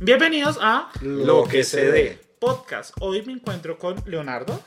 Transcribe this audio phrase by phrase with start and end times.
[0.00, 2.18] Bienvenidos a Lo que se dé.
[2.38, 2.94] Podcast.
[3.00, 4.60] Hoy me encuentro con Leonardo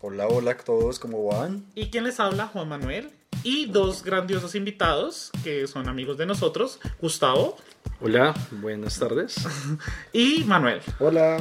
[0.00, 1.64] Hola, hola a todos, ¿cómo van?
[1.74, 3.10] y quien les habla, Juan Manuel,
[3.42, 7.56] y dos grandiosos invitados que son amigos de nosotros, Gustavo
[8.00, 9.34] Hola, buenas tardes.
[10.12, 10.80] y Manuel.
[11.00, 11.38] Hola.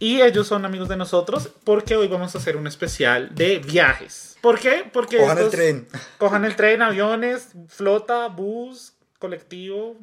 [0.00, 4.36] Y ellos son amigos de nosotros porque hoy vamos a hacer un especial de viajes.
[4.40, 4.84] ¿Por qué?
[4.92, 5.88] Porque Cojan el tren.
[6.18, 9.96] Cojan el tren, aviones, flota, bus, colectivo,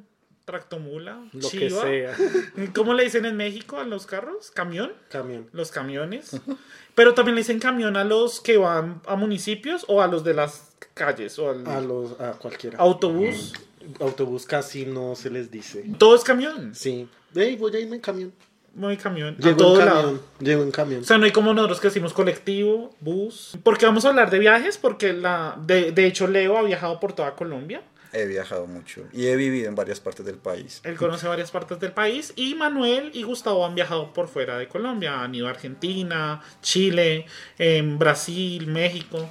[0.45, 1.81] tractomula, Lo que chiva.
[1.83, 2.15] sea.
[2.75, 4.51] ¿Cómo le dicen en México a los carros?
[4.51, 4.91] ¿Camión?
[5.09, 5.47] Camión.
[5.53, 6.39] Los camiones.
[6.95, 10.33] Pero también le dicen camión a los que van a municipios o a los de
[10.33, 12.77] las calles o al A los, a cualquiera.
[12.79, 13.53] autobús.
[13.99, 15.85] Autobús casi no se les dice.
[15.97, 16.75] Todo es camión.
[16.75, 17.07] Sí.
[17.33, 18.33] Ey, voy a irme en camión.
[18.73, 19.35] Muy camión.
[19.39, 20.01] a Llego todo en lado.
[20.01, 20.21] camión.
[20.39, 21.01] Llego en camión.
[21.01, 23.57] O sea, no hay como nosotros que decimos colectivo, bus.
[23.63, 27.13] Porque vamos a hablar de viajes, porque la, de, de hecho Leo ha viajado por
[27.13, 27.81] toda Colombia.
[28.13, 30.81] He viajado mucho y he vivido en varias partes del país.
[30.83, 32.33] Él conoce varias partes del país.
[32.35, 35.21] Y Manuel y Gustavo han viajado por fuera de Colombia.
[35.21, 37.25] Han ido a Argentina, Chile,
[37.57, 39.29] em, Brasil, México,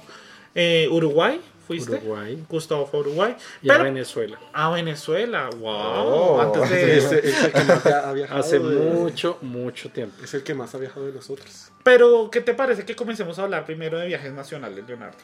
[0.55, 1.39] eh, Uruguay.
[1.67, 1.91] ¿Fuiste?
[1.97, 2.43] Uruguay.
[2.49, 3.35] Gustavo fue a Uruguay.
[3.61, 4.39] Y a Pero, Venezuela.
[4.51, 5.49] a Venezuela.
[5.55, 5.69] ¡Wow!
[5.73, 6.41] Oh.
[6.41, 8.39] Antes de Es, es el que más ha viajado.
[8.39, 10.23] Hace de- mucho, mucho tiempo.
[10.23, 11.69] Es el que más ha viajado de nosotros.
[11.83, 15.17] Pero, ¿qué te parece que comencemos a hablar primero de viajes nacionales, Leonardo?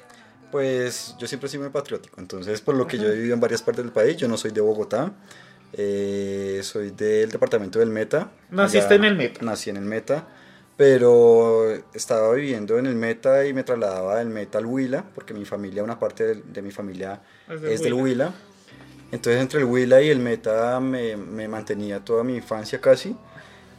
[0.52, 3.40] Pues yo siempre he sido muy patriótico, entonces por lo que yo he vivido en
[3.42, 5.12] varias partes del país, yo no soy de Bogotá,
[5.74, 8.32] eh, soy del departamento del Meta.
[8.50, 9.44] Naciste en el Meta.
[9.44, 10.26] Nací en el Meta,
[10.78, 15.44] pero estaba viviendo en el Meta y me trasladaba del Meta al Huila, porque mi
[15.44, 17.94] familia, una parte del- de, mi familia Es es, del.
[17.94, 18.34] Huila.
[19.12, 23.16] Entonces entre el Huila y el Meta me, me mantenía toda mi infancia casi.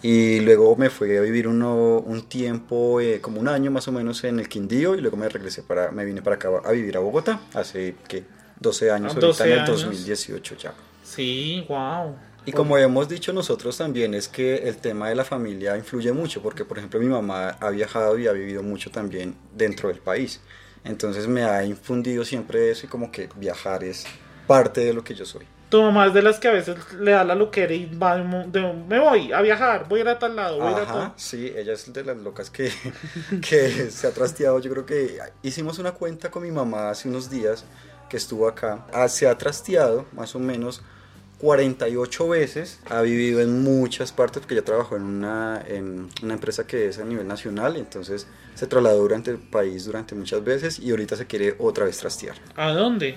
[0.02, 3.92] Y luego me fui a vivir uno, un tiempo, eh, como un año más o
[3.92, 6.96] menos en el Quindío y luego me regresé para, me vine para acá a vivir
[6.96, 8.24] a Bogotá hace, ¿qué?
[8.60, 9.82] 12 años, Ah, ahorita 12 en el años.
[9.82, 10.74] 2018 ya.
[11.02, 12.16] Sí, wow.
[12.44, 16.42] Y como hemos dicho nosotros también es que el tema de la familia influye mucho,
[16.42, 20.41] porque por ejemplo mi mamá ha viajado y ha vivido mucho también dentro del país.
[20.84, 24.06] Entonces me ha infundido siempre eso y como que viajar es
[24.47, 25.44] parte de lo que yo soy.
[25.69, 28.23] Tu mamá es de las que a veces le da la loquera y va de,
[28.49, 30.83] de- me voy a viajar, voy a ir a tal lado, voy a ir a
[30.83, 31.12] Ajá, tal.
[31.17, 32.71] sí, ella es de las locas que,
[33.47, 34.59] que se ha trasteado.
[34.61, 37.65] Yo creo que hicimos una cuenta con mi mamá hace unos días
[38.09, 38.87] que estuvo acá.
[38.95, 40.81] Ah, Se ha trasteado más o menos
[41.39, 42.81] 48 veces.
[42.89, 46.99] Ha vivido en muchas partes porque ella trabajó en una, en una empresa que es
[46.99, 47.77] a nivel nacional.
[47.77, 51.99] Entonces se trasladó durante el país durante muchas veces y ahorita se quiere otra vez
[51.99, 52.37] trastear.
[52.56, 53.17] ¿A dónde?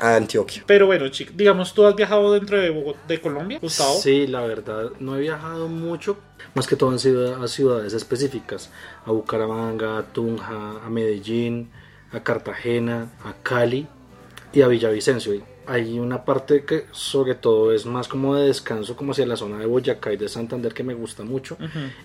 [0.00, 0.62] A Antioquia.
[0.66, 3.94] Pero bueno, chico, digamos, ¿tú has viajado dentro de, Bogot- de Colombia, Gustavo?
[4.00, 6.16] Sí, la verdad, no he viajado mucho.
[6.54, 8.70] Más que todo han sido a ciudades específicas.
[9.06, 11.70] A Bucaramanga, a Tunja, a Medellín,
[12.12, 13.86] a Cartagena, a Cali
[14.52, 15.42] y a Villavicencio.
[15.66, 19.58] Hay una parte que sobre todo es más como de descanso, como hacia la zona
[19.58, 21.56] de Boyacá y de Santander que me gusta mucho.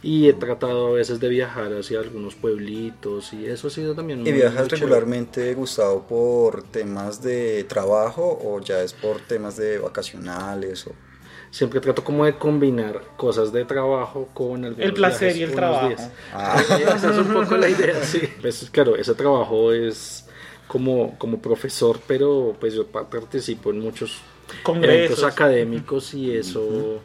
[0.01, 4.25] Y he tratado a veces de viajar hacia algunos pueblitos y eso ha sido también
[4.25, 4.85] ¿Y viajas muy chévere.
[4.85, 10.87] regularmente, Gustavo, por temas de trabajo o ya es por temas de vacacionales?
[10.87, 10.93] O...
[11.51, 15.55] Siempre trato como de combinar cosas de trabajo con algunos El placer viajes y el
[15.55, 15.89] trabajo.
[16.31, 16.61] Ah,
[16.95, 18.21] Esa es un poco la idea, sí.
[18.39, 20.28] Pues claro, ese trabajo es
[20.69, 24.21] como, como profesor, pero pues yo pa- participo en muchos
[24.63, 24.95] Congresos.
[25.17, 27.01] eventos académicos y eso,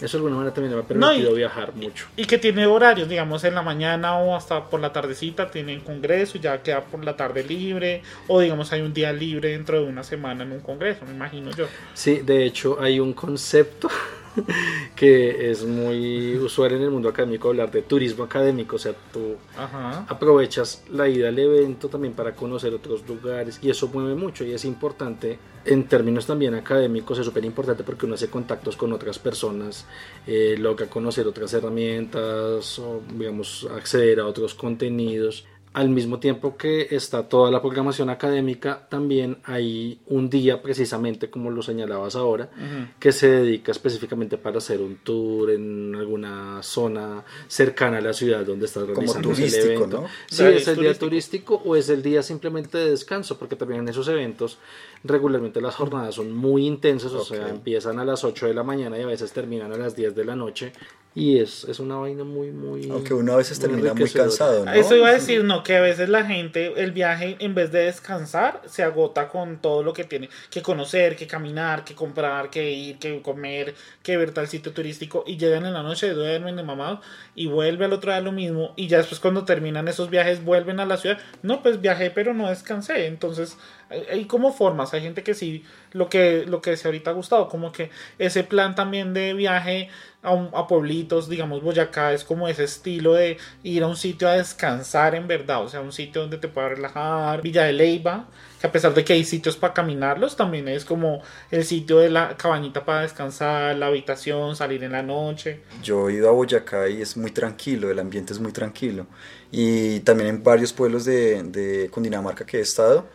[0.00, 2.06] eso de alguna manera también me ha No, y- permitido viajar mucho.
[2.16, 6.36] Y que tiene horarios, digamos, en la mañana o hasta por la tardecita tienen congreso
[6.36, 8.02] y ya queda por la tarde libre.
[8.28, 11.50] O digamos, hay un día libre dentro de una semana en un congreso, me imagino
[11.52, 11.66] yo.
[11.94, 13.88] Sí, de hecho hay un concepto
[14.96, 19.36] que es muy usual en el mundo académico hablar de turismo académico, o sea, tú
[19.56, 20.04] Ajá.
[20.08, 24.52] aprovechas la ida al evento también para conocer otros lugares y eso mueve mucho y
[24.52, 29.18] es importante en términos también académicos es súper importante porque uno hace contactos con otras
[29.18, 29.86] personas
[30.26, 36.88] eh, logra conocer otras herramientas o digamos acceder a otros contenidos al mismo tiempo que
[36.90, 42.50] está toda la programación académica, también hay un día precisamente, como lo señalabas ahora,
[42.98, 48.44] que se dedica específicamente para hacer un tour en alguna zona cercana a la ciudad
[48.44, 50.00] donde estás Como realizando el turístico, evento.
[50.02, 50.08] ¿no?
[50.28, 51.62] Sí, es es el día turístico.
[51.64, 54.58] o es el día simplemente de descanso, porque también en esos eventos
[55.04, 58.98] regularmente las jornadas son muy intensas, o sea, empiezan a las 8 de la mañana
[58.98, 60.72] y a veces terminan a las 10 de la noche
[61.12, 62.88] y es, es una vaina muy, muy...
[62.88, 64.72] Aunque uno a veces muy termina muy cansado, ¿no?
[64.72, 67.80] Eso iba a decir, no, que a veces la gente, el viaje, en vez de
[67.80, 70.28] descansar, se agota con todo lo que tiene.
[70.50, 73.74] Que conocer, que caminar, que comprar, que ir, que comer,
[74.04, 77.00] que ver tal sitio turístico, y llegan en la noche, duermen de mamados,
[77.34, 80.78] y vuelve al otro día lo mismo, y ya después cuando terminan esos viajes, vuelven
[80.78, 83.56] a la ciudad, no, pues viajé, pero no descansé, entonces,
[83.90, 87.48] hay, como formas, hay gente que sí, lo que, lo que se ahorita ha gustado,
[87.48, 89.88] como que ese plan también de viaje
[90.22, 94.28] a, un- a pueblitos, digamos Boyacá es como ese estilo de ir a un sitio
[94.28, 98.26] a descansar en verdad, o sea, un sitio donde te puedas relajar, Villa de Leyva,
[98.60, 102.10] que a pesar de que hay sitios para caminarlos, también es como el sitio de
[102.10, 105.62] la cabañita para descansar, la habitación, salir en la noche.
[105.82, 109.06] Yo he ido a Boyacá y es muy tranquilo, el ambiente es muy tranquilo.
[109.50, 113.06] Y también en varios pueblos de, de Cundinamarca que he estado,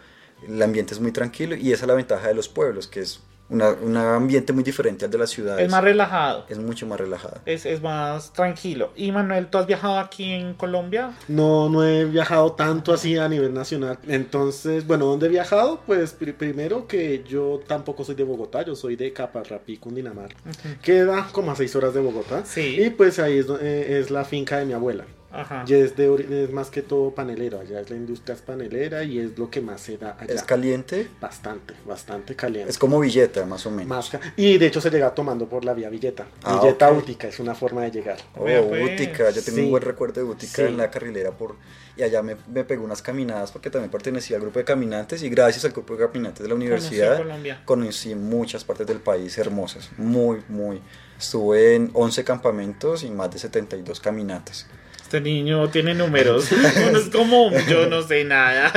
[0.48, 3.22] el ambiente es muy tranquilo y esa es la ventaja de los pueblos, que es
[3.48, 5.64] una- un ambiente muy diferente al de las ciudades.
[5.68, 6.46] Es más relajado.
[6.50, 7.38] Es mucho más relajado.
[7.46, 8.92] Es, es más tranquilo.
[8.96, 11.12] Y Manuel, ¿tú has viajado aquí en Colombia?
[11.28, 14.00] No, no he viajado tanto así a nivel nacional.
[14.08, 15.80] Entonces, bueno, ¿dónde he viajado?
[15.86, 20.36] Pues pri- primero que yo tampoco soy de Bogotá, yo soy de Caparrapí, Cundinamarca.
[20.82, 22.44] Queda como a seis horas de Bogotá.
[22.46, 22.78] Sí.
[22.82, 25.06] Y pues ahí es, eh, es la finca de mi abuela.
[25.42, 25.66] Ajá.
[25.68, 29.20] Y es, de, es más que todo panelero, allá es la industria es panelera y
[29.20, 30.34] es lo que más se da allá.
[30.34, 32.70] Es caliente, Bastante, bastante caliente.
[32.72, 33.88] es como Villeta, más o menos.
[33.88, 36.26] Más y de hecho se llega tomando por la vía Villeta.
[36.44, 36.98] Ah, Villeta ok.
[37.00, 38.18] Útica es una forma de llegar.
[38.36, 38.94] Oh, pues.
[38.94, 39.64] Útica, yo tengo Sí.
[39.64, 40.62] un buen recuerdo de Útica Sí.
[40.64, 41.56] en la carrilera por
[41.98, 45.30] y allá me, me pegó unas caminadas porque también pertenecía al grupo de caminantes y
[45.30, 47.62] gracias al grupo de caminantes de la universidad Colombia.
[47.64, 50.82] conocí muchas partes del país hermosas, muy, muy.
[51.18, 54.68] Estuve en 11 campamentos y más de 72 caminatas.
[55.06, 56.52] Este niño tiene números.
[56.52, 58.74] Uno es como, yo no sé nada.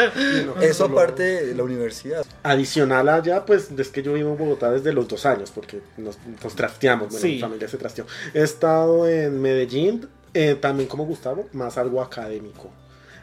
[0.61, 2.25] Eso Solo- aparte de la universidad.
[2.43, 6.19] Adicional allá, pues es que yo vivo en Bogotá desde los dos años, porque nos,
[6.45, 7.33] nos trasteamos, bueno, Sí.
[7.37, 8.05] mi familia se trasteó.
[8.35, 12.71] He estado en Medellín, eh, también como Gustavo, más algo académico.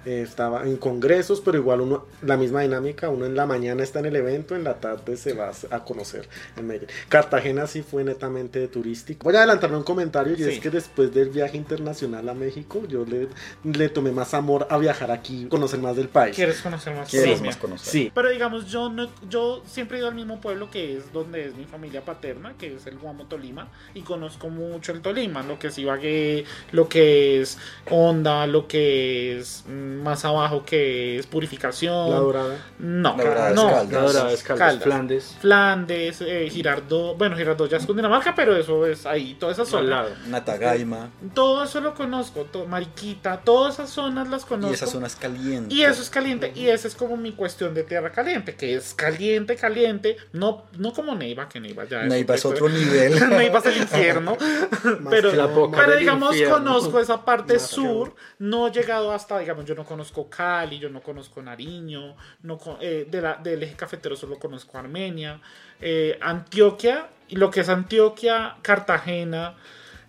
[0.06, 4.00] Eh, estaba en congresos, pero igual uno, la misma dinámica, uno en la mañana está
[4.00, 6.90] en el evento, en la tarde se va a conocer en Medellín.
[7.10, 9.24] Cartagena sí fue netamente turístico.
[9.24, 10.44] Voy a adelantarme un comentario y Sí.
[10.44, 13.30] es que después del viaje internacional a México, yo le,
[13.63, 16.36] le tomé más amor a viajar aquí, conocer más del país.
[16.36, 17.92] ¿Quieres conocer más ¿Quieres más conocer?
[17.92, 21.48] Sí, Pero digamos, yo no, yo siempre he ido al mismo pueblo que es donde
[21.48, 25.58] es mi familia paterna, que es el Guamo Tolima, y conozco mucho el Tolima, lo
[25.58, 27.58] que es Ibagué, lo que es
[27.90, 32.09] Honda, lo que es mm, más abajo que es Purificación.
[32.09, 32.57] la dorada.
[32.80, 33.68] No, La Dorada es no.
[33.69, 33.92] Caldas.
[33.92, 34.83] La Dorada es Caldas, Caldas.
[34.83, 39.62] Flandes, Flandes, eh, Girardot, bueno, Girardot ya es Cundinamarca, pero eso es ahí, toda esa
[39.63, 39.89] al zona.
[39.89, 40.09] lado.
[40.27, 41.09] Natagaima.
[41.33, 44.71] Todo eso lo conozco, Mariquita, todas esas zonas las conozco.
[44.71, 45.74] Y esa zona es caliente.
[45.74, 48.94] Y eso es caliente, y esa es como mi cuestión de tierra caliente, que es
[48.94, 53.13] caliente, caliente, no, no como Neiva, que Neiva ya Neiva es otro nivel.
[53.30, 54.38] Neiva es el infierno,
[55.09, 56.56] pero, que la boca pero digamos infierno.
[56.57, 60.90] conozco esa parte Más sur, no he llegado hasta, digamos, yo no conozco Cali, yo
[60.90, 65.40] no conozco Nariño, no eh, de la, del eje cafetero solo conozco Armenia,
[65.82, 69.56] eh, Antioquia, y lo que es Antioquia, Cartagena,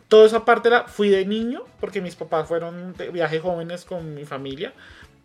[0.08, 4.14] toda esa parte la fui de niño, porque mis papás fueron de viaje jóvenes con
[4.14, 4.72] mi familia.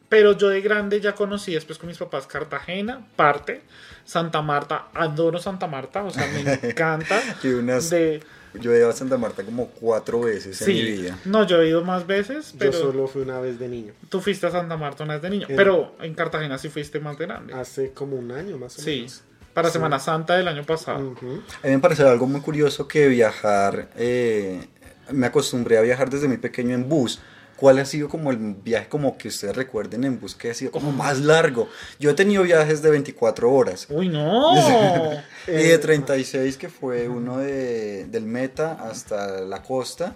[0.09, 3.62] Pero yo de grande ya conocí después con mis papás Cartagena, parte,
[4.03, 7.18] Santa Marta, adoro Santa Marta, o sea, me encanta.
[7.42, 8.21] Y unas- De,
[8.59, 11.18] Yo he ido a Santa Marta como cuatro veces en mi sí, vida.
[11.25, 13.94] no, yo he ido más veces, pero Yo solo fui una vez de niño.
[14.09, 15.48] tú fuiste a Santa Marta una vez de niño.
[15.50, 17.53] En- Pero en Cartagena sí fuiste más de grande.
[17.53, 19.24] Hace como un año más o sí, menos.
[19.53, 19.74] para Sí.
[19.74, 21.15] Semana Santa del año pasado.
[21.63, 24.68] A mí me parece algo muy curioso que viajar, eh,
[25.12, 27.19] me acostumbré a viajar desde muy pequeño en bus.
[27.61, 30.71] ¿Cuál ha sido como el viaje como que ustedes recuerden en bus que ha sido
[30.71, 31.69] como más largo?
[31.99, 33.85] Yo he tenido viajes de 24 horas.
[33.91, 34.51] Uy, no.
[35.47, 40.15] Y de 36 que fue uno de, del Meta hasta la costa,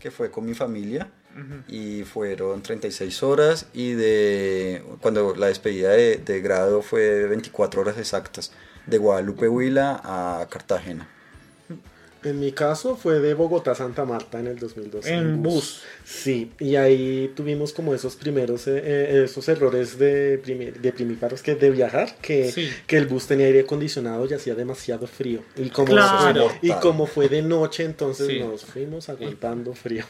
[0.00, 1.10] que fue con mi familia.
[1.68, 7.98] Y fueron 36 horas y de cuando la despedida de, de grado fue 24 horas
[7.98, 8.52] exactas,
[8.86, 11.10] de Guadalupe Huila a Cartagena.
[12.26, 15.14] En mi caso fue de Bogotá a Santa Marta en el 2012.
[15.14, 15.82] En bus.
[16.04, 21.40] Sí, y ahí tuvimos como esos primeros, eh, eh, esos errores de, primi- de primíparos
[21.42, 22.68] que de viajar, que, Sí.
[22.86, 25.40] que el bus tenía aire acondicionado y hacía demasiado frío.
[25.56, 26.48] Y como, Claro.
[26.62, 28.40] y como fue de noche, entonces Sí.
[28.40, 30.04] nos fuimos aguantando frío.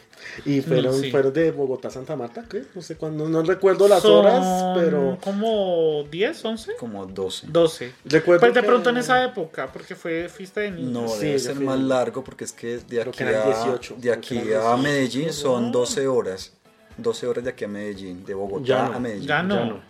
[0.44, 1.11] Y fueron, No, sí.
[1.11, 2.62] fueron de Bogotá a Santa Marta, ¿qué?
[2.75, 7.46] No sé cuándo, no recuerdo las Son horas, pero como 10, 11, Como 12.
[7.50, 7.92] 12.
[8.04, 10.90] recuerdo Pues de que- pronto en esa época, porque fue fiesta de niños.
[10.92, 13.94] No, Sí, debe ser fui- más largo porque es que de aquí, que a, 18,
[13.99, 14.76] de aquí a 18.
[14.78, 15.70] Medellín son No.
[15.73, 16.52] 12 horas.
[16.99, 19.28] 12 horas de aquí a Medellín, de Bogotá Ya no, a Medellín.
[19.28, 19.54] ya no.
[19.54, 19.80] Ya no.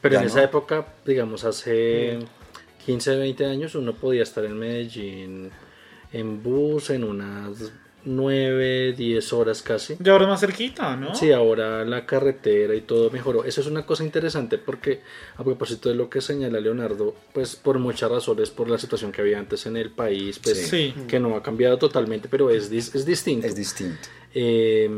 [0.00, 0.30] Pero Ya en no.
[0.32, 2.18] esa época, digamos, hace
[2.84, 5.50] 15, 20 años, uno podía estar en Medellín
[6.12, 7.70] en bus en unas
[8.06, 9.96] 9, 10 horas casi.
[9.98, 11.14] De ahora es más cerquita, ¿no?
[11.14, 13.44] Sí, ahora la carretera y todo mejoró.
[13.44, 15.00] Eso es una cosa interesante porque
[15.36, 19.20] a propósito de lo que señala Leonardo, pues por muchas razones, por la situación que
[19.22, 20.94] había antes en el país, pues Sí.
[21.08, 23.46] que no ha cambiado totalmente, pero es, es distinto.
[23.46, 24.08] Es distinto.
[24.34, 24.88] Eh,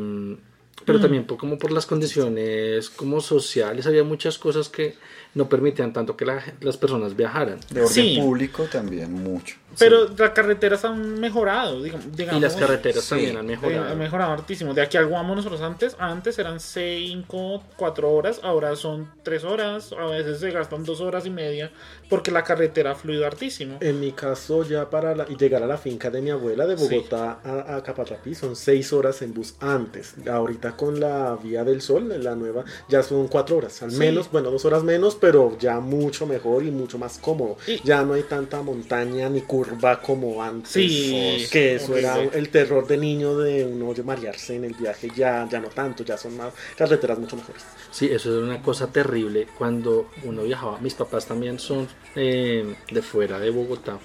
[0.84, 1.02] pero Mm.
[1.02, 4.94] también por, como por las condiciones como sociales, había muchas cosas que
[5.34, 7.58] no permitían tanto que la- las personas viajaran.
[7.70, 8.18] De orden Sí.
[8.20, 9.56] público también, mucho.
[9.78, 12.06] Pero las carreteras han mejorado, digamos.
[12.16, 13.92] Y las carreteras sí, también han Eh, mejorado.
[13.92, 14.74] Ha mejorado hartísimo.
[14.74, 19.92] De aquí al Guamo nosotros antes, antes eran 5, 4 horas, ahora son 3 horas,
[19.92, 21.70] a veces se gastan 2 horas y media
[22.08, 23.76] porque la carretera ha fluido hartísimo.
[23.80, 26.84] En mi caso, ya para la- llegar a la finca de mi abuela de Sí.
[26.96, 30.14] Bogotá a, a Capatrapi son seis horas en bus antes.
[30.28, 33.82] Ahorita con la Vía del Sol, la nueva, ya son cuatro horas.
[33.82, 33.98] Al Sí.
[33.98, 37.56] menos, bueno, dos horas menos, pero ya mucho mejor y mucho más cómodo.
[37.66, 39.57] Y- ya no hay tanta montaña ni curva
[40.02, 40.70] como antes.
[40.72, 42.08] Sí, Que eso horrible.
[42.08, 45.10] era el terror de niño de uno de marearse en el viaje.
[45.16, 47.62] Ya, ya no tanto, ya son más carreteras mucho mejores.
[47.90, 50.78] Sí, eso era una cosa terrible cuando uno viajaba.
[50.80, 53.98] Mis papás también son eh, de fuera de Bogotá.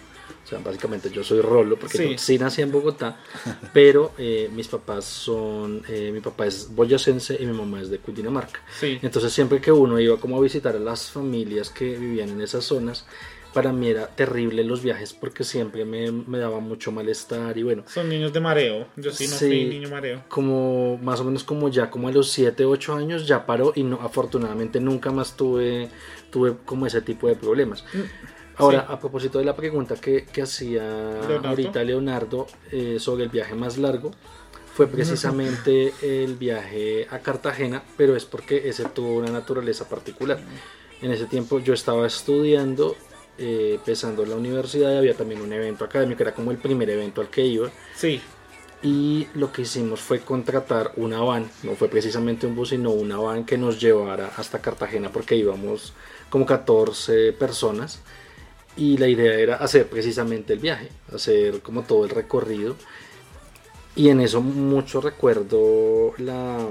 [0.43, 2.12] O sea, básicamente yo soy Rolo porque Sí.
[2.12, 3.17] yo sí nací en Bogotá,
[3.74, 8.00] pero eh, mis papás son, eh, mi papá es boyacense y mi mamá es de
[8.00, 8.60] Cundinamarca.
[8.77, 9.00] Sí.
[9.01, 12.65] Entonces siempre que uno iba como a visitar a las familias que vivían en esas
[12.65, 13.05] zonas,
[13.53, 17.83] para mí era terrible los viajes porque siempre me, me daba mucho malestar y bueno,
[17.88, 18.88] Son niños de mareo.
[18.95, 19.45] Yo sí no Sí.
[19.48, 20.24] fui niño mareo.
[20.27, 23.83] como más o menos como ya como a los 7, 8 años ya paró y
[23.83, 25.89] no afortunadamente nunca más tuve
[26.31, 27.86] tuve como ese tipo de problemas.
[28.57, 28.93] Ahora, Sí.
[28.93, 30.83] a propósito de la pregunta que, que hacía
[31.27, 31.48] Leonardo.
[31.50, 34.12] ahorita Leonardo eh, sobre el viaje más largo,
[34.75, 35.93] fue precisamente
[36.24, 40.39] el viaje a Cartagena, pero es porque ese tuvo una naturaleza particular.
[41.01, 42.95] En ese tiempo yo estaba estudiando,
[43.37, 47.21] eh, empezando la universidad y había también un evento académico, era como el primer evento
[47.21, 47.71] al que iba.
[47.95, 48.21] Sí.
[48.83, 53.17] Y lo que hicimos fue contratar una van, no fue precisamente un bus, sino una
[53.17, 55.93] van que nos llevara hasta Cartagena porque íbamos
[56.29, 58.01] como 14 personas
[58.75, 62.75] y la idea era hacer precisamente el viaje, hacer como todo el recorrido.
[63.95, 66.67] Y en eso mucho recuerdo la,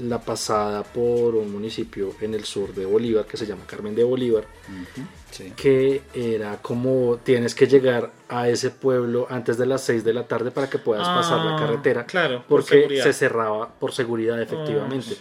[0.00, 4.04] la pasada por un municipio en el sur de Bolívar que se llama Carmen de
[4.04, 5.52] Bolívar Ujú, sí.
[5.56, 10.24] que era como tienes que llegar a ese pueblo antes de las 6 de la
[10.26, 12.04] tarde para que puedas pasar la Ah, carretera.
[12.06, 15.16] claro, por porque se cerraba por seguridad efectivamente.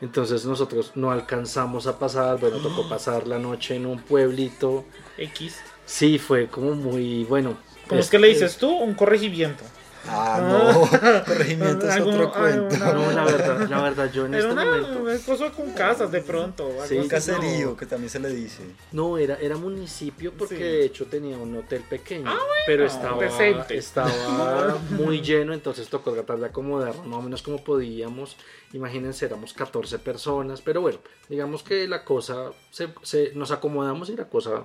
[0.00, 4.84] Entonces nosotros no alcanzamos a pasar, bueno, tocó pasar la noche en un pueblito.
[5.18, 5.58] X.
[5.84, 7.56] Sí, fue como muy bueno.
[7.88, 8.68] ¿Cómo es que le dices tú?
[8.68, 9.62] Un corregimiento.
[10.08, 11.24] Ah, no.
[11.26, 12.76] Corregimiento es otro cuento.
[12.78, 14.98] No, la verdad, la verdad, yo en Era este una, momento.
[15.02, 16.66] una cosa con casas de pronto.
[16.66, 17.76] o algo Sí, Un caserío, no.
[17.76, 18.62] que también se le dice.
[18.92, 20.62] No, era, era municipio porque Sí.
[20.62, 23.76] de hecho tenía un hotel pequeño, Ah, pero bueno, estaba, decente.
[23.76, 28.36] estaba muy lleno, entonces tocó tratar de acomodarlo más o menos como podíamos.
[28.72, 30.98] Imagínense, éramos 14 personas, pero bueno,
[31.28, 34.64] digamos que la cosa, se, se- nos acomodamos y la cosa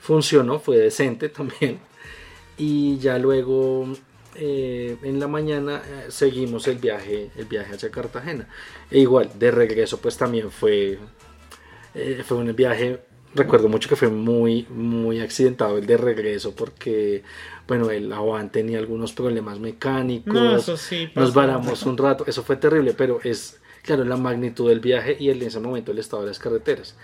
[0.00, 1.78] funcionó, fue decente también.
[2.56, 3.86] Y ya luego
[4.34, 8.48] eh, en la mañana eh, seguimos el viaje, el viaje hacia Cartagena.
[8.90, 10.98] E igual, de regreso pues también fue
[11.94, 13.00] eh, fue un viaje,
[13.34, 17.22] recuerdo mucho que fue muy, muy accidentado el de regreso porque,
[17.68, 21.08] bueno, el Avan tenía algunos problemas mecánicos, No, eso sí.
[21.14, 25.30] nos varamos un rato, eso fue terrible, pero es, claro, la magnitud del viaje y
[25.30, 26.96] el, en ese momento el estado de las carreteras.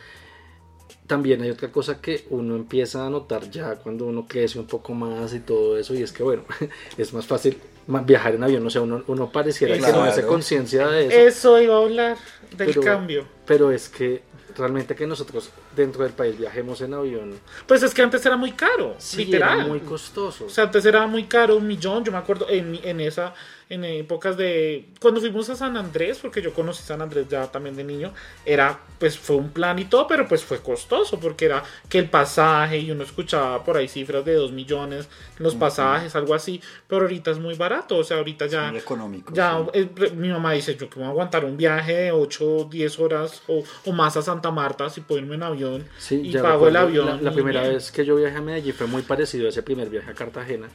[1.11, 4.95] También hay otra cosa que uno empieza a notar ya cuando uno crece un poco
[4.95, 6.45] más y todo eso, y es que, bueno,
[6.97, 10.87] es más fácil viajar en avión, o sea, uno, uno pareciera que no hace conciencia
[10.87, 11.17] de eso.
[11.17, 12.17] Eso iba a hablar
[12.57, 13.25] del Pero- cambio.
[13.45, 14.23] Pero es que
[14.57, 18.52] realmente que nosotros dentro del país viajemos en avión, Pues es que antes era muy
[18.52, 19.59] caro, sí, literal.
[19.61, 20.47] era muy costoso.
[20.47, 22.04] O sea, antes era muy caro, un millón.
[22.04, 23.35] Yo me acuerdo en, en esa,
[23.69, 24.88] en épocas de.
[25.00, 28.12] Cuando fuimos a San Andrés, porque yo conocí San Andrés ya también de niño,
[28.45, 32.11] era, pues fue un plan y todo, pero pues fue costoso, porque era que el
[32.11, 37.02] pasaje, y uno escuchaba por ahí cifras de 2 millones, los pasajes, algo así, pero
[37.02, 38.71] ahorita es muy barato, o sea, ahorita ya.
[38.71, 39.33] Muy económico.
[39.33, 39.78] Ya, sí.
[39.97, 43.42] eh, mi mamá dice, yo que voy a aguantar un viaje de 8, 10 horas
[43.47, 46.76] o, o más a Santa Marta si puedo irme en avión Sí, y pago el
[46.76, 47.06] avión.
[47.06, 47.75] La, la primera bien.
[47.75, 50.68] vez que yo viajé a Medellín fue muy parecido a ese primer viaje a Cartagena,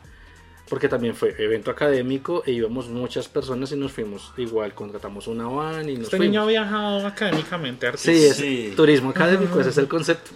[0.70, 4.34] porque también fue evento académico e íbamos muchas personas y nos fuimos.
[4.38, 6.48] Igual contratamos una van y nos Este niño ha fuimos.
[6.64, 8.28] viajado académicamente, Sí, artista.
[8.32, 8.74] es Sí.
[8.76, 10.32] turismo académico, ese es el concepto.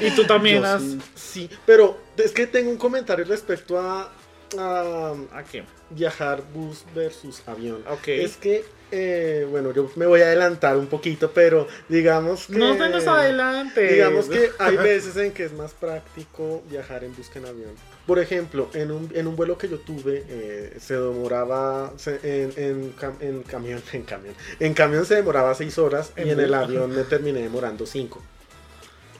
[0.00, 0.82] Y tú también Yo has...
[0.82, 0.98] sí.
[1.14, 4.10] Sí, pero es que tengo un comentario respecto a,
[4.58, 5.64] a ¿A qué?
[5.90, 7.82] viajar bus versus avión.
[7.88, 8.08] Ok.
[8.08, 12.58] Es que, eh, bueno, yo me voy a adelantar un poquito, pero digamos que...
[12.58, 13.92] No nos adelante.
[13.92, 17.70] Digamos que hay veces en que es más práctico viajar en bus que en avión.
[18.06, 22.52] Por ejemplo, en un, en un vuelo que yo tuve, eh, se demoraba se- en,
[22.56, 26.52] en, cam- en camión, en camión, en camión se demoraba seis horas y En el
[26.54, 28.22] avión me terminé demorando cinco.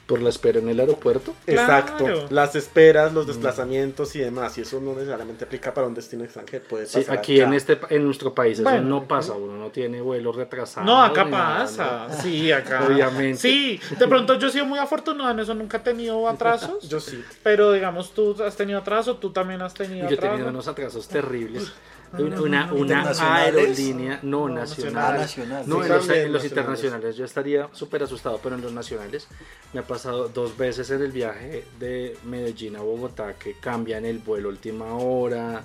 [0.06, 1.34] Por la espera en el aeropuerto.
[1.46, 2.26] Exacto, Claro.
[2.30, 6.64] las esperas, los desplazamientos y demás, y eso no necesariamente aplica para un destino extranjero.
[6.68, 7.48] Puede Sí, pasar aquí acá.
[7.48, 10.86] en este pa- en nuestro país eso no pasa, uno no tiene vuelos retrasados.
[10.86, 12.08] No, acá nada, pasa.
[12.22, 12.84] Sí, acá.
[12.86, 13.38] Obviamente.
[13.38, 16.86] Sí, de pronto yo he sido muy afortunado en eso, nunca he tenido atrasos.
[16.88, 17.24] Yo sí.
[17.42, 21.08] Pero digamos, tú has tenido atraso, tú también has tenido Yo he tenido unos atrasos
[21.08, 21.72] terribles.
[22.18, 22.40] Una,
[22.72, 23.10] una, una
[23.42, 25.14] aerolínea, no, No, nacional.
[25.14, 25.64] Ah, nacional.
[25.66, 26.44] No, Sí, en los, en los nacionales.
[26.44, 29.28] internacionales yo estaría súper asustado, pero en los nacionales
[29.72, 34.18] me ha pasado dos veces en el viaje de Medellín a Bogotá que cambian el
[34.18, 35.64] vuelo última hora.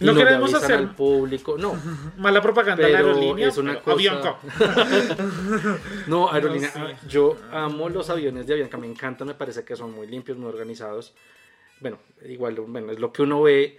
[0.00, 1.58] No le queremos hacer- al público.
[1.58, 1.74] No,
[2.16, 3.48] Mala propaganda de la aerolínea.
[3.48, 4.36] es una cosa- Avianca.
[6.06, 6.70] no, aerolínea.
[6.76, 6.94] No, sí.
[7.08, 10.48] Yo amo los aviones de Avianca, me encantan, me parece que son muy limpios, muy
[10.48, 11.12] organizados.
[11.80, 13.78] Bueno, igual, bueno, es lo que uno ve,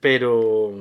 [0.00, 0.72] pero,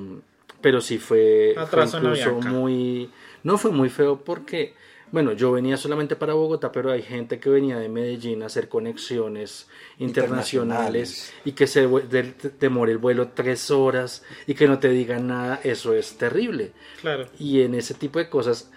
[0.62, 3.10] pero sí fue, fue incluso muy,
[3.44, 4.74] no fue muy feo porque,
[5.12, 8.70] bueno, yo venía solamente para Bogotá, pero hay gente que venía de Medellín a hacer
[8.70, 11.34] conexiones internacionales, Internacionales.
[11.46, 11.88] y que se
[12.60, 16.72] demore el vuelo tres horas y que no te digan nada, eso es terrible.
[17.02, 17.26] Claro.
[17.40, 18.72] Y en ese tipo de cosas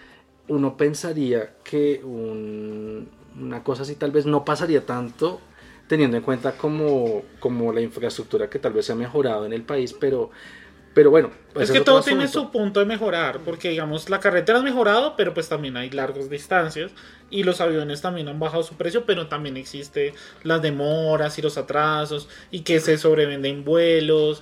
[0.47, 5.41] uno pensaría que un- una cosa así tal vez no pasaría tanto
[5.87, 9.61] teniendo en cuenta como, como la infraestructura que tal vez se ha mejorado en el
[9.63, 10.31] país, pero,
[10.95, 11.29] pero bueno.
[11.53, 14.63] Es ese que otro todo tiene su punto de mejorar, porque digamos la carretera ha
[14.63, 16.91] mejorado, pero pues también hay largas distancias
[17.29, 21.57] y los aviones también han bajado su precio, pero también existe las demoras y los
[21.57, 24.41] atrasos y que se sobrevenden vuelos.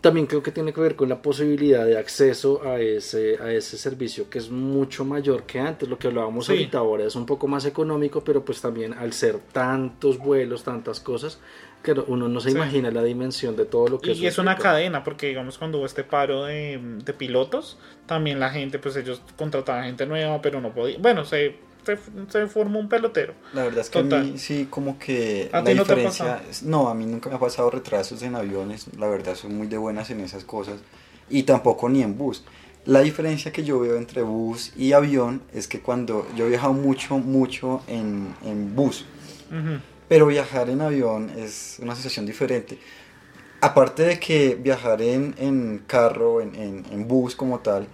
[0.00, 3.78] También creo que tiene que ver con la posibilidad de acceso a ese, a ese
[3.78, 5.88] servicio que es mucho mayor que antes.
[5.88, 6.52] Lo que hablábamos Sí.
[6.52, 10.98] ahorita ahora es un poco más económico, pero pues también al ser tantos vuelos, tantas
[10.98, 11.38] cosas,
[11.82, 12.56] que uno no se Sí.
[12.56, 14.70] imagina la dimensión de todo lo que Y eso es una implica.
[14.70, 19.20] cadena, porque digamos cuando hubo este paro de, de pilotos, también la gente, pues ellos
[19.36, 21.02] contrataban gente nueva, pero no podían.
[21.02, 21.98] Bueno, se, se,
[22.28, 23.34] se formó un pelotero.
[23.52, 24.24] La verdad es que a Total.
[24.24, 26.42] mí sí como que ¿A la ti no te ha diferencia...
[26.62, 29.78] No, a mí nunca me ha pasado retrasos en aviones, la verdad soy muy de
[29.78, 30.80] buenas en esas cosas
[31.28, 32.44] y tampoco ni en bus.
[32.84, 36.72] La diferencia que yo veo entre bus y avión es que cuando yo he viajado
[36.72, 39.04] mucho, mucho en, en bus,
[39.50, 39.78] Ujú.
[40.12, 42.76] Pero viajar en avión es una sensación diferente.
[43.62, 47.88] Aparte de que viajar en, en carro, en, en, bus como tal,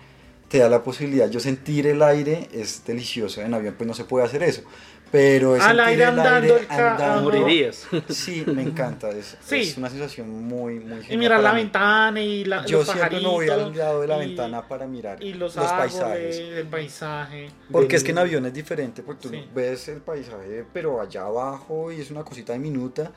[0.48, 4.02] te da la posibilidad, yo sentir el aire es delicioso, en avión pues no se
[4.02, 4.62] puede hacer eso,
[5.10, 7.22] pero es Al aire el andando, el andando.
[7.30, 7.86] Morirías.
[8.08, 9.56] Sí, me encanta, es, Sí.
[9.60, 11.62] es una sensación muy, muy Y genial mirar la mí.
[11.62, 14.86] ventana y la, Yo los siempre me voy al lado de la y- ventana para
[14.86, 16.38] mirar y los, los árboles, paisajes.
[16.38, 17.50] el paisaje.
[17.70, 19.48] Porque es que en avión es diferente, porque tú Sí.
[19.54, 23.10] ves el paisaje, pero allá abajo y es una cosita diminuta.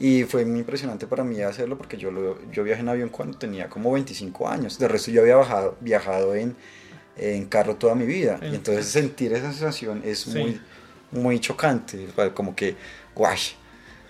[0.00, 3.36] Y fue muy impresionante para mí hacerlo porque yo, lo, yo viajé en avión cuando
[3.36, 4.78] tenía como 25 años.
[4.78, 6.54] De resto yo había bajado, viajado en,
[7.16, 8.38] en carro toda mi vida.
[8.40, 10.38] En- Y entonces sentir esa sensación es Sí.
[10.38, 10.60] muy,
[11.12, 12.08] muy chocante.
[12.34, 12.76] Como que,
[13.14, 13.38] guay,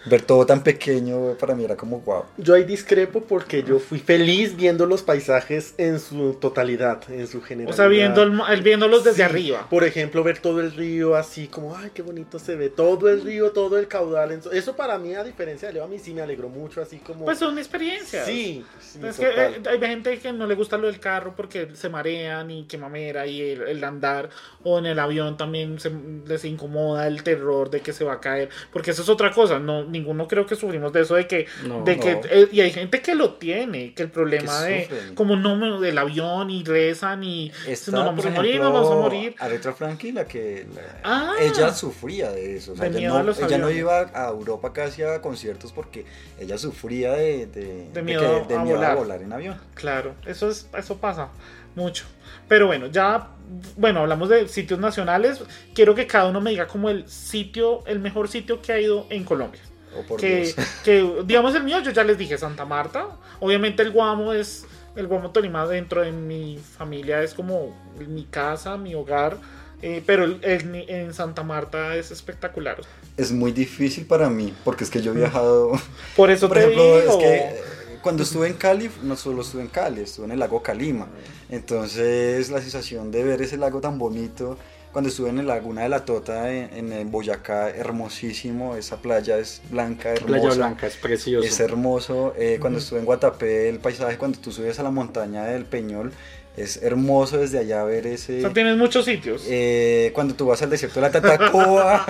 [0.09, 2.25] ver todo tan pequeño para mí era como guau.
[2.37, 7.39] Yo ahí discrepo porque yo fui feliz viendo los paisajes en su totalidad, en su
[7.39, 7.77] O generalidad.
[7.77, 9.67] sea, viendo el, el- viéndolos desde Sí, arriba.
[9.69, 13.23] Por ejemplo, ver todo el río así como, ay, qué bonito se ve, todo el
[13.23, 14.33] río, todo el caudal.
[14.33, 16.81] en su- Eso para mí, a diferencia de Leo, a mí sí me alegró mucho,
[16.81, 17.25] así como...
[17.25, 18.27] Pues son experiencias.
[18.27, 19.55] sí, sí, Es que total.
[19.55, 22.79] eh, hay gente que no le gusta lo del carro porque se marean y que
[22.79, 24.31] mamera y el, el andar
[24.65, 25.91] o en el avión también se,
[26.27, 29.59] les incomoda el terror de que se va a caer porque eso es otra cosa
[29.59, 32.21] no ninguno creo que sufrimos de eso de que No, de que no.
[32.31, 35.15] eh, y hay gente que lo tiene que el problema Que de sufren.
[35.15, 39.35] como no del avión y rezan y nos vamos a morir nos vamos a morir
[39.39, 41.35] Aretha Franklin, la que la- Ah.
[41.41, 42.73] ella sufría de eso.
[42.73, 46.05] O sea, De ella, no, ella no iba a Europa casi a conciertos porque
[46.39, 48.93] ella sufría de, de, De miedo que- a miedo volar.
[48.93, 49.57] a volar en avión.
[49.75, 51.29] Claro, eso es, eso pasa
[51.75, 52.05] mucho.
[52.49, 53.29] Pero bueno, ya,
[53.77, 55.41] bueno, hablamos de sitios nacionales.
[55.75, 59.07] Quiero que cada uno me diga como el sitio, el mejor sitio que ha ido
[59.11, 59.61] en Colombia.
[60.09, 63.07] Oh, Que, que, digamos el mío, yo ya les dije Santa Marta.
[63.41, 64.65] Obviamente el Guamo es,
[64.97, 67.75] el Guamo Tolima dentro de mi familia es como
[68.09, 69.37] mi casa, mi hogar.
[69.81, 72.79] eh, pero el- el- en Santa Marta es espectacular.
[73.17, 75.73] Es muy difícil para mí porque es que yo he viajado.
[76.17, 77.13] Por eso Por te ejemplo, digo.
[77.13, 77.63] es que eh,
[78.03, 81.07] cuando estuve en Cali, no solo estuve en Cali, estuve en el lago Calima.
[81.49, 84.57] Entonces, la sensación de ver ese lago tan bonito.
[84.99, 88.75] Cuando estuve en la Laguna de la Tota, en, Boyacá, hermosísimo.
[88.75, 90.27] Esa playa es blanca, hermosa.
[90.27, 91.47] Playa Blanca, es precioso.
[91.47, 92.35] Es hermoso.
[92.37, 96.11] Eh, cuando estuve en Guatapé, el paisaje, cuando tú subes a la montaña del Peñol,
[96.59, 98.39] es hermoso desde allá ver ese.
[98.39, 99.45] O sea, tienes muchos sitios.
[99.49, 102.05] Eh, cuando tú vas al desierto de la Tatacoa,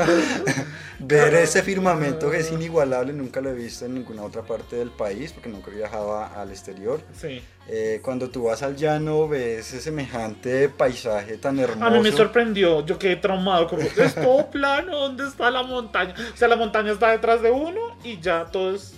[0.99, 4.91] ver ese firmamento que es inigualable, nunca lo he visto en ninguna otra parte del
[4.91, 7.01] país, porque nunca viajaba al exterior.
[7.13, 7.43] Sí.
[7.69, 11.85] Eh, cuando tú vas al llano, ves ese semejante paisaje tan hermoso.
[11.85, 16.15] A mí me sorprendió, yo quedé traumado, como, es todo plano, ¿dónde está la montaña?
[16.33, 18.95] O sea, la montaña está detrás de uno y ya todo es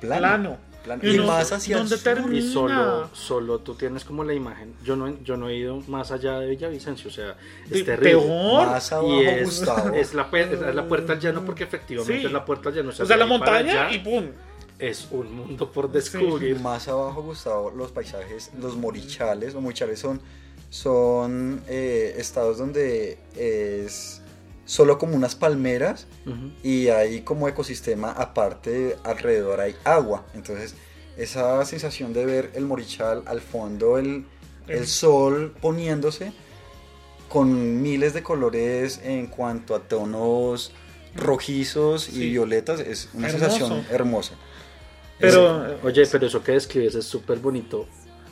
[0.00, 0.18] plano.
[0.18, 0.69] plano.
[1.02, 2.04] Y Y, no- más hacia el ¿dónde sur.
[2.04, 2.38] termina?
[2.38, 4.74] Y solo, solo tú tienes como la imagen.
[4.84, 7.36] Yo no, he- yo no he ido más allá de Villavicencio, o sea,
[7.70, 8.10] es terrible.
[8.12, 8.66] peor.
[8.66, 9.94] Más abajo, Y es, Gustavo.
[9.94, 12.26] es la, pu- es la puerta al llano porque efectivamente Sí.
[12.26, 12.90] es la puerta al llano.
[12.90, 14.26] O sea, la montaña allá y pum.
[14.78, 16.58] es un mundo por descubrir.
[16.60, 19.52] Más abajo, Gustavo, los paisajes, los morichales.
[19.52, 20.20] Los morichales son,
[20.70, 24.19] son eh, estados donde es
[24.70, 26.06] solo como unas palmeras
[26.62, 30.24] y hay como ecosistema aparte, alrededor hay agua.
[30.32, 30.76] Entonces,
[31.16, 34.24] esa sensación de ver el morichal al fondo, el,
[34.68, 36.32] el El- sol poniéndose
[37.28, 40.70] con miles de colores en cuanto a tonos
[41.16, 42.30] rojizos y Sí.
[42.30, 43.48] violetas, es una Hermoso.
[43.50, 44.34] sensación hermosa.
[45.18, 47.86] Pero, Es- oye, pero eso que describes es súper bonito.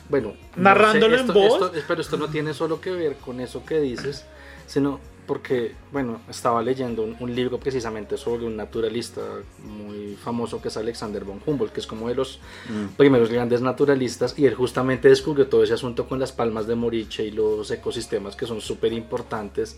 [0.09, 1.53] Bueno, no Narrándolo en esto- voz.
[1.73, 4.23] esto- pero esto no tiene solo que ver con eso que dices,
[4.67, 9.21] sino porque, bueno, estaba leyendo un, un libro precisamente sobre un naturalista
[9.63, 12.95] muy famoso que es Alexander von Humboldt, que es como de los Mm.
[12.97, 17.23] primeros grandes naturalistas, y él justamente descubrió todo ese asunto con las palmas de Moriche
[17.25, 19.77] y los ecosistemas que son súper importantes.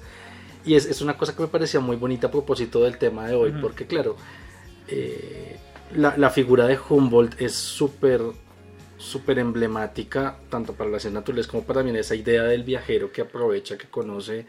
[0.64, 3.36] Y es, es una cosa que me parecía muy bonita a propósito del tema de
[3.36, 3.60] hoy, Ujú.
[3.60, 4.16] porque claro,
[4.88, 5.58] eh,
[5.98, 8.22] la, la figura de Humboldt es súper
[8.98, 13.76] súper emblemática tanto para las naturales como para también esa idea del viajero que aprovecha,
[13.78, 14.46] que conoce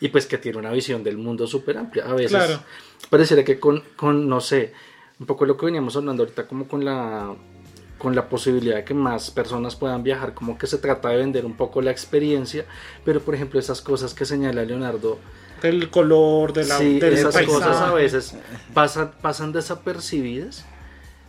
[0.00, 2.04] y pues que tiene una visión del mundo súper amplia.
[2.06, 2.60] A veces Claro.
[3.10, 4.72] pareciera que con, con, no sé,
[5.18, 7.34] un poco lo que veníamos hablando ahorita como con la
[7.98, 11.44] con la posibilidad de que más personas puedan viajar, como que se trata de vender
[11.44, 12.64] un poco la experiencia,
[13.04, 15.18] pero por ejemplo esas cosas que señala Leonardo,
[15.62, 17.58] del color, de la, sí, del esas paisaje.
[17.58, 18.36] cosas a veces
[18.72, 20.64] pasan, pasan desapercibidas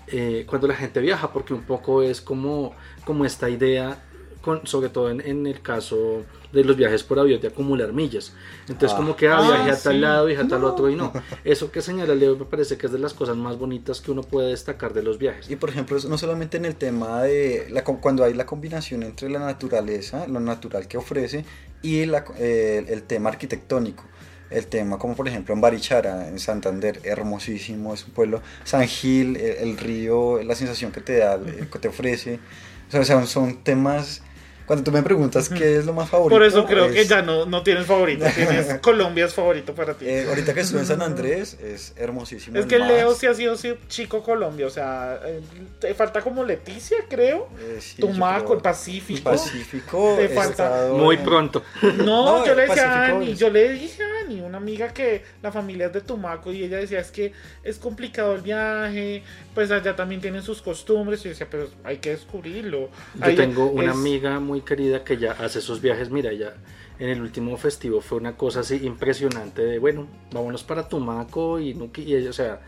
[0.05, 4.03] eh, cuando la gente viaja, porque un poco es como, como esta idea,
[4.50, 8.34] con, sobre todo en, en el caso de los viajes por avión, de acumular millas.
[8.68, 8.98] Entonces Ah.
[8.98, 10.00] como que ah, Ah, viaje a tal sí.
[10.00, 10.68] lado, viaje a tal No.
[10.68, 11.14] otro y no.
[11.44, 14.22] Eso que señala Leo me parece que es de las cosas más bonitas que uno
[14.24, 15.50] puede destacar de los viajes.
[15.50, 19.30] Y por ejemplo, no solamente en el tema de la, cuando hay la combinación entre
[19.30, 21.46] la naturaleza, lo natural que ofrece,
[21.82, 24.04] y la- eh, el tema arquitectónico.
[24.50, 28.42] El tema como por ejemplo en Barichara, en Santander, hermosísimo, es un pueblo.
[28.64, 31.40] San Gil, el, el río, la sensación que te da,
[31.72, 32.40] que te ofrece.
[32.88, 34.24] O sea, son, son temas...
[34.69, 36.36] Cuando tú me preguntas qué es lo más favorito...
[36.36, 38.23] Por eso creo que ya no, no tienes favorito.
[38.36, 40.05] Tienes Colombia es favorito para ti.
[40.08, 42.60] eh, ahorita que estuve en San Andrés, es hermosísimo.
[42.60, 42.77] es que.
[42.77, 44.67] Leo sí ha sido sí, chico Colombia.
[44.67, 45.41] O sea, eh,
[45.79, 47.49] te falta como Leticia, creo.
[47.60, 49.23] Eh, sí, Tumaco, el Pacífico.
[49.32, 50.13] Pacífico.
[50.17, 51.63] Te falta- estado Muy pronto.
[51.97, 54.93] No, No, yo le decía a Ani, es- yo le dije a Ani, una amiga
[54.93, 59.23] que la familia es de Tumaco y ella decía es que es complicado el viaje,
[59.55, 62.89] pues allá también tienen sus costumbres y yo decía, pero hay que descubrirlo.
[63.15, 66.10] Yo Ahí tengo una es- amiga muy querida que ya hace esos viajes.
[66.10, 66.54] Mira, ya
[67.00, 71.74] en el último festivo fue una cosa así impresionante de, bueno, vámonos para Tumaco y,
[71.74, 72.62] Nuki", y ella, o sea,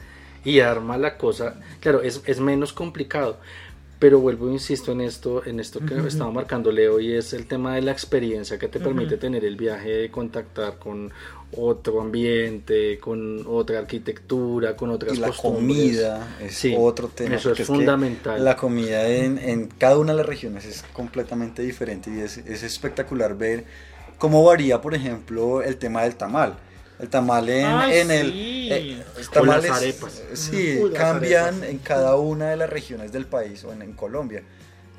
[0.44, 1.60] y arma la cosa.
[1.80, 3.38] Claro, es, es menos complicado.
[4.00, 6.08] Pero vuelvo, insisto en esto, en esto que Ujú.
[6.08, 9.58] estaba marcando Leo y es el tema de la experiencia que te permite tener el
[9.58, 11.12] viaje de contactar con
[11.58, 16.02] otro ambiente, con otra arquitectura, con otras y la costumbres.
[16.02, 17.36] comida es Sí, otro tema.
[17.36, 18.44] eso es que fundamental.
[18.44, 22.64] la comida en, en cada una de las regiones es completamente diferente y es, es
[22.64, 23.66] espectacular ver
[24.18, 26.58] cómo varía, por ejemplo, el tema del tamal.
[27.00, 28.32] El tamal en, Ay, en el...
[28.36, 30.22] eh, los O las tamales, arepas.
[30.34, 31.70] Sí, Uy, las cambian arepas.
[31.70, 34.44] en cada una de las regiones del país o en, en Colombia.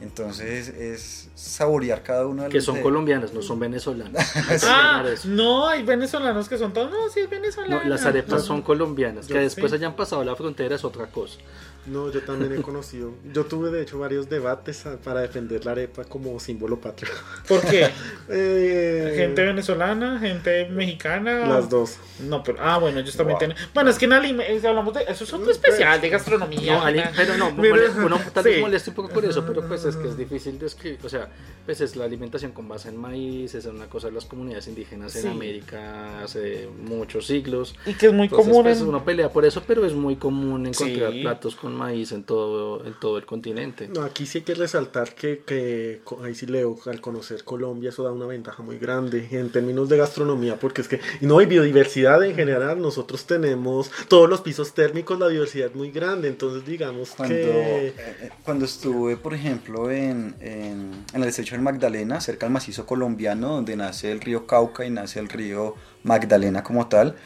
[0.03, 2.53] Entonces es saborear cada uno de los...
[2.53, 4.33] que son de- colombianas, no son venezolanas.
[4.65, 7.83] Ah, no, hay venezolanos que son todos, no, sí es venezolano.
[7.83, 9.77] No, las arepas son colombianas, que Yo- después sí.
[9.77, 11.39] hayan pasado la frontera es otra cosa.
[11.87, 13.13] No, yo también he conocido.
[13.33, 17.13] Yo tuve de hecho varios debates a- para defender la arepa como símbolo patrio.
[17.49, 17.91] ¿Por qué?
[18.29, 21.47] Eh, Gente venezolana, gente mexicana.
[21.47, 21.97] Las dos.
[22.21, 23.39] No, pero, ah, bueno, ellos también Wow.
[23.39, 23.57] tienen.
[23.75, 25.03] Bueno, es que en Alime, eh, hablamos de.
[25.03, 26.79] Eso es otro especial de gastronomía.
[26.91, 28.61] No, pero no, Mira, mole- uno tal vez sí.
[28.61, 31.29] molesta un poco por eso, pero pues es que es difícil describir, o sea,
[31.67, 35.15] pues es la alimentación con base en maíz, es una cosa de las comunidades indígenas
[35.17, 35.29] en Sí.
[35.29, 37.75] América hace muchos siglos.
[37.87, 38.89] Y que es muy Entonces, común pues, en.
[38.89, 41.23] uno pelea por eso, pero es muy común encontrar Sí.
[41.23, 43.89] platos con maíz en todo, en todo el continente.
[43.89, 48.03] No, aquí sí hay que resaltar que, que ahí sí leo, al conocer Colombia eso
[48.03, 51.47] da una ventaja muy grande en términos de gastronomía, porque es que, y no, hay
[51.47, 56.67] biodiversidad en general, nosotros tenemos todos los pisos térmicos, la diversidad es muy grande, entonces
[56.67, 57.89] digamos Cuando, que...
[57.89, 62.53] eh, eh, cuando estuve, por ejemplo, en, en, en el estrecho del Magdalena, cerca del
[62.53, 67.17] macizo colombiano, donde nace el río Cauca y nace el río Magdalena como tal,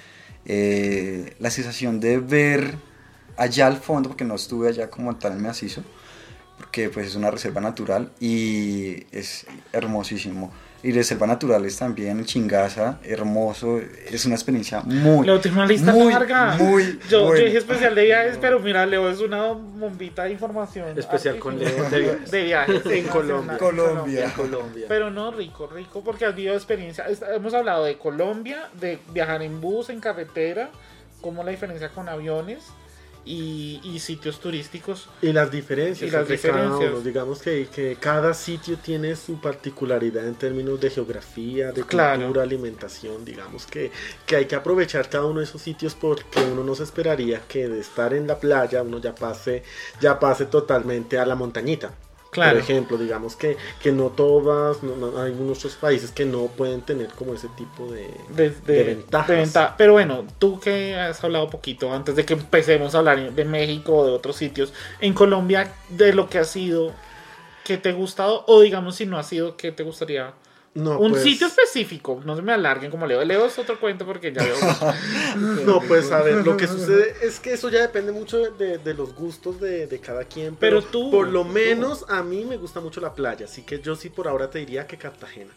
[0.45, 2.75] eh, la sensación de ver
[3.37, 5.83] allá al fondo, porque no estuve allá como tal en macizo,
[6.59, 10.53] porque pues es una reserva natural y es hermosísimo.
[10.83, 16.13] Y reserva naturales también, Chingaza, hermoso, es una experiencia muy, Leo tiene una lista muy,
[16.13, 16.55] larga.
[16.59, 17.45] muy yo, yo buena.
[17.45, 20.97] dije especial de viajes, pero mira, Leo es una bombita de información.
[20.97, 21.59] Especial con.
[21.59, 22.31] Leo de viajes.
[22.31, 22.87] De viajes.
[22.87, 23.59] En Colombia.
[23.59, 24.33] Colombia.
[24.37, 24.85] Colombia.
[24.87, 27.07] Pero no, rico, rico, porque has vivido experiencia.
[27.35, 30.71] Hemos hablado de Colombia, de viajar en bus, en carretera,
[31.21, 32.63] como la diferencia con aviones
[33.27, 35.09] y, y sitios turísticos.
[35.21, 36.93] Y las diferencias Y las cada diferencias.
[36.93, 37.01] uno.
[37.01, 42.23] Digamos que, que cada sitio tiene su particularidad en términos de geografía, de Claro.
[42.23, 43.25] cultura, alimentación.
[43.25, 43.91] Digamos que,
[44.25, 47.69] que hay que aprovechar cada uno de esos sitios porque uno no se esperaría que
[47.69, 49.63] de estar en la playa uno ya pase,
[50.01, 51.93] ya pase totalmente a la montañita.
[52.37, 52.53] Claro.
[52.53, 56.83] Por ejemplo, digamos que, que no todas, no- no- hay muchos países que no pueden
[56.83, 59.29] tener como ese tipo de, De, de- de ventajas.
[59.29, 63.45] venta- Pero bueno, tú que has hablado poquito antes de que empecemos a hablar de
[63.45, 66.93] México o de otros sitios, en Colombia, de lo que ha sido,
[67.65, 68.45] ¿qué te ha gustado?
[68.47, 70.33] O digamos, si no ha sido, ¿qué te gustaría?
[70.77, 73.25] No, Un pues- sitio específico, no se me alarguen como Leo.
[73.25, 74.57] Leo es otro cuento porque ya veo.
[75.67, 78.95] No, pues a ver, lo que sucede es que eso ya depende mucho de, de
[78.95, 80.55] los gustos de, de cada quien.
[80.57, 81.49] Pero, Pero tú- por lo tú.
[81.49, 84.59] menos a mí me gusta mucho la playa, así que yo sí por ahora te
[84.59, 85.53] diría que Cartagena.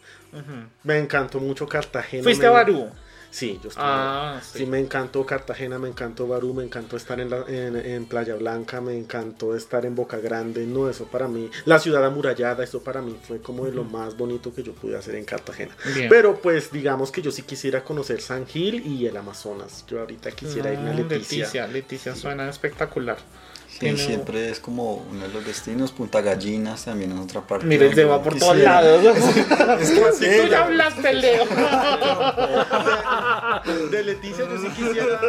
[0.83, 2.23] Me encantó mucho Cartagena.
[2.23, 2.89] ¿Fuiste me- a Barú?
[3.31, 3.85] Sí, yo estuve.
[3.85, 4.65] Ah, Sí, sí.
[4.65, 8.81] me encantó Cartagena, me encantó Barú, me encantó estar en, la- en, en Playa Blanca,
[8.81, 10.65] me encantó estar en Boca Grande.
[10.65, 14.17] No, eso para mí, la ciudad amurallada, eso para mí fue como de lo más
[14.17, 15.75] bonito que yo pude hacer en Cartagena.
[15.95, 16.09] Bien.
[16.09, 19.85] Pero pues digamos que yo sí quisiera conocer San Gil y el Amazonas.
[19.87, 21.37] Yo ahorita quisiera irme a Leticia.
[21.39, 23.17] Leticia, Leticia suena espectacular.
[23.69, 25.91] Sí, siempre es como uno de los destinos.
[25.91, 27.65] Punta Gallinas también en otra parte.
[27.65, 29.05] Mire, se va por todos lados.
[29.79, 31.45] Es que sí, Tú ya hablaste, Leo.
[33.91, 35.19] De Leticia yo sí quisiera.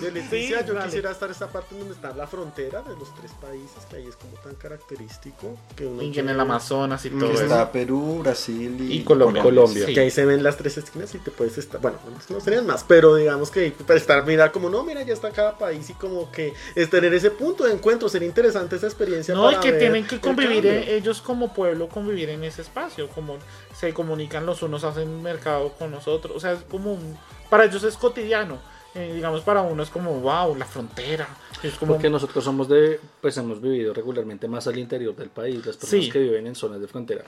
[0.00, 0.86] De Leticia Sí, yo dale.
[0.86, 4.16] quisiera estar esta parte donde está la frontera de los tres países, que ahí es
[4.16, 5.56] como tan característico.
[5.76, 7.44] Que uno Y que en el Amazonas y Mm, todo que eso.
[7.44, 9.42] está Perú, Brasil y, Y Colombia.
[9.42, 9.86] Colombia.
[9.86, 9.94] Sí.
[9.94, 11.80] Que ahí se ven las tres esquinas y te puedes estar.
[11.80, 15.30] Bueno, no serían más, pero digamos que para estar, mirar como no, mira, ya está
[15.30, 18.08] cada país y como que es tener ese punto de encuentro.
[18.08, 19.34] Sería interesante esa experiencia.
[19.34, 22.62] No, y para que ver tienen que convivir eh, ellos como pueblo, convivir en ese
[22.62, 23.36] espacio, como
[23.74, 27.16] se comunican los unos, hacen mercado con nosotros, o sea, es como un,
[27.48, 28.58] para ellos es cotidiano,
[28.94, 31.28] eh, digamos para uno es como, wow, la frontera,
[31.62, 35.64] es como, Porque nosotros somos de, pues hemos vivido regularmente más al interior del país,
[35.66, 36.10] las personas Sí.
[36.10, 37.24] que viven en zonas de frontera.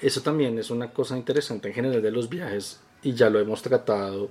[0.00, 3.62] Eso también es una cosa interesante en general de los viajes y ya lo hemos
[3.62, 4.28] tratado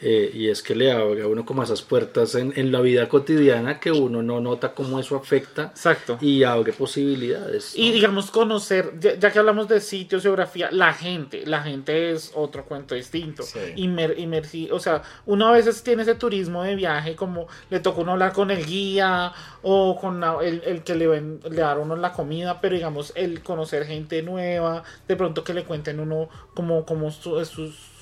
[0.00, 3.08] eh, y es que le abre a uno como esas puertas en, en la vida
[3.08, 6.18] cotidiana que uno no nota cómo eso afecta exacto.
[6.20, 7.74] y abre posibilidades.
[7.76, 7.82] ¿no?
[7.84, 12.32] Y digamos conocer, ya, ya que hablamos de sitios, geografía, la gente, la gente es
[12.34, 13.42] otro cuento distinto.
[13.42, 13.58] Sí.
[13.76, 18.00] Inmer- inmersi- o sea, uno a veces tiene ese turismo de viaje, como le toca
[18.00, 21.72] uno hablar con el guía o con la- el, el que le, ven, le da
[21.72, 26.00] a uno la comida, pero digamos, el conocer gente nueva, de pronto que le cuenten
[26.00, 27.44] uno como, como su-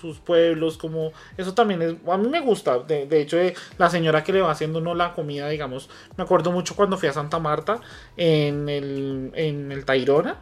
[0.03, 3.89] sus, pueblos, como eso también es, a mí me gusta, de, de hecho, eh, la
[3.89, 7.13] señora que le va haciendo uno la comida, digamos, me acuerdo mucho cuando fui a
[7.13, 7.81] Santa Marta
[8.17, 10.37] en el, en el Tayrona,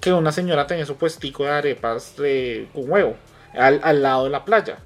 [0.00, 3.16] que una señora tenía su puestico de arepas de, con huevo
[3.54, 4.78] al, al lado de la playa.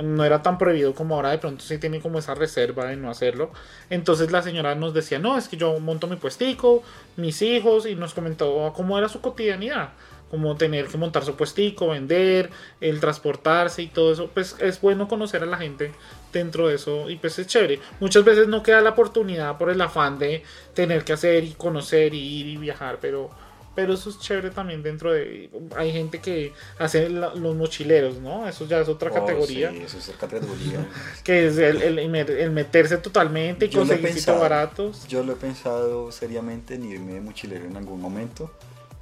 [0.00, 3.10] No era tan prohibido como ahora, de pronto sí tiene como esa reserva de no
[3.10, 3.50] hacerlo.
[3.90, 6.82] Entonces la señora nos decía, no, es que yo monto mi puestico,
[7.16, 9.90] mis hijos, y nos comentó cómo era su cotidianidad.
[10.32, 12.48] Como tener que montar su puestico, vender,
[12.80, 14.30] el transportarse y todo eso.
[14.32, 15.92] Pues es bueno conocer a la gente
[16.32, 17.78] dentro de eso y pues es chévere.
[18.00, 20.42] Muchas veces no queda la oportunidad por el afán de
[20.74, 23.30] tener que hacer y conocer y ir y viajar, pero
[23.74, 28.46] pero eso es chévere también dentro de hay gente que hace la- los mochileros, ¿no?
[28.48, 30.86] Eso ya es otra Oh, categoría, sí, eso es otra categoría.
[31.24, 34.40] que es el, el, el meterse totalmente y conseguir pensado.
[34.40, 35.06] baratos.
[35.08, 38.50] Yo lo he pensado seriamente en irme de mochilero en algún momento.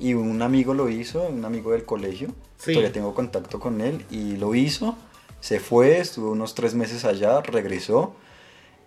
[0.01, 2.29] Y un amigo lo hizo, un amigo del colegio.
[2.57, 2.73] Sí.
[2.73, 4.07] Todavía tengo contacto con él.
[4.11, 4.97] Y lo hizo.
[5.41, 8.15] Se fue, estuvo unos tres meses allá, regresó.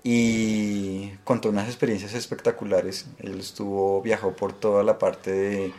[0.03, 3.05] Y contó unas experiencias espectaculares.
[3.19, 5.73] Él estuvo, viajó por toda la parte de...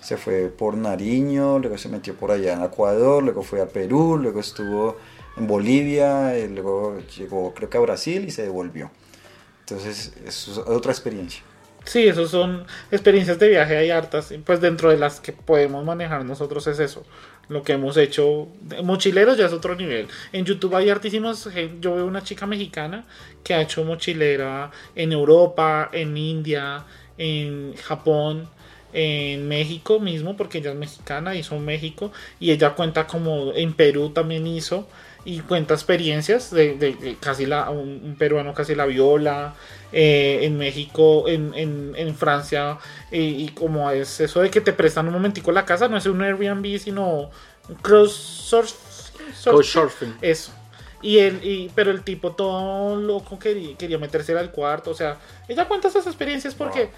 [0.00, 4.16] Se fue por Nariño, luego se metió por allá en Ecuador, luego fue a Perú,
[4.16, 4.96] luego estuvo
[5.36, 8.90] en Bolivia, y luego llegó creo que a Brasil y se devolvió.
[9.60, 11.42] Entonces, es otra experiencia.
[11.84, 16.24] Sí, esos son experiencias de viaje, hay hartas, pues dentro de las que podemos manejar
[16.26, 17.04] nosotros es eso,
[17.48, 18.48] lo que hemos hecho,
[18.84, 21.48] mochileros ya es otro nivel, en YouTube hay hartísimos,
[21.80, 23.06] yo veo una chica mexicana
[23.42, 26.84] que ha hecho mochilera en Europa, en India,
[27.16, 28.48] en Japón,
[28.92, 34.10] en México mismo, porque ella es mexicana, hizo México, y ella cuenta como en Perú
[34.10, 34.86] también hizo,
[35.24, 39.54] y cuenta experiencias de, de- casi la, un peruano casi la viola,
[39.92, 42.78] eh, en México, en, en, en Francia,
[43.10, 46.06] y, y como es eso de que te prestan un momentico la casa, no es
[46.06, 47.30] un Airbnb, sino
[47.82, 48.74] un.
[49.44, 50.16] Couchsurfing.
[50.20, 50.52] Eso.
[51.02, 54.90] Y él, y, pero el tipo todo loco quería, quería meterse al cuarto.
[54.90, 55.16] O sea,
[55.48, 56.90] ella cuenta esas experiencias porque,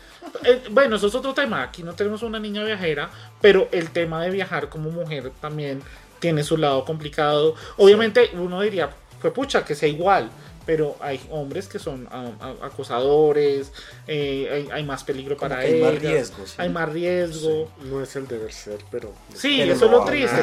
[0.44, 1.62] eh, bueno, eso es otro tema.
[1.62, 5.82] Aquí no tenemos una niña viajera, pero el tema de viajar como mujer también
[6.18, 7.54] tiene su lado complicado.
[7.76, 10.30] Obviamente uno diría, fue pucha, que sea igual.
[10.64, 13.72] Pero hay hombres que son ah, ah, acosadores,
[14.06, 16.54] eh, hay, hay más peligro Como para que hay más riesgo, sí.
[16.58, 17.70] Hay más riesgo.
[17.84, 19.12] No es el deber ser, pero.
[19.34, 20.42] Sí, Pero eso es lo triste.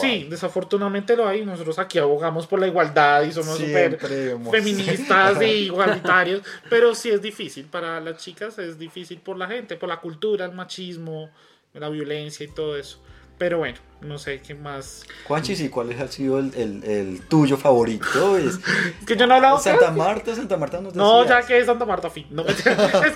[0.00, 0.24] Sí, hay.
[0.24, 1.44] desafortunadamente lo hay.
[1.44, 3.98] Nosotros aquí abogamos por la igualdad y somos súper
[4.50, 6.42] feministas y igualitarios.
[6.70, 10.46] Pero sí es difícil para las chicas, es difícil por la gente, por la cultura,
[10.46, 11.30] el machismo,
[11.74, 13.00] la violencia y todo eso.
[13.38, 15.04] Pero bueno, no sé qué más.
[15.26, 18.36] Juanchis, ¿y cuál ha sido el, el- el tuyo favorito?
[18.36, 18.58] Es
[19.06, 21.28] que yo no he hablado Santa Marta, Santa Marta No, decías.
[21.42, 22.26] ya que es Santa Marta, fin.
[22.30, 22.62] No, es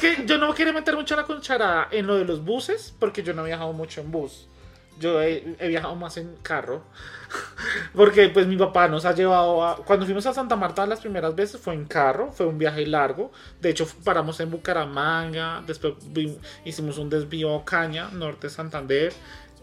[0.01, 3.35] que yo no quería meter mucho la cuchara en lo de los buses, porque yo
[3.35, 4.47] no he viajado mucho en bus.
[4.99, 6.83] Yo he, he viajado más en carro.
[7.95, 9.77] Porque pues mi papá nos ha llevado a...
[9.77, 13.33] Cuando fuimos a Santa Marta las primeras veces fue en carro, fue un viaje largo.
[13.61, 15.95] De hecho paramos en Bucaramanga, después
[16.65, 19.13] hicimos un desvío a Caña, norte de Santander,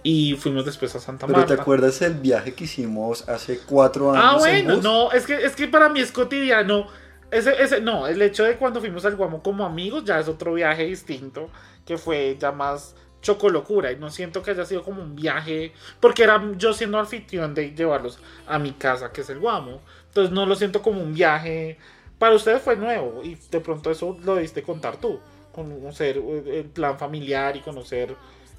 [0.03, 1.55] y fuimos después a Santa Pero Marta.
[1.55, 4.23] ¿te acuerdas el viaje que hicimos hace cuatro años?
[4.25, 4.83] Ah, en bueno, bus?
[4.83, 6.87] no, es que, es que para mí es cotidiano.
[7.29, 10.53] Ese, ese, no, el hecho de cuando fuimos al Guamo como amigos ya es otro
[10.53, 11.49] viaje distinto,
[11.85, 13.91] que fue ya más chocolocura.
[13.91, 17.73] Y no siento que haya sido como un viaje, porque era yo siendo anfitrión de
[17.73, 19.81] llevarlos a mi casa, que es el Guamo.
[20.07, 21.77] Entonces no lo siento como un viaje.
[22.17, 25.19] Para ustedes fue nuevo y de pronto eso lo diste contar tú.
[25.51, 28.15] Conocer eh, el plan familiar y conocer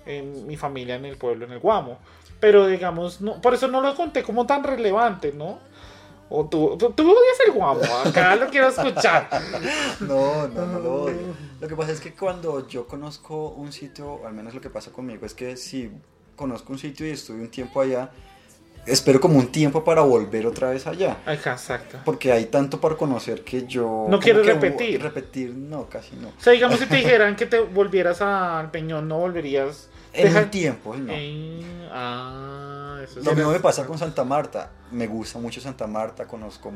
[0.09, 1.99] eh, mi familia en el pueblo, en el Guamo.
[2.41, 5.59] Pero digamos, no, por eso no lo conté como tan relevante, ¿no?
[6.31, 9.29] O tú, tú, tú odias el Guamo, acá lo quiero escuchar.
[10.01, 11.35] No, no, no lo odio.
[11.61, 14.93] Lo que pasa es que cuando yo conozco un sitio, al menos lo que pasa
[14.93, 15.91] conmigo, es que si
[16.37, 18.11] conozco un sitio y estuve un tiempo allá,
[18.87, 21.19] espero como un tiempo para volver otra vez allá.
[21.27, 21.99] Exacto.
[22.05, 24.07] Porque hay tanto para conocer que yo...
[24.23, 25.03] quieres que repetir.
[25.03, 26.29] Repetir, no, casi no.
[26.29, 29.89] O sea, digamos, si te dijeran que te volvieras al Peñón, no volverías.
[30.13, 31.13] En Deja- un tiempo, no.
[31.91, 34.71] Ah, eso Lo mismo me pasa con Santa Marta.
[34.91, 36.73] Me gusta mucho Santa Marta, conozco.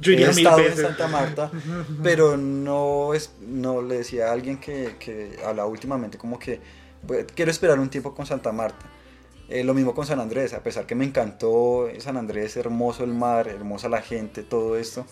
[0.00, 0.76] Yo he estado en.
[0.76, 1.50] Santa Marta,
[2.02, 6.60] pero no es, no le decía a alguien que, que habla últimamente como que
[7.06, 8.86] pues, quiero esperar un tiempo con Santa Marta.
[9.48, 13.12] Eh, lo mismo con San Andrés, a pesar que me encantó San Andrés, hermoso el
[13.14, 15.06] mar, hermosa la gente, todo esto,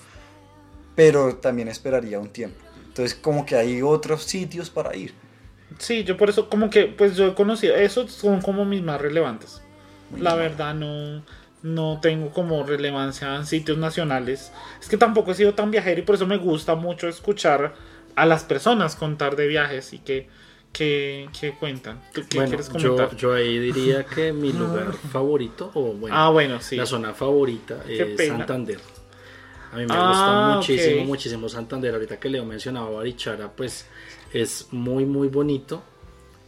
[0.96, 2.58] pero también esperaría un tiempo.
[2.86, 5.14] Entonces como que hay otros sitios para ir.
[5.78, 9.00] Sí, yo por eso, como que, pues yo he conocido, esos son como mis más
[9.00, 9.60] relevantes.
[10.18, 11.24] La verdad, no,
[11.62, 14.52] no tengo como relevancia en sitios nacionales.
[14.80, 17.74] Es que tampoco he sido tan viajero y por eso me gusta mucho escuchar
[18.16, 20.28] a las personas contar de viajes y que,
[20.72, 22.00] que, que cuentan.
[22.12, 23.16] ¿Tú qué Bueno, quieres yo, comentar?
[23.16, 26.76] yo ahí diría que mi lugar favorito, o bueno, ah, bueno, sí.
[26.76, 28.38] la zona favorita Qué es pena.
[28.38, 28.78] Santander.
[29.72, 31.06] A mí me Ah, gusta muchísimo, ok.
[31.08, 31.94] muchísimo Santander.
[31.94, 33.88] Ahorita que Leo mencionaba Barichara, pues
[34.34, 35.82] es muy, muy bonito.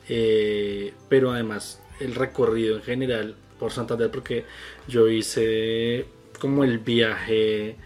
[0.08, 4.44] eh, pero además el recorrido en general por Santander, porque
[4.88, 6.06] yo hice
[6.40, 7.76] como el viaje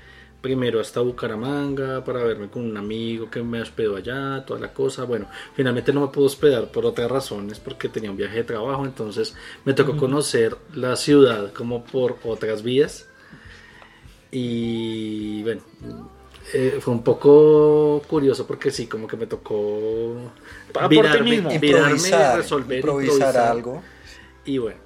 [0.40, 5.04] primero hasta Bucaramanga para verme con un amigo que me hospedó allá, toda la cosa.
[5.04, 8.84] Bueno, finalmente no me pude hospedar por otras razones, porque tenía un viaje de trabajo,
[8.84, 13.06] entonces me tocó conocer la ciudad como por otras vías.
[14.32, 15.62] Y bueno,
[16.52, 20.32] eh, fue un poco curioso porque sí, como que me tocó
[20.72, 21.54] Pa- por ti mismo.
[21.56, 23.36] virarme, Improvisar, resolver, improvisar improvisar.
[23.36, 23.92] algo.
[24.44, 24.80] Y bueno,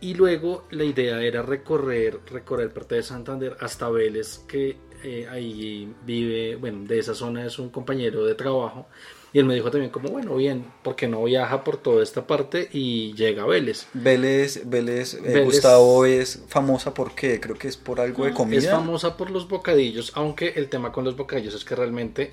[0.00, 5.94] y luego la idea era recorrer, recorrer parte de Santander hasta Vélez, que eh, ahí
[6.02, 8.88] vive, bueno, de esa zona es un compañero de trabajo.
[9.32, 12.68] Y él me dijo también como, bueno, bien, porque no viaja por toda esta parte
[12.72, 13.86] y llega a Vélez.
[13.94, 18.58] Vélez, Vélez, eh, Vélez- Gustavo es famosa porque creo que es por algo de comida.
[18.58, 22.32] Es famosa por los bocadillos, aunque el tema con los bocadillos es que realmente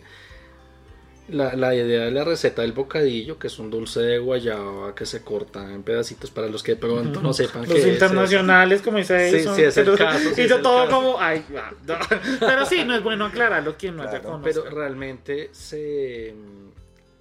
[1.30, 5.06] la, la idea de la receta del bocadillo, que es un dulce de guayaba que
[5.06, 7.94] se corta en pedacitos para los que de pronto no sepan Los qué es, es-
[7.94, 10.96] internacionales, como dice Sí, eso, sí, es el pero- caso, sí y yo todo caso.
[10.96, 11.44] como, ay,
[11.86, 11.96] no.
[12.40, 14.64] pero sí, no es bueno aclararlo quien no haya Claro, conocido.
[14.64, 16.34] pero realmente se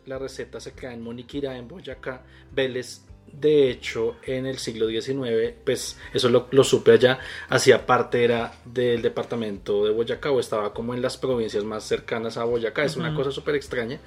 [0.07, 2.23] la receta se queda en Moniquirá, en Boyacá.
[2.53, 7.19] Vélez, de hecho, en el siglo XIX, pues eso lo, lo supe allá,
[7.49, 12.37] hacía parte era del departamento de Boyacá o estaba como en las provincias más cercanas
[12.37, 12.85] a Boyacá.
[12.85, 13.99] Es una cosa súper extraña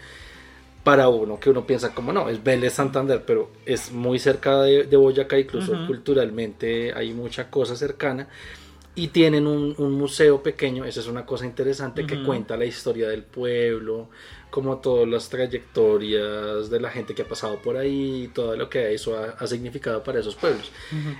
[0.83, 4.85] para uno, que uno piensa como no, es Vélez Santander, pero es muy cerca de,
[4.85, 8.27] de Boyacá, incluso culturalmente hay mucha cosa cercana.
[8.95, 13.07] y tienen un, un museo pequeño, esa es una cosa interesante que cuenta la historia
[13.07, 14.09] del pueblo,
[14.49, 18.93] como todas las trayectorias de la gente que ha pasado por ahí, todo lo que
[18.93, 20.71] eso ha, ha significado para esos pueblos.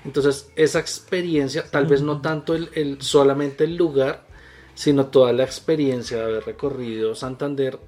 [0.04, 4.26] Entonces, esa experiencia, tal vez no tanto el, el- solamente el lugar,
[4.74, 7.80] sino toda la experiencia de haber recorrido Santander,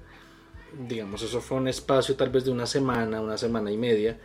[0.88, 4.18] digamos, eso fue un espacio tal vez de una semana, una semana y media,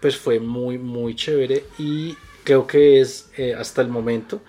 [0.00, 4.40] pues fue muy, muy chévere y creo que es eh, hasta el momento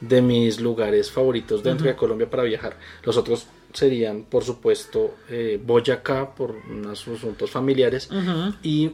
[0.00, 2.76] de mis lugares favoritos dentro de Colombia para viajar.
[3.04, 8.08] Los otros serían, por supuesto, eh, Boyacá por unos asuntos familiares
[8.62, 8.92] y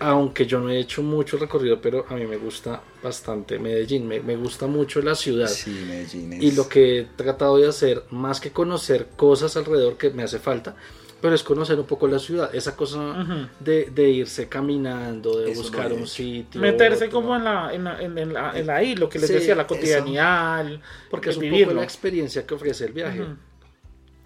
[0.00, 4.20] aunque yo no he hecho mucho recorrido, pero a mí me gusta bastante Medellín, me,
[4.20, 5.48] me gusta mucho la ciudad.
[5.48, 6.42] Sí, Medellín es...
[6.42, 10.38] Y lo que he tratado de hacer, más que conocer cosas alrededor que me hace
[10.38, 10.76] falta,
[11.20, 15.62] pero es conocer un poco la ciudad, esa cosa de, de irse caminando, de Eso
[15.62, 16.60] buscar un sitio.
[16.60, 17.18] Meterse otro.
[17.20, 19.32] como en la, en la, en, en la, en la ahí, lo que les Sí,
[19.32, 19.74] decía, la eso.
[19.74, 21.66] cotidianidad, Porque es un vivirlo.
[21.66, 23.24] poco la experiencia que ofrece el viaje.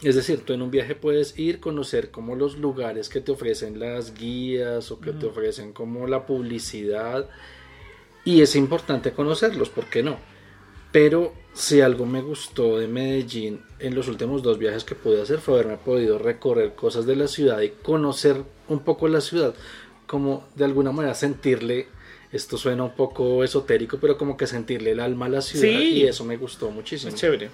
[0.02, 3.78] Es decir, tú en un viaje puedes ir, conocer como los lugares que te ofrecen
[3.78, 7.28] las guías o que te ofrecen como la publicidad.
[8.24, 10.16] Y es importante conocerlos, ¿por qué no?
[10.90, 15.38] Pero si algo me gustó de Medellín en los últimos dos viajes que pude hacer
[15.38, 19.54] fue haberme podido recorrer cosas de la ciudad y conocer un poco la ciudad,
[20.06, 21.86] como de alguna manera sentirle,
[22.32, 25.92] esto suena un poco esotérico, pero como que sentirle el alma a la ciudad Sí.
[25.94, 27.10] y eso me gustó muchísimo.
[27.14, 27.50] Es chévere.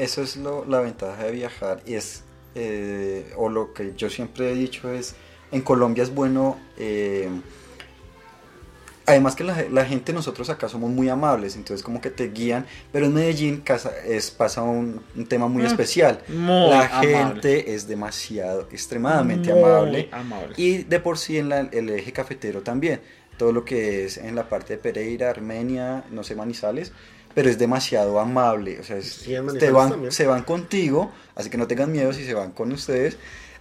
[0.00, 2.22] Eso es lo- la ventaja de viajar y es,
[2.54, 5.14] eh, o lo que yo siempre he dicho es,
[5.52, 7.28] en Colombia es bueno, eh,
[9.06, 12.64] además que la, la gente nosotros acá somos muy amables, entonces como que te guían,
[12.92, 16.20] pero en Medellín casa- es, pasa un, un tema muy Mm, especial.
[16.28, 17.08] muy la amable.
[17.16, 20.08] gente es demasiado, extremadamente Muy amable.
[20.12, 20.54] amable.
[20.56, 23.00] Y de por sí en la- el eje cafetero también.
[23.36, 26.92] Todo lo que es en la parte de Pereira, Armenia, no sé, Manizales,
[27.34, 28.78] pero es demasiado amable.
[28.80, 32.24] O sea, es- Sí, te van, se van contigo, así que no tengan miedo si
[32.24, 33.16] se van con ustedes.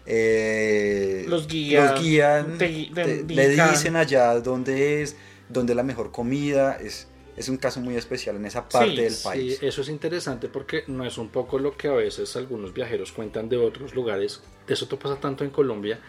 [0.05, 5.15] Eh, Los guían, los guían, te gui- te te- le dicen allá dónde es,
[5.49, 6.77] dónde es la mejor comida.
[6.81, 7.07] Es,
[7.37, 9.59] es un caso muy especial en esa parte Sí, del Sí, país.
[9.61, 13.49] eso es interesante porque no es un poco lo que a veces algunos viajeros cuentan
[13.49, 14.41] de otros lugares.
[14.67, 15.99] Eso te pasa tanto en Colombia,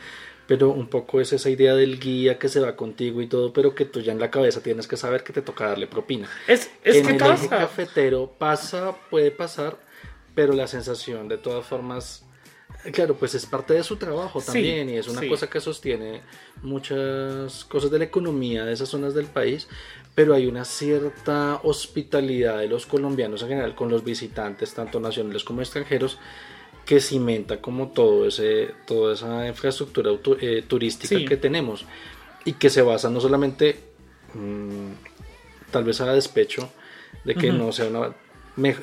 [0.50, 3.72] pero un poco es esa idea del guía que se va contigo y todo, pero
[3.72, 6.28] que tú ya en la cabeza tienes que saber que te toca darle propina.
[6.48, 7.48] Es, es en que el pasa.
[7.48, 9.78] cafetero pasa, puede pasar,
[10.34, 12.24] pero la sensación de todas formas,
[12.92, 15.28] claro, pues es parte de su trabajo Sí, también y es una sí.
[15.28, 16.22] cosa que sostiene
[16.62, 19.68] muchas cosas de la economía de esas zonas del país,
[20.16, 25.44] pero hay una cierta hospitalidad de los colombianos en general con los visitantes, tanto nacionales
[25.44, 26.18] como extranjeros,
[26.86, 31.24] que cimenta como todo ese, toda esa infraestructura auto- eh, turística Sí.
[31.24, 31.84] que tenemos
[32.44, 33.78] y que se basa no solamente
[34.34, 36.70] mm, tal vez a despecho
[37.24, 38.14] de que no sea una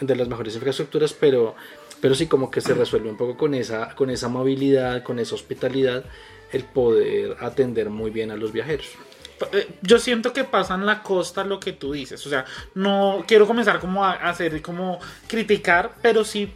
[0.02, 1.56] de las mejores infraestructuras, pero,
[2.02, 5.36] pero sí como que se resuelve un poco con esa, con esa movilidad, con esa
[5.36, 6.06] hospitalidad,
[6.54, 8.88] el poder atender muy bien a los viajeros.
[9.52, 12.26] Eh, Yo siento que pasa en la costa lo que tú dices.
[12.26, 16.52] O sea, no quiero comenzar como a hacer como criticar, pero sí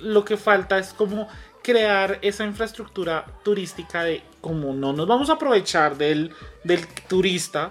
[0.00, 1.28] lo que falta es como
[1.62, 6.32] crear esa infraestructura turística de como no nos vamos a aprovechar del,
[6.64, 7.70] del turista,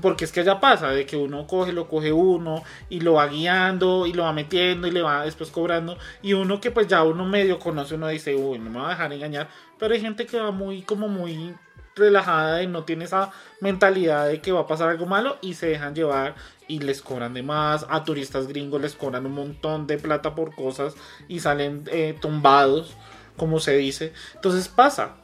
[0.00, 3.26] porque es que allá pasa, de que uno coge, lo coge uno y lo va
[3.26, 7.02] guiando y lo va metiendo y le va después cobrando y uno que pues ya
[7.02, 9.48] uno medio conoce, uno dice, uy, no me va a dejar engañar,
[9.78, 11.54] pero hay gente que va muy como muy
[11.94, 13.30] relajada y no tiene esa
[13.60, 16.34] mentalidad de que va a pasar algo malo y se dejan llevar
[16.68, 17.86] y les cobran de más.
[17.88, 20.94] A turistas gringos les cobran un montón de plata por cosas
[21.28, 22.96] y salen eh, tumbados,
[23.36, 24.12] como se dice.
[24.34, 25.16] Entonces pasa.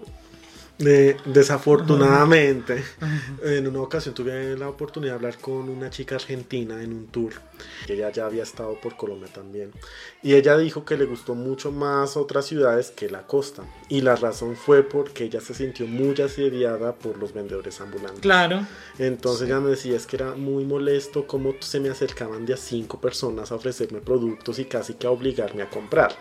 [0.79, 2.85] De- desafortunadamente,
[3.43, 7.33] en una ocasión tuve la oportunidad de hablar con una chica argentina en un tour.
[7.87, 9.73] que Ella ya había estado por Colombia también.
[10.23, 13.65] Y ella dijo que le gustó mucho más otras ciudades que la costa.
[13.89, 18.21] Y la razón fue porque ella se sintió muy asediada por los vendedores ambulantes.
[18.21, 18.65] Claro.
[18.99, 22.57] Entonces ella me decía es que era muy molesto cómo se me acercaban de a
[22.57, 26.15] cinco personas a ofrecerme productos y casi que a obligarme a comprar.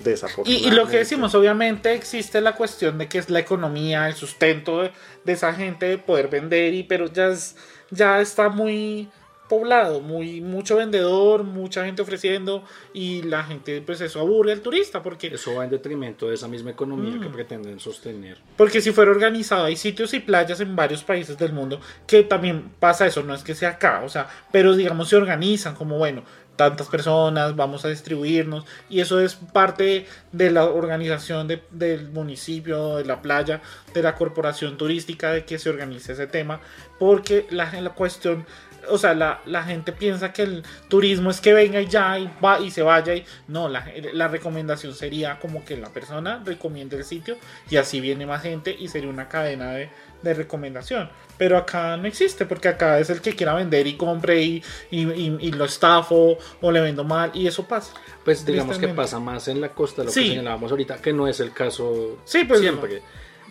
[0.00, 0.68] Y, Desafortunadamente.
[0.68, 4.82] y lo que decimos, obviamente existe la cuestión de que es la economía, el sustento
[4.82, 4.90] de,
[5.24, 7.56] de esa gente de poder vender, y pero ya, es,
[7.90, 9.08] ya está muy
[9.48, 15.02] poblado, muy mucho vendedor, mucha gente ofreciendo y la gente pues eso aburre al turista
[15.02, 17.20] porque Eso va en detrimento de esa misma economía Mm.
[17.20, 18.38] que pretenden sostener.
[18.56, 22.70] Porque si fuera organizado, hay sitios y playas en varios países del mundo que también
[22.78, 26.22] pasa eso, no es que sea acá, o sea, pero digamos se organizan como, bueno,
[26.60, 32.96] tantas personas, vamos a distribuirnos, y eso es parte de la organización de- del municipio,
[32.96, 33.62] de la playa,
[33.94, 36.60] de la corporación turística, de que se organice ese tema,
[36.98, 38.44] porque la, la cuestión
[38.88, 42.30] o sea, la, la gente piensa que el turismo es que venga y ya y
[42.42, 43.84] va y se vaya y no, la,
[44.14, 47.36] la recomendación sería como que la persona recomiende el sitio
[47.70, 49.90] y así viene más gente y sería una cadena de,
[50.22, 51.10] de recomendación.
[51.38, 55.08] Pero acá no existe, porque acá es el que quiera vender y compre y, y,
[55.10, 57.94] y- y lo estafo o le vendo mal y eso pasa.
[58.24, 60.20] Pues digamos que pasa más en la costa, lo Sí.
[60.22, 63.02] que señalábamos ahorita, que no es el caso Sí, pues, siempre.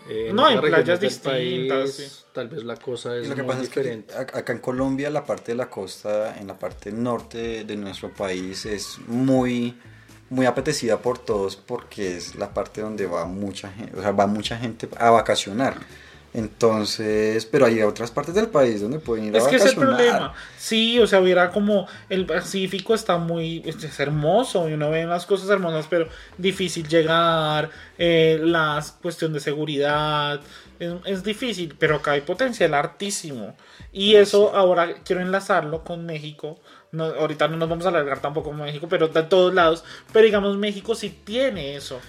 [0.08, 2.24] Eh, no, en otras playas regiones del distintas, país, sí.
[2.32, 4.14] Tal vez la cosa es lo que muy pasa es que diferente.
[4.14, 7.76] ac- acá en Colombia, la parte de la costa, en la parte norte de, de
[7.76, 9.76] nuestro país, es muy,
[10.30, 14.26] muy apetecida por todos porque es la parte donde va mucha gente, o sea, va
[14.26, 15.74] mucha gente a vacacionar.
[16.32, 19.74] Entonces, pero hay otras partes del país donde pueden ir Es a que es el
[19.74, 19.96] vacacionar.
[19.96, 20.34] problema.
[20.56, 25.26] Sí, o sea, hubiera como el Pacífico está muy es hermoso y uno ve las
[25.26, 26.08] cosas hermosas, pero
[26.38, 30.40] difícil llegar, eh, la cuestión de seguridad,
[30.78, 33.56] es, es difícil, pero acá hay potencial hartísimo.
[33.92, 36.60] Y eso ahora quiero enlazarlo con México.
[36.92, 39.84] No, ahorita no nos vamos a alargar tampoco con México, pero de todos lados.
[40.12, 42.00] Pero digamos, México sí tiene eso.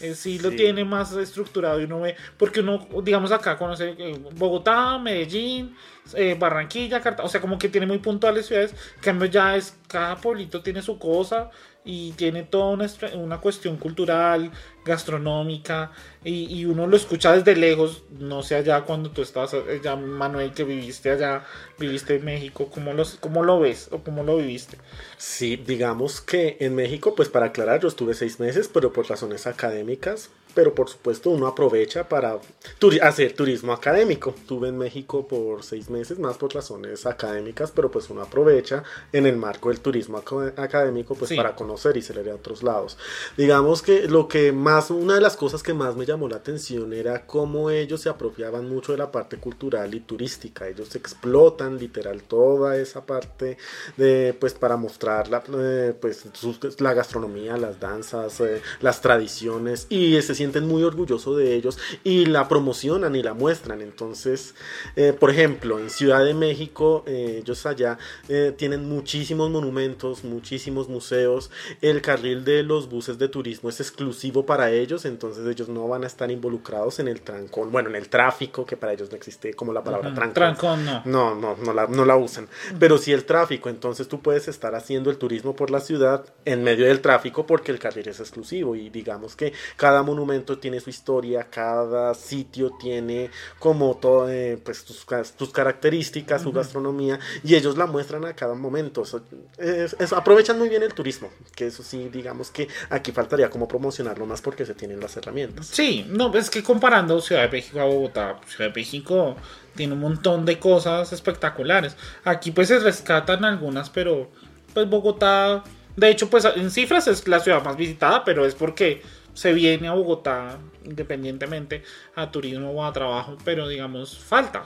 [0.00, 0.56] Eh, sí, lo Sí.
[0.56, 5.74] tiene más estructurado y uno ve, porque uno, digamos acá, conoce eh, Bogotá, Medellín,
[6.14, 9.76] eh, Barranquilla, Cartagena, o sea, como que tiene muy puntuales ciudades, en cambio ya es,
[9.88, 11.50] cada pueblito tiene su cosa
[11.84, 14.50] y tiene toda una, una cuestión cultural,
[14.84, 15.92] gastronómica,
[16.24, 19.96] y, y uno lo escucha desde lejos, no sé allá cuando tú estás, eh, ya
[19.96, 21.44] Manuel, que viviste allá,
[21.78, 24.76] viviste en México, ¿cómo, los, ¿cómo lo ves o cómo lo viviste?
[25.16, 29.46] Sí, digamos que en México, pues para aclarar, yo estuve seis meses, pero por razones
[29.46, 32.38] académicas, pero por supuesto uno aprovecha para
[32.80, 34.34] turi- hacer turismo académico.
[34.36, 38.82] Estuve en México por seis meses, más por razones académicas, pero pues uno aprovecha
[39.12, 41.36] en el marco del turismo aco- académico, pues Sí.
[41.36, 42.96] para conocer y salir a otros lados.
[43.36, 46.92] Digamos que lo que más, una de las cosas que más me llamó la atención
[46.92, 50.68] era cómo ellos se apropiaban mucho de la parte cultural y turística.
[50.68, 53.56] Ellos explotan literal toda esa parte
[53.96, 59.86] de, pues para mostrar la, eh, pues, sus- la gastronomía, las danzas, eh, las tradiciones
[59.90, 63.82] y eh, se sienten muy orgullosos de ellos y la promocionan y la muestran.
[63.82, 64.54] Entonces,
[64.96, 67.98] eh, por ejemplo, en Ciudad de México, eh, ellos allá
[68.30, 71.50] eh, tienen muchísimos monumentos, muchísimos museos.
[71.82, 76.04] El carril de los buses de turismo es exclusivo para ellos, entonces ellos no van
[76.04, 79.52] a estar involucrados en el trancón, bueno, en el tráfico, que para ellos no existe
[79.52, 80.34] como la palabra Ujú, trancón.
[80.34, 81.02] Trancón, no.
[81.04, 82.48] No, no, no la, no la usan.
[82.78, 86.64] Pero sí el tráfico, entonces tú puedes estar haciendo el turismo por la ciudad en
[86.64, 90.90] medio del tráfico porque el carril es exclusivo y digamos que cada monumento tiene su
[90.90, 95.04] historia, cada sitio tiene como todo, eh, pues tus,
[95.36, 99.02] tus características, su gastronomía y ellos la muestran a cada momento.
[99.02, 99.22] Eso-
[99.58, 103.66] es- es- aprovechan muy bien el turismo, que eso sí, digamos que aquí faltaría como
[103.68, 105.66] promocionarlo más porque se tienen las herramientas.
[105.66, 109.36] Sí, no, es que comparando Ciudad de México a Bogotá, Ciudad de México
[109.74, 111.96] tiene un montón de cosas espectaculares.
[112.24, 114.30] Aquí pues se rescatan algunas, pero
[114.74, 115.64] pues Bogotá,
[115.96, 119.02] de hecho pues en cifras es la ciudad más visitada, pero es porque
[119.34, 121.82] se viene a Bogotá independientemente
[122.14, 124.64] a turismo o a trabajo, pero digamos falta.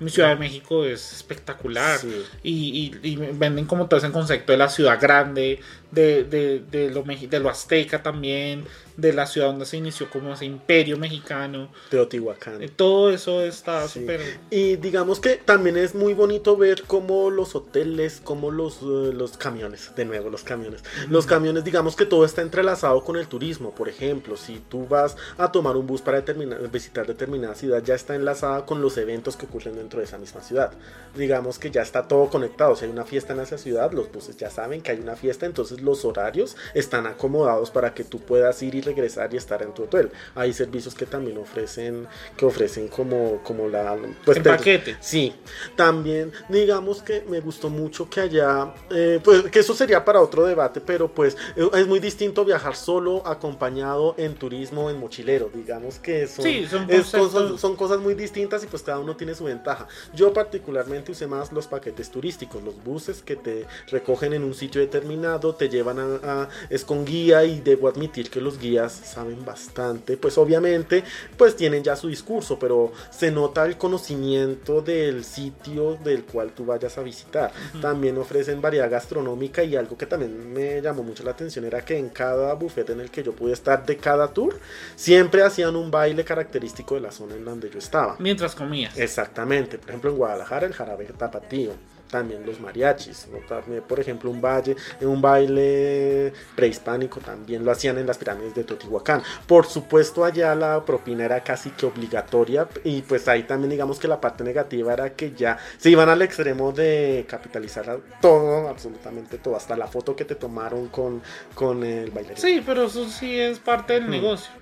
[0.00, 2.22] Mi Ciudad de México es espectacular Sí.
[2.42, 5.60] y, y- y venden como todo ese concepto de la ciudad grande,
[5.92, 8.64] de, de, de lo, de lo azteca también,
[8.96, 11.70] de la ciudad donde se inició como ese imperio mexicano.
[11.90, 12.60] Teotihuacán.
[12.62, 14.00] Eh, Todo eso está Sí.
[14.00, 14.20] súper...
[14.50, 19.36] Y digamos que también es muy bonito ver cómo los hoteles, cómo los, eh, los
[19.38, 20.82] camiones, de nuevo los camiones.
[21.08, 23.74] Los camiones, digamos que todo está entrelazado con el turismo.
[23.74, 27.94] Por ejemplo, si tú vas a tomar un bus para determinar, visitar determinada ciudad, ya
[27.94, 30.72] está enlazada con los eventos que ocurren dentro de esa misma ciudad.
[31.16, 32.76] Digamos que ya está todo conectado.
[32.76, 35.46] Si hay una fiesta en esa ciudad, los buses ya saben que hay una fiesta,
[35.46, 39.72] entonces los horarios están acomodados para que tú puedas ir y regresar y estar en
[39.74, 40.10] tu hotel.
[40.34, 42.06] Hay servicios que también ofrecen,
[42.36, 43.96] que ofrecen como, como la...
[44.24, 44.96] Pues, te- paquete.
[45.00, 45.34] Sí,
[45.76, 50.44] también digamos que me gustó mucho que allá, eh, pues que eso sería para otro
[50.44, 55.98] debate, pero pues eh, es muy distinto viajar solo, acompañado en turismo, en mochilero, digamos
[55.98, 59.34] que son, Sí, son es cosas, son cosas muy distintas y pues cada uno tiene
[59.34, 59.86] su ventaja.
[60.14, 64.80] Yo particularmente usé más los paquetes turísticos, los buses que te recogen en un sitio
[64.80, 66.04] determinado, te llevan a,
[66.42, 71.02] a- es con guía y debo admitir que los guías saben bastante, pues obviamente
[71.36, 76.64] pues tienen ya su discurso, pero se nota el conocimiento del sitio del cual tú
[76.66, 77.50] vayas a visitar.
[77.80, 81.96] También ofrecen variedad gastronómica y algo que también me llamó mucho la atención era que
[81.96, 84.58] en cada buffet en el que yo pude estar de cada tour,
[84.94, 88.16] siempre hacían un baile característico de la zona en donde yo estaba.
[88.18, 88.96] Mientras comías.
[88.98, 91.72] Exactamente, por ejemplo en Guadalajara el jarabe tapatío.
[92.12, 93.26] También los mariachis.
[93.48, 98.64] También, por ejemplo, un, valle, un baile prehispánico también lo hacían en las pirámides de
[98.64, 99.22] Teotihuacán.
[99.46, 104.06] Por supuesto, allá la propina era casi que obligatoria y pues ahí también digamos que
[104.06, 109.56] la parte negativa era que ya se iban al extremo de capitalizar todo, absolutamente todo,
[109.56, 111.22] hasta la foto que te tomaron con,
[111.54, 112.36] con el bailarín.
[112.36, 114.52] Sí, pero eso sí es parte del negocio.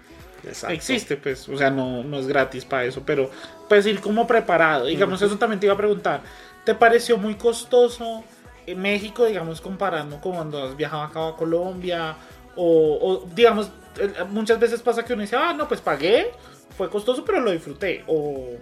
[0.44, 0.74] Exacto.
[0.74, 3.30] Existe, pues, o sea, no, no es gratis para eso, pero
[3.68, 4.86] pues ir como preparado.
[4.86, 6.22] Digamos, eso también te iba a preguntar.
[6.65, 8.23] ¿Te pareció muy costoso
[8.67, 12.17] en México, digamos, comparando con cuando has viajado acá a Colombia?
[12.57, 13.71] O, o, digamos,
[14.31, 16.33] muchas veces pasa que uno dice, ah, no, pues pagué,
[16.77, 18.05] fue costoso, pero lo disfruté.
[18.07, 18.57] O,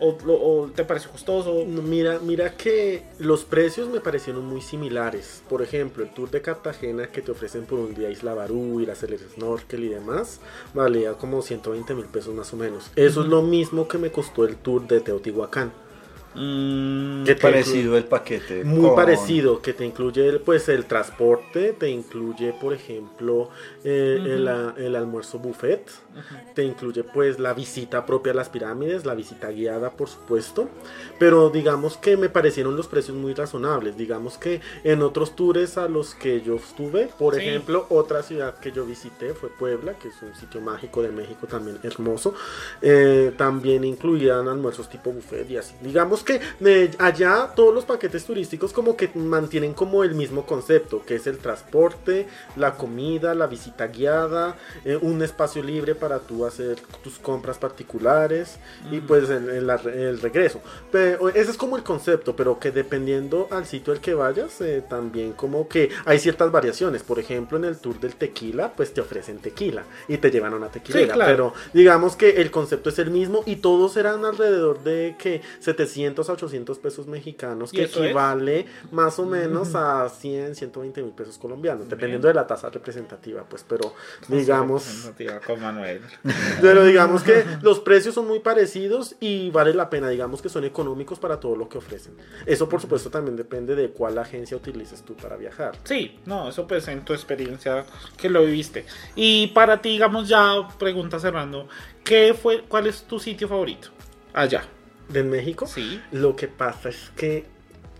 [0.00, 1.64] o, o te pareció costoso.
[1.64, 5.42] Mira, mira que los precios me parecieron muy similares.
[5.48, 8.90] Por ejemplo, el tour de Cartagena que te ofrecen por un día Isla Barú, ir
[8.90, 10.40] a hacer el snorkel y demás,
[10.72, 12.90] valía como 120 mil pesos más o menos.
[12.96, 15.72] Eso es lo mismo que me costó el tour de Teotihuacán.
[16.34, 18.64] Mm, ¿Qué te Parecido el paquete.
[18.64, 23.50] Muy con- parecido, que te incluye pues el transporte, te incluye por ejemplo
[23.84, 24.18] eh,
[24.76, 25.88] el, almuerzo buffet,
[26.54, 30.68] te incluye pues la visita propia a las pirámides, la visita guiada por supuesto,
[31.20, 35.88] pero digamos que me parecieron los precios muy razonables, digamos que en otros tours a
[35.88, 37.42] los que yo estuve, por Sí.
[37.42, 41.46] ejemplo otra ciudad que yo visité fue Puebla, que es un sitio mágico de México
[41.46, 42.34] también hermoso,
[42.82, 45.74] eh, también incluían almuerzos tipo buffet y así.
[45.80, 51.04] Digamos que eh, allá todos los paquetes turísticos como que mantienen como el mismo concepto,
[51.04, 56.44] que es el transporte, la comida, la visita guiada, eh, un espacio libre para tú
[56.46, 58.58] hacer tus compras particulares
[58.90, 60.60] y pues el, el el regreso.
[60.90, 64.82] Pero ese es como el concepto, pero que dependiendo al sitio al que vayas, eh,
[64.88, 67.02] también como que hay ciertas variaciones.
[67.02, 70.56] Por ejemplo, en el tour del tequila, pues te ofrecen tequila y te llevan a
[70.56, 71.14] una tequilera.
[71.14, 71.30] claro.
[71.30, 76.13] Pero digamos que el concepto es el mismo y todos eran alrededor de que 700
[76.22, 77.96] a 800 pesos mexicanos, ¿Y que es?
[77.96, 83.44] equivale más o menos a 100, 120 mil pesos colombianos, dependiendo de la tasa representativa,
[83.48, 83.94] pues, pero
[84.28, 85.10] digamos...
[85.46, 86.00] Con Manuel.
[86.60, 90.64] Pero digamos que los precios son muy parecidos y vale la pena, digamos que son
[90.64, 92.16] económicos para todo lo que ofrecen.
[92.46, 95.76] Eso por supuesto también depende de cuál agencia utilices tú para viajar.
[95.84, 97.84] Sí, no, eso pues en tu experiencia
[98.16, 98.86] que lo viviste.
[99.14, 101.68] Y para ti, digamos ya, pregunta cerrando,
[102.02, 103.88] ¿qué fue, cuál es tu sitio favorito?
[104.32, 104.64] Allá.
[105.08, 105.66] ¿De México?
[105.66, 106.00] Sí.
[106.12, 107.52] Lo que pasa es que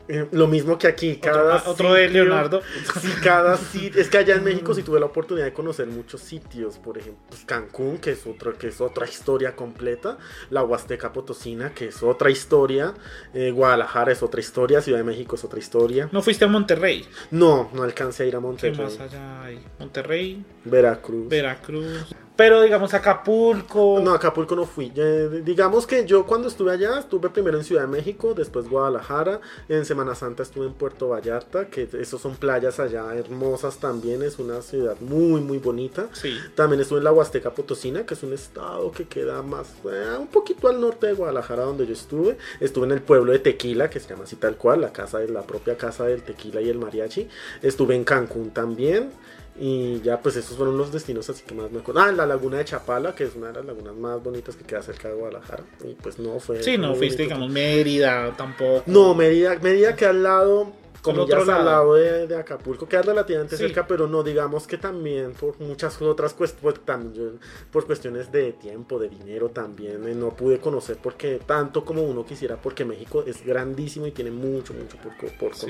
[0.07, 2.61] eh, lo mismo que aquí, Otro, cada otro de sitio- Leonardo.
[3.00, 3.98] Sí, cada sitio.
[4.02, 6.76] Es que allá en México sí tuve la oportunidad de conocer muchos sitios.
[6.76, 10.18] Por ejemplo, pues, Cancún, que es, otro, que es otra historia completa.
[10.50, 12.92] La Huasteca Potosina, que es otra historia.
[13.32, 14.82] eh, Guadalajara es otra historia.
[14.82, 16.11] Ciudad de México es otra historia.
[16.12, 17.07] No fuiste a Monterrey.
[17.30, 18.78] No, no alcancé a ir a ¿Qué Monterrey.
[18.84, 19.64] más allá hay?
[19.78, 21.28] Monterrey, Veracruz.
[21.30, 22.14] Veracruz.
[22.37, 24.01] Pero digamos Acapulco.
[24.03, 24.93] No, Acapulco no fui.
[24.97, 29.41] Eh, digamos que yo cuando estuve allá, estuve primero en Ciudad de México, después Guadalajara,
[29.68, 34.39] en Semana Santa estuve en Puerto Vallarta, que esos son playas allá hermosas también, es
[34.39, 36.09] una ciudad muy muy bonita.
[36.12, 36.37] Sí.
[36.57, 40.26] También estuve en la Huasteca Potosina, que es un estado que queda más, eh, un
[40.26, 42.37] poquito al norte de Guadalajara donde yo estuve.
[42.59, 45.28] Estuve en el pueblo de Tequila, que se llama así tal cual, la casa de
[45.28, 47.28] la propia casa del tequila y el mariachi.
[47.62, 49.11] Estuve en Cancún también.
[49.57, 52.00] Y ya pues esos fueron los destinos así que más me acuerdo.
[52.00, 54.82] Ah, la laguna de Chapala, que es una de las lagunas más bonitas que queda
[54.82, 55.62] cerca de Guadalajara.
[55.84, 56.61] Y pues no fue...
[56.62, 58.82] Sí, no fuiste, digamos, Mérida tampoco.
[58.86, 60.72] No, Mérida, Mérida queda al lado,
[61.07, 61.52] otro lado.
[61.61, 63.62] al lado de, de Acapulco, queda relativamente Sí.
[63.62, 66.80] cerca, pero no, digamos que también por muchas otras cuestiones,
[67.14, 67.32] yo-
[67.70, 72.24] por cuestiones de tiempo, de dinero también, eh, no pude conocer porque tanto como uno
[72.26, 75.66] quisiera, porque México es grandísimo y tiene mucho, mucho por, por Sí.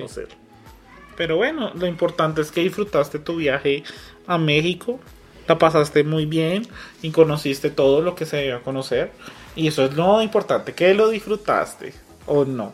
[1.17, 3.85] Pero bueno, lo importante es que disfrutaste tu viaje
[4.27, 5.01] a México,
[5.47, 6.67] la pasaste muy bien
[7.03, 9.12] y conociste todo lo que se debía conocer.
[9.57, 11.95] Y eso es lo importante, que lo disfrutaste
[12.27, 12.73] o no.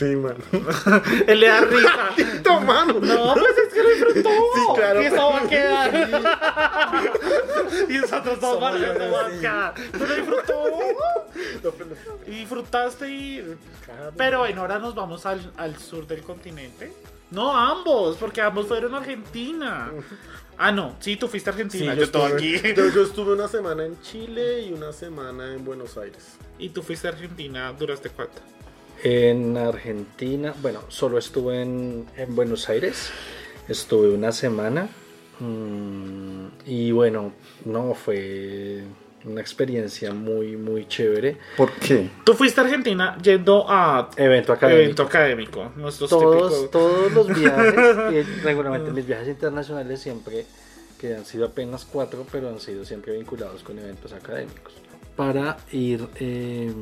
[0.00, 0.38] Sí, mano.
[1.26, 2.10] Él le da risa.
[2.16, 2.94] Tito, mano.
[3.00, 4.30] No, pues es que lo disfrutó.
[4.54, 5.02] Sí, claro.
[5.02, 5.94] Y eso va a quedar.
[7.90, 9.74] y nosotros dos van a quedar.
[9.98, 10.64] Lo disfrutó.
[12.26, 13.56] Y disfrutaste y...
[14.16, 16.94] Pero bueno, ahora nos vamos al, al sur del continente.
[17.30, 19.90] No, ambos, porque ambos fueron a Argentina.
[20.62, 22.52] Ah, no, sí, tú fuiste a Sí, Argentina, yo, yo estuve, aquí.
[22.76, 26.36] yo, yo estuve una semana en Chile y una semana en Buenos Aires.
[26.58, 28.42] Y tú fuiste a Argentina, ¿duraste cuánto?
[29.02, 33.10] En Argentina, bueno, solo estuve en, en Buenos Aires,
[33.68, 34.90] estuve una semana
[35.38, 37.32] mm, y bueno,
[37.64, 38.82] no, fue
[39.24, 41.36] una experiencia muy, muy chévere.
[41.56, 42.10] ¿Por qué?
[42.24, 44.82] Tú fuiste a Argentina yendo a Evento académico.
[44.82, 46.70] evento académico, nuestros todos, típicos...
[46.70, 50.46] todos los viajes, y regularmente mis viajes internacionales siempre,
[50.98, 54.72] que han sido apenas cuatro, pero han sido siempre vinculados con eventos académicos.
[55.16, 56.72] Para ir eh,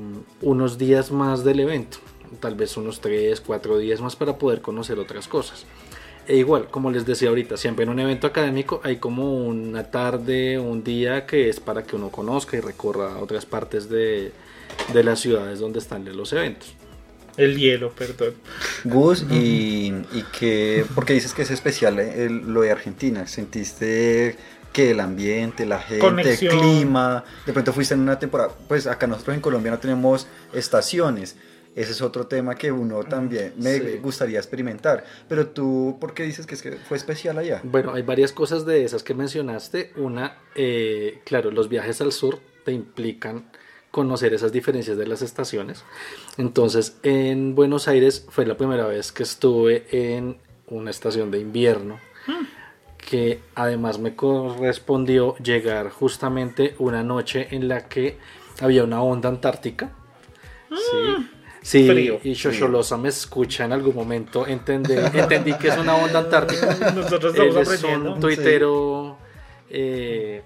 [0.43, 1.99] unos días más del evento.
[2.41, 5.65] tal vez unos 3, 4 días más para poder conocer otras cosas.
[6.29, 10.59] E igual, como les decía ahorita, siempre en un evento académico hay como una tarde,
[10.59, 14.31] un día que es para que uno conozca y recorra otras partes de,
[14.93, 16.75] de las ciudades donde están los eventos.
[17.39, 18.35] El hielo, perdón.
[18.85, 24.37] Gus, y, y que, porque dices que es especial eh, el- lo de Argentina, ¿sentiste
[24.73, 26.53] que el ambiente, la gente, Conexión.
[26.55, 30.27] el clima, de pronto fuiste en una temporada, pues acá nosotros en Colombia no tenemos
[30.53, 31.37] estaciones,
[31.81, 33.99] ese es otro tema que uno también me Sí.
[34.03, 37.61] gustaría experimentar, pero tú, ¿por qué dices que, es que fue especial allá?
[37.65, 39.93] Bueno, hay varias cosas de esas que mencionaste.
[39.97, 43.51] Una, eh, claro, los viajes al sur te implican
[43.91, 45.83] conocer esas diferencias de las estaciones.
[46.37, 51.99] Entonces, en Buenos Aires fue la primera vez que estuve en una estación de invierno,
[52.99, 58.19] que además me correspondió llegar justamente una noche en la que
[58.61, 59.91] había una onda antártica.
[60.69, 61.29] Sí.
[61.63, 62.21] Sí, Frío.
[62.23, 64.47] y Shosholosa me escucha en algún momento.
[64.47, 66.91] Entendí, entendí que es una onda antártica.
[66.95, 68.15] Nosotros Él estamos es aprendiendo.
[68.15, 69.19] un tuitero
[69.71, 70.43] eh,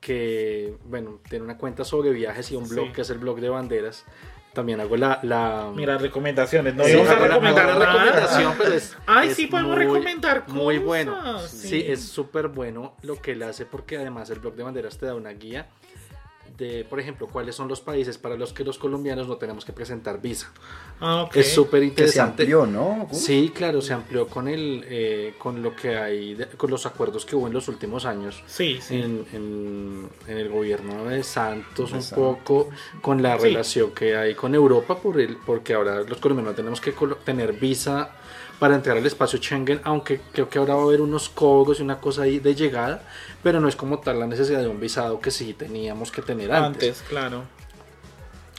[0.00, 2.92] que, bueno, tiene una cuenta sobre viajes y un blog Sí.
[2.92, 4.04] que es el blog de banderas.
[4.52, 5.18] También hago la...
[5.22, 6.74] la Mira, recomendaciones.
[6.74, 7.86] No Sí, íbamos a recomendar la nada.
[8.04, 11.38] recomendación, pero es, Ay, es sí, podemos muy- recomendar Muy cosas, bueno.
[11.48, 11.68] sí.
[11.68, 15.06] Sí, es súper bueno lo que él hace porque además el blog de banderas te
[15.06, 15.68] da una guía
[16.58, 19.72] de, por ejemplo, cuáles son los países para los que los colombianos no tenemos que
[19.72, 20.52] presentar visa.
[21.00, 21.36] Ah, ok.
[21.36, 22.42] Es súper se interesante.
[22.42, 23.08] amplió, ¿no?
[23.12, 27.24] Sí, claro, se amplió con el, eh, con lo que hay, de- con los acuerdos
[27.24, 28.96] que hubo en los últimos años Sí, sí.
[28.96, 32.36] en, en- en el gobierno de Santos De un Santos.
[32.38, 32.68] poco
[33.00, 33.44] con la Sí.
[33.44, 36.92] relación que hay con Europa por el, porque ahora los colombianos tenemos que
[37.24, 38.10] tener visa
[38.62, 41.82] para entrar al espacio Schengen, aunque creo que ahora va a haber unos códigos y
[41.82, 43.02] una cosa ahí de llegada,
[43.42, 46.52] pero no es como tal la necesidad de un visado que sí teníamos que tener
[46.52, 46.90] antes.
[46.90, 47.42] Antes, claro.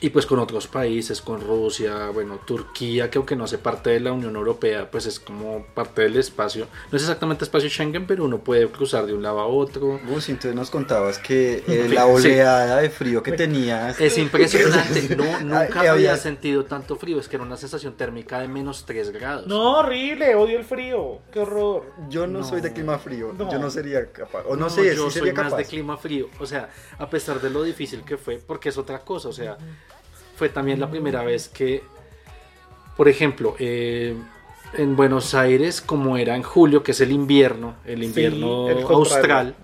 [0.04, 4.02] Y pues con otros países, con Rusia, bueno, Turquía, que aunque no hace parte de
[4.02, 6.68] la Unión Europea, pues es como parte del espacio.
[6.92, 10.02] No es exactamente espacio Schengen, pero uno puede cruzar de un lado a otro.
[10.06, 12.12] Gus, entonces nos contabas que eh, Sí, la sí.
[12.28, 13.98] oleada de frío que tenías...
[14.02, 18.40] Es impresionante, no, nunca Ay, había sentido tanto frío, es que era una sensación térmica
[18.42, 19.48] de menos 3 grados.
[19.48, 21.20] No, horrible, odio el frío.
[21.32, 21.86] Qué horror.
[22.10, 22.44] Yo no, No.
[22.46, 23.50] soy de clima frío, No.
[23.50, 25.58] yo no sería capaz, o no, sé, yo si soy sería más capaz.
[25.60, 29.00] de clima frío, o sea, a pesar de lo difícil que fue, porque es otra
[29.00, 29.58] cosa, o sea,
[30.36, 31.84] fue también la primera vez que,
[32.98, 34.16] por ejemplo, eh,
[34.76, 38.84] en Buenos Aires, como era en julio, que es el invierno, el invierno Sí, el
[38.84, 38.96] contrario.
[38.98, 39.56] austral,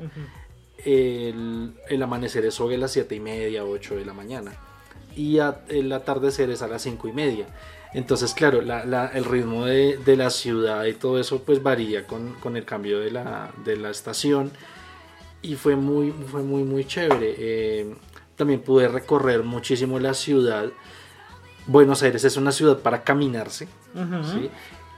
[0.86, 4.54] el, el amanecer es sobre las 7 y media, 8 de la mañana.
[5.16, 7.48] Y a- el atardecer es a las 5 y media.
[7.94, 12.06] Entonces, claro, la- la- el ritmo de, de la ciudad y todo eso pues varía
[12.06, 14.52] con, con el cambio de la, de la estación.
[15.42, 17.36] Y fue muy, fue muy, muy chévere.
[17.38, 17.96] Eh,
[18.40, 20.70] también pude recorrer muchísimo la ciudad.
[21.68, 23.68] Buenos Aires es una ciudad para caminarse.
[23.94, 24.24] Ujú.
[24.24, 24.50] ¿sí?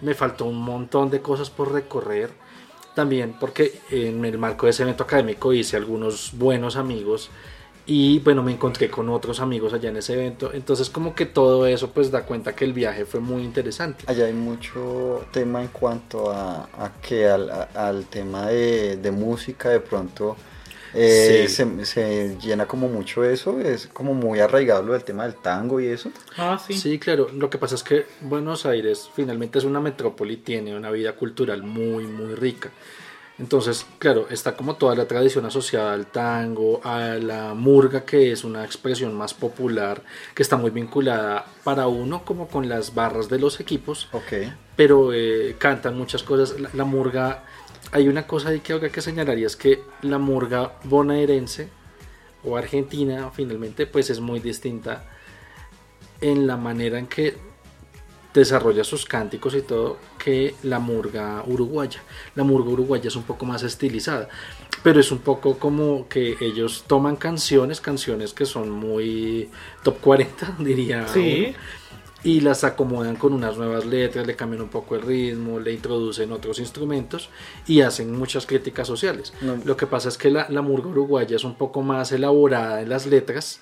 [0.01, 2.29] Me faltó un montón de cosas por recorrer.
[2.95, 7.29] También porque en el marco de ese evento académico hice algunos buenos amigos
[7.85, 10.51] y bueno, me encontré con otros amigos allá en ese evento.
[10.53, 14.03] Entonces como que todo eso pues da cuenta que el viaje fue muy interesante.
[14.07, 19.11] Allá hay mucho tema en cuanto a, a que al, a- al tema de, de
[19.11, 20.35] música de pronto
[20.93, 21.55] eh, Sí.
[21.55, 25.79] se, se llena como mucho eso, es como muy arraigado lo del tema del tango
[25.79, 26.11] y eso.
[26.37, 26.73] Ah, sí.
[26.73, 27.29] Sí, claro.
[27.33, 31.63] Lo que pasa es que Buenos Aires finalmente es una metrópoli, tiene una vida cultural
[31.63, 32.69] muy, muy rica.
[33.39, 38.43] Entonces, claro, está como toda la tradición asociada al tango, a la murga, que es
[38.43, 40.03] una expresión más popular,
[40.35, 44.33] que está muy vinculada para uno como con las barras de los equipos, Ok.
[44.75, 46.59] pero eh, cantan muchas cosas.
[46.59, 47.43] La, la murga,
[47.91, 51.69] hay una cosa ahí que que señalar y es que la murga bonaerense
[52.43, 55.03] o argentina finalmente pues es muy distinta
[56.21, 57.35] en la manera en que
[58.33, 62.01] desarrolla sus cánticos y todo que la murga uruguaya.
[62.35, 64.29] La murga uruguaya es un poco más estilizada,
[64.83, 69.49] pero es un poco como que ellos toman canciones, canciones que son muy
[69.83, 71.07] top 40, diría.
[71.07, 71.47] Sí.
[71.47, 71.57] uno,
[72.23, 76.31] y las acomodan con unas nuevas letras, le cambian un poco el ritmo, le introducen
[76.31, 77.29] otros instrumentos
[77.67, 79.33] y hacen muchas críticas sociales.
[79.41, 79.57] No.
[79.65, 82.89] Lo que pasa es que la, la murga uruguaya es un poco más elaborada en
[82.89, 83.61] las letras.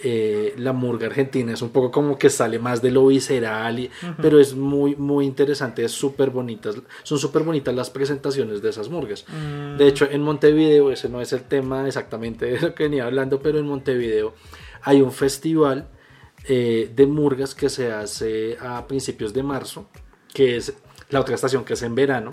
[0.00, 3.90] eh, la murga argentina es un poco como que sale más de lo visceral, y-
[4.20, 6.74] pero es muy, muy interesante, es súper bonitas,
[7.04, 9.24] son súper bonitas las presentaciones de esas murgas.
[9.28, 13.06] Mm, De hecho, en Montevideo, ese no es el tema exactamente de lo que venía
[13.06, 14.34] hablando, pero en Montevideo
[14.82, 15.86] hay un festival
[16.46, 19.88] eh, de murgas que se hace a principios de marzo,
[20.32, 20.74] que es
[21.10, 22.32] la otra estación que es en verano.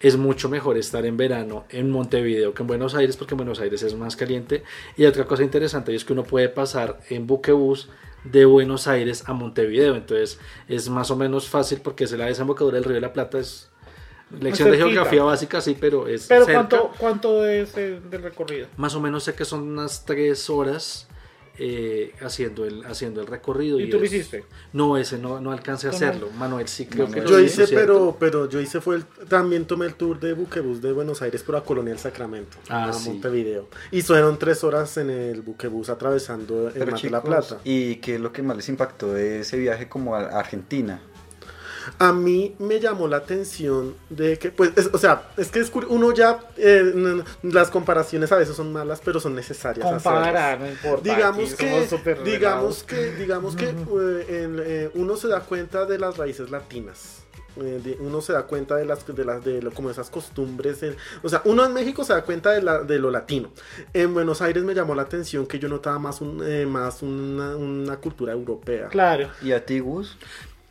[0.00, 3.60] Es mucho mejor estar en verano en Montevideo que en Buenos Aires, porque en Buenos
[3.60, 4.62] Aires es más caliente.
[4.96, 7.88] Y otra cosa interesante es que uno puede pasar en buquebús
[8.24, 9.94] de Buenos Aires a Montevideo.
[9.94, 13.38] Entonces es más o menos fácil porque es la desembocadura del Río de la Plata.
[13.38, 13.70] Es
[14.40, 16.58] lección de geografía básica, sí, pero es Pero cerca.
[16.68, 18.66] ¿cuánto, ¿cuánto es del recorrido?
[18.76, 21.08] Más o menos sé que son unas tres horas
[21.58, 23.78] eh, haciendo, el, haciendo el recorrido.
[23.78, 24.44] ¿Y tú lo hiciste?
[24.72, 26.30] No, ese no, no alcancé a hacerlo.
[26.36, 27.28] Manuel sí creo que Manuel.
[27.28, 30.92] Yo hice, pero, pero yo hice fue el, también tomé el tour de buquebús de
[30.92, 33.08] Buenos Aires por la Colonia del Sacramento Ah, a sí.
[33.08, 33.68] Montevideo.
[33.92, 37.58] Y fueron tres horas en el buquebús atravesando el Pero Mar de la Plata.
[37.64, 41.00] ¿y qué es lo que más les impactó de ese viaje como a Argentina?
[41.98, 45.70] A mí me llamó la atención de que, pues, es- o sea, es que es
[45.88, 49.86] uno ya, eh, las comparaciones a veces son malas, pero son necesarias.
[49.86, 50.60] Comparar, hacerlas.
[50.60, 51.02] no importa.
[51.14, 51.70] Digamos aquí que,
[52.24, 57.20] digamos que, digamos que eh, en- eh, uno se da cuenta de las raíces latinas.
[58.00, 61.28] Uno se da cuenta de las de las de lo- como esas costumbres en- o
[61.28, 63.52] sea uno en México se da cuenta de, la, de lo latino
[63.92, 67.54] en Buenos Aires me llamó la atención que yo notaba más un, eh, más una,
[67.54, 69.28] una cultura europea Claro.
[69.40, 70.16] ¿Y a ti, Gus?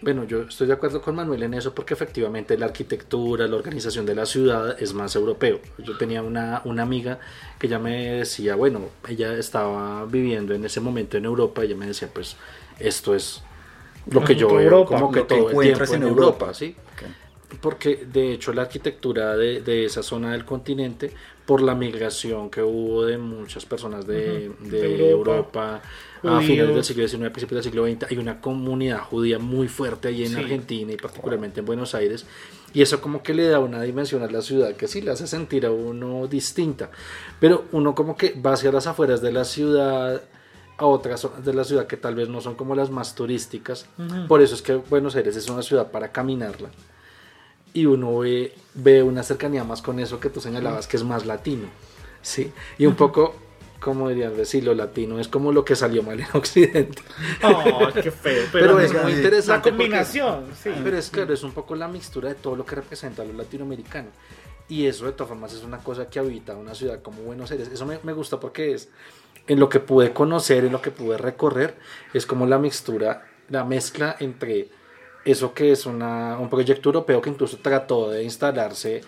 [0.03, 4.05] Bueno, yo estoy de acuerdo con Manuel en eso porque efectivamente la arquitectura, la organización
[4.05, 5.61] de la ciudad es más europeo.
[5.77, 7.19] Yo tenía una, una amiga
[7.57, 11.77] que ya me decía, bueno, ella estaba viviendo en ese momento en Europa y ella
[11.77, 12.35] me decía, pues
[12.79, 13.43] esto es
[14.09, 16.53] lo que yo veo Europa, como que lo que todo el tiempo en en Europa,
[16.53, 16.53] Europa.
[16.53, 16.75] ¿sí?
[16.93, 17.03] Ok.
[17.61, 21.13] Porque de hecho la arquitectura de, de esa zona del continente,
[21.45, 24.69] por la migración que hubo de muchas personas de, Ujú.
[24.69, 25.81] de De Europa, Europa,
[26.23, 30.07] a finales del siglo XIX, principios del siglo XX, hay una comunidad judía muy fuerte
[30.07, 30.35] allí en Sí.
[30.37, 32.25] Argentina y particularmente en Buenos Aires.
[32.73, 35.27] Y eso como que le da una dimensión a la ciudad que sí le hace
[35.27, 36.89] sentir a uno distinta.
[37.39, 40.21] Pero uno como que va hacia las afueras de la ciudad
[40.77, 43.85] a otras zonas de la ciudad que tal vez no son como las más turísticas.
[43.99, 44.27] Ujú.
[44.27, 46.69] Por eso es que Buenos Aires es una ciudad para caminarla.
[47.75, 51.25] Y uno ve, ve una cercanía más con eso que tú señalabas, que es más
[51.25, 51.67] latino.
[52.21, 52.51] ¿sí?
[52.77, 53.35] Y un poco,
[53.83, 57.01] como dirían decir, lo latino es como lo que salió mal en Occidente.
[57.43, 58.45] Oh, qué feo.
[58.51, 59.69] Pero, Pero, es muy interesante.
[59.69, 60.69] la porque- combinación, sí.
[60.83, 64.09] pero es claro, es un poco la mixtura de todo lo que representa lo latinoamericano.
[64.69, 67.67] Y eso de todas formas es una cosa que habita una ciudad como Buenos Aires.
[67.71, 68.89] Eso me, me gusta porque es
[69.47, 71.75] en lo que pude conocer, en lo que pude recorrer,
[72.13, 74.69] es como la mixtura, la mezcla entre
[75.25, 79.01] eso que es una, un proyecto europeo que incluso trató de instalarse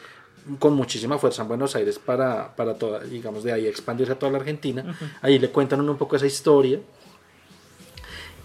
[0.59, 4.31] con muchísima fuerza en Buenos Aires para, para toda, digamos, de ahí expandirse a toda
[4.31, 4.97] la Argentina.
[5.21, 6.79] Ahí le cuentan un poco esa historia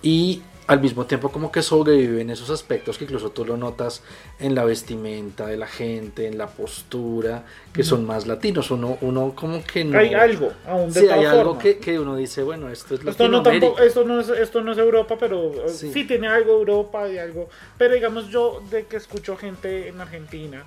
[0.02, 4.04] y al mismo tiempo como que sobreviven esos aspectos que incluso tú lo notas
[4.38, 8.70] en la vestimenta de la gente, en la postura, que son más latinos.
[8.70, 9.98] Uno, uno como que no...
[9.98, 13.28] Hay algo, aún de Sí, hay algo que, que uno dice, bueno, esto es Esto
[13.28, 15.92] no, tampoco, esto, no es, esto no es Europa, pero eh, Sí.
[15.92, 16.04] sí.
[16.04, 17.48] tiene algo Europa y algo.
[17.76, 20.64] Pero digamos, yo de que escucho gente en Argentina,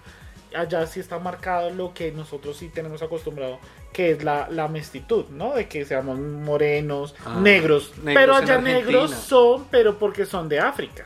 [0.55, 3.59] allá sí está marcado lo que nosotros sí tenemos acostumbrado,
[3.91, 5.53] que es la, la mestitud, ¿no?
[5.53, 7.93] De que seamos morenos, Ah, negros.
[8.03, 11.05] negros Pero allá negros son, pero porque son de África.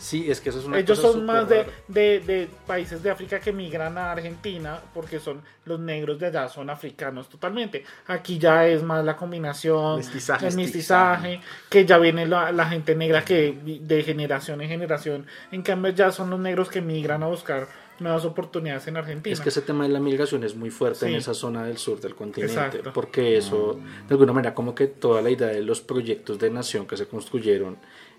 [0.00, 1.72] Sí, es que eso es una Ellos cosa son más de, rara.
[1.88, 6.48] de, de países de África que migran a Argentina porque son los negros de allá
[6.48, 7.84] son africanos totalmente.
[8.06, 10.46] Aquí ya es más la combinación, Mestizaje.
[10.46, 15.26] el mestizaje, que ya viene la, la gente negra que de generación en generación.
[15.50, 17.66] En cambio ya son los negros que migran a buscar
[18.00, 19.32] nuevas oportunidades en Argentina.
[19.32, 21.18] Es que ese tema de la migración es muy fuerte en Sí.
[21.18, 22.90] esa zona del sur del continente, Exacto.
[22.92, 23.78] porque eso,
[24.08, 27.06] de alguna manera, como que toda la idea de los proyectos de nación que se
[27.06, 27.76] construyeron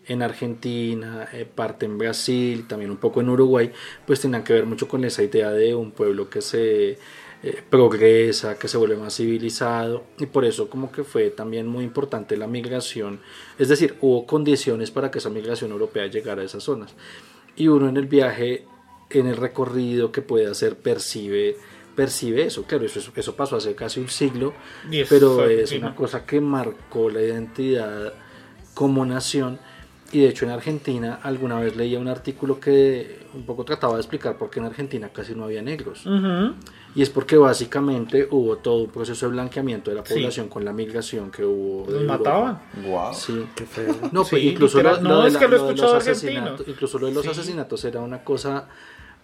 [0.07, 3.71] en Argentina, eh, parte en Brasil, también un poco en Uruguay,
[4.07, 6.97] pues tenían que ver mucho con esa idea de un pueblo que se
[7.41, 11.85] eh, progresa, que se vuelve más civilizado, y por eso como que fue también muy
[11.85, 13.21] importante la migración,
[13.57, 16.95] es decir, hubo condiciones para que esa migración europea llegara a esas zonas,
[17.55, 18.65] y uno en el viaje
[19.09, 21.57] en el recorrido que puede hacer percibe
[21.95, 24.53] percibe eso, claro, eso, eso pasó hace casi un siglo,
[25.09, 28.13] pero es una cosa que marcó la identidad
[28.73, 29.59] como nación
[30.13, 33.99] y de hecho en Argentina alguna vez leía un artículo que un poco trataba de
[33.99, 36.05] explicar por qué en Argentina casi no había negros
[36.95, 40.13] y es porque básicamente hubo todo un proceso de blanqueamiento de la Sí.
[40.13, 42.61] población con la migración que hubo Los mataban.
[42.87, 43.13] Wow.
[43.13, 43.45] Sí.
[43.55, 43.93] Qué feo.
[44.13, 45.03] No, Sí, pues incluso lo, literal.
[45.03, 46.35] lo No, de es la- que lo he lo de escuchado los argentinos.
[46.43, 47.29] asesinatos, incluso lo de los Sí.
[47.31, 48.67] asesinatos era una cosa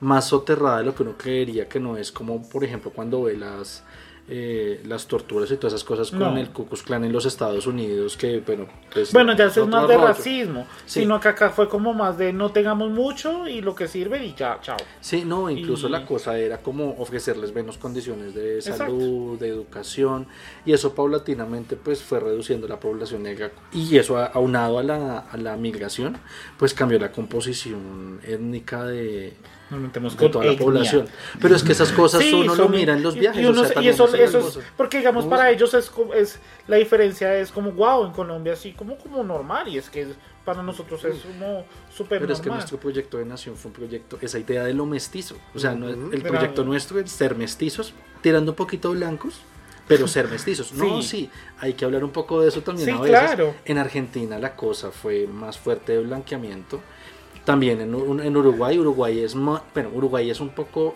[0.01, 3.37] más soterrada de lo que uno creería que no es como por ejemplo cuando ve
[3.37, 3.83] las
[4.27, 7.67] eh, las torturas y todas esas cosas con el Ku Klux Klan en los Estados
[7.67, 11.01] Unidos que bueno pues, Bueno, ya es más de racismo, Sí.
[11.01, 14.33] sino que acá fue como más de no tengamos mucho y lo que sirve y
[14.33, 14.77] ya, chao.
[14.99, 18.85] Sí, no, incluso Y- la cosa era como ofrecerles menos condiciones de Exacto.
[18.85, 20.25] salud, de educación,
[20.65, 23.51] y eso paulatinamente pues fue reduciendo la población negra.
[23.73, 26.17] Y eso aunado a la, a la migración,
[26.57, 29.33] pues cambió la composición étnica de,
[29.69, 30.65] de con toda la etnia.
[30.65, 31.07] población.
[31.41, 33.41] Pero es que esas cosas Sí, uno lo son- mira en los y- viajes.
[33.41, 35.89] Y, o uno sea, se- y eso, eso es, porque digamos ¿Cómo para ellos es,
[35.89, 39.89] como- es la diferencia es como wow en Colombia así como como normal y es
[39.89, 40.07] que
[40.45, 42.59] para nosotros es como súper Pero es que normal.
[42.59, 45.35] nuestro proyecto de nación fue un proyecto, esa idea de lo mestizo.
[45.55, 46.09] O sea, es- Ujú.
[46.13, 49.41] el proyecto la- nuestro es ser mestizos, tirando un poquito blancos,
[49.87, 50.73] pero ser mestizos.
[50.73, 51.07] No, Sí.
[51.07, 53.19] sí, hay que hablar un poco de eso también Sí, a veces.
[53.19, 53.55] claro.
[53.65, 56.81] En Argentina la cosa fue más fuerte de blanqueamiento.
[57.45, 60.95] También en, en Uruguay, Uruguay es más, bueno, Uruguay es un poco...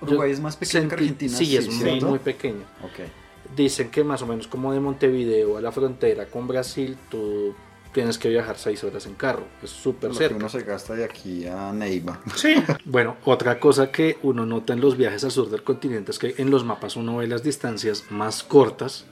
[0.00, 2.64] Uruguay yo es más pequeño que Argentina, Sí, sí, es muy, muy pequeño.
[2.82, 3.08] Ok.
[3.56, 7.54] Dicen que más o menos como de Montevideo a la frontera con Brasil, tú
[7.94, 9.44] tienes que viajar seis horas en carro.
[9.62, 10.36] Es súper Lo que cerca.
[10.36, 12.20] uno se gasta de aquí a Neiva.
[12.34, 16.18] Sí, Bueno, otra cosa que uno nota en los viajes al sur del continente es
[16.18, 19.06] que en los mapas uno ve las distancias más cortas.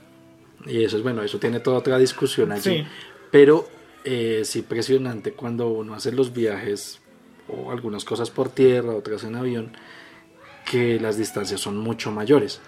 [0.67, 2.61] Y eso es bueno, eso tiene toda otra discusión allí.
[2.61, 2.87] Sí.
[3.31, 3.67] Pero
[4.05, 7.01] es impresionante cuando uno hace los viajes
[7.49, 9.71] o algunas cosas por tierra, otras en avión,
[10.69, 12.59] que las distancias son mucho mayores.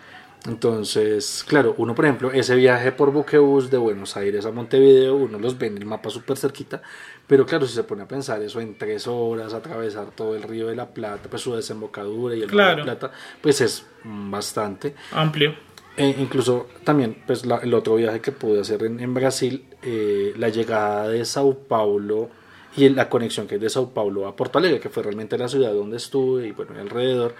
[0.47, 5.39] Entonces, claro, uno por ejemplo, ese viaje por buquebús de Buenos Aires a Montevideo, uno
[5.39, 6.81] los ve en el mapa súper cerquita,
[7.25, 10.67] pero claro, si se pone a pensar eso en tres horas, atravesar todo el río
[10.67, 12.77] de la Plata, pues su desembocadura y el río de Claro.
[12.77, 13.11] la Plata,
[13.41, 14.93] pues es bastante.
[15.11, 15.55] amplio.
[15.97, 20.33] E incluso también, pues la- el otro viaje que pude hacer en, en Brasil, eh,
[20.37, 22.29] la llegada de Sao Paulo
[22.75, 25.47] y la conexión que hay de Sao Paulo a Porto Alegre, que fue realmente la
[25.47, 27.35] ciudad donde estuve y bueno, alrededor.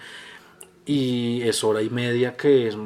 [0.86, 2.78] Y es hora y media que es,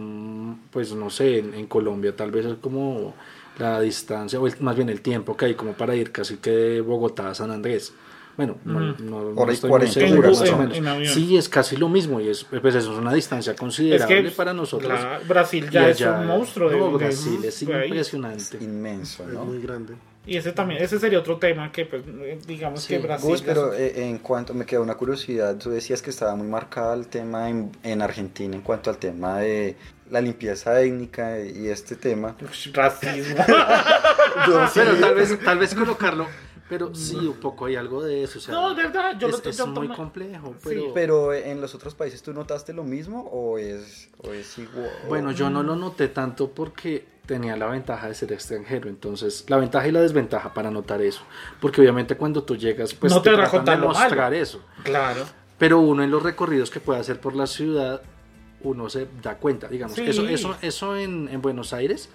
[0.72, 3.14] pues no sé, en, Colombia tal vez es como
[3.60, 6.82] la distancia, o más bien el tiempo que hay como para ir casi que de
[6.82, 7.94] Bogotá a San Andrés.
[8.42, 8.96] Bueno, no, Mm.
[9.10, 10.78] no- no Hora y estoy muy 40 seguro, en- más o en- menos.
[10.78, 11.14] en avión.
[11.14, 14.32] Sí, es casi lo mismo y es, pues eso es una distancia Es considerable que
[14.32, 14.92] para nosotros.
[14.92, 18.58] claro, Brasil ya es allá- un monstruo de, no, de- Brasil es de impresionante.
[18.60, 19.46] Inmenso, Es ¿no?
[19.46, 19.94] muy grande.
[20.26, 22.04] Y ese también, ese sería otro tema que pues
[22.48, 22.90] digamos Sí.
[22.94, 26.10] que Brasil Gus, pero es- eh, en cuanto me queda una curiosidad, tú decías que
[26.10, 29.76] estaba muy marcada el tema en, en Argentina en cuanto al tema de
[30.12, 32.36] la limpieza étnica y este tema.
[32.74, 33.44] Racismo.
[34.74, 36.28] Pero tal vez, tal vez colocarlo,
[36.72, 38.40] pero sí, un poco hay algo de eso.
[38.40, 40.94] o sea, No, de verdad, yo es, lo- es muy complejo, Sí, pero...
[40.94, 44.90] Pero en los otros países, ¿tú notaste lo mismo o es, o es igual?
[45.10, 49.58] Bueno, yo no lo noté tanto porque tenía la ventaja de ser extranjero, entonces la
[49.58, 51.24] ventaja y la desventaja para notar eso,
[51.60, 53.88] porque obviamente cuando tú llegas, pues No te a tratan de malo.
[53.90, 55.26] mostrar eso, Claro.
[55.58, 58.02] pero uno en los recorridos que puede hacer por la ciudad,
[58.64, 60.04] uno se da cuenta, digamos, Sí.
[60.08, 62.10] eso, eso, eso en, en Buenos Aires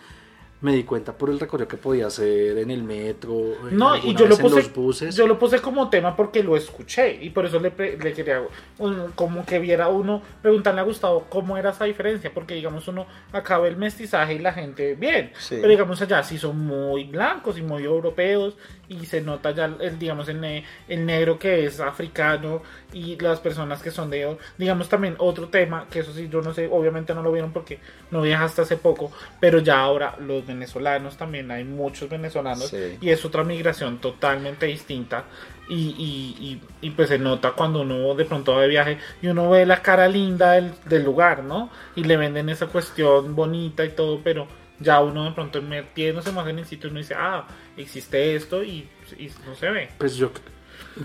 [0.62, 3.34] me di cuenta por el recorrido que podía hacer en el metro,
[3.70, 5.14] No, y yo lo vez en puse, los buses.
[5.16, 8.42] yo lo puse como tema porque lo escuché y por eso le, le quería
[8.78, 13.06] un- como que viera uno preguntarle a Gustavo cómo era esa diferencia, porque digamos uno
[13.32, 15.56] acaba el mestizaje y la gente bien, Sí.
[15.56, 18.56] pero digamos allá sí son muy blancos y muy europeos
[18.88, 23.40] y se nota ya el digamos el, ne- el negro que es africano y las
[23.40, 27.12] personas que son de digamos también otro tema que eso sí yo no sé obviamente
[27.12, 27.80] no lo vieron porque
[28.12, 32.98] no viajaste hace poco pero ya ahora los venezolanos también hay muchos venezolanos Sí.
[33.00, 35.24] y es otra migración totalmente distinta
[35.68, 39.26] y, y, y, y, pues se nota cuando uno de pronto va de viaje y
[39.26, 41.70] uno ve la cara linda del, del lugar, ¿no?
[41.96, 44.46] Y le venden esa cuestión bonita y todo, pero
[44.78, 48.88] ya uno de pronto metiéndose más en el sitio uno dice, ah, existe esto y,
[49.18, 49.88] y no se ve.
[49.98, 50.30] Pues yo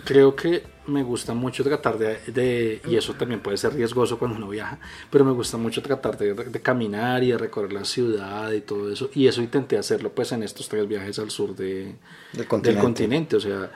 [0.05, 4.37] creo que me gusta mucho tratar de, de- y eso también puede ser riesgoso cuando
[4.37, 4.79] uno viaja,
[5.09, 8.91] pero me gusta mucho tratar de, de caminar y de recorrer la ciudad y todo
[8.91, 11.95] eso, y eso intenté hacerlo pues en estos tres viajes al sur de,
[12.33, 12.69] Del continente.
[12.71, 13.71] del continente, o sea,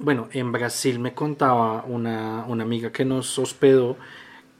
[0.00, 3.96] bueno, en Brasil me contaba una, una amiga que nos hospedó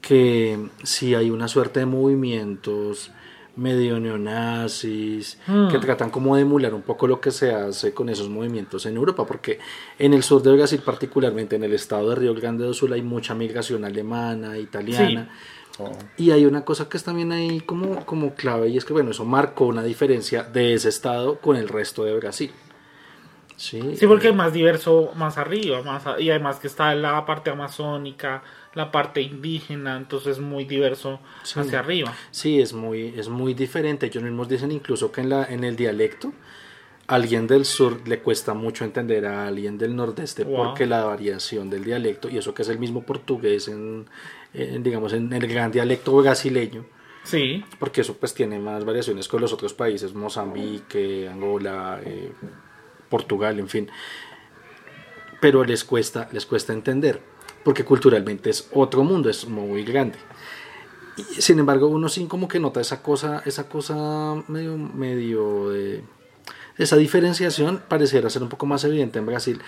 [0.01, 3.11] que si hay una suerte de movimientos
[3.55, 5.69] medio neonazis Mm.
[5.69, 8.95] que tratan como de emular un poco lo que se hace con esos movimientos en
[8.95, 9.59] Europa, porque
[9.97, 13.01] en el sur de Brasil, particularmente en el estado de Río Grande do Sul, hay
[13.01, 15.29] mucha migración alemana, italiana.
[15.77, 15.91] Oh.
[16.17, 19.11] Y hay una cosa que es también ahí como, como clave y es que bueno,
[19.11, 22.51] eso marcó una diferencia de ese estado con el resto de Brasil.
[23.55, 27.49] Sí, Sí, porque es más diverso más arriba, más y además que está la parte
[27.49, 28.41] amazónica,
[28.75, 31.59] la parte indígena, entonces es muy diverso Sí.
[31.59, 32.13] hacia arriba.
[32.31, 34.05] Sí, es muy, es muy diferente.
[34.05, 36.31] Ellos mismos dicen incluso que en, la, en el dialecto,
[37.07, 40.55] alguien del sur le cuesta mucho entender a alguien del nordeste Wow.
[40.67, 44.05] porque la variación del dialecto, y eso que es el mismo portugués en,
[44.53, 46.85] en, digamos, en el gran dialecto brasileño,
[47.23, 52.31] Sí, porque eso pues tiene más variaciones con los otros países, Mozambique, Angola, eh,
[53.09, 53.89] Portugal, en fin.
[55.41, 57.21] Pero les cuesta, les cuesta entender,
[57.63, 60.17] porque culturalmente es otro mundo, es muy grande.
[61.17, 66.03] Y, sin embargo, uno sí como que nota esa cosa, esa cosa medio, medio de
[66.77, 69.61] esa diferenciación pareciera ser un poco más evidente en Brasil.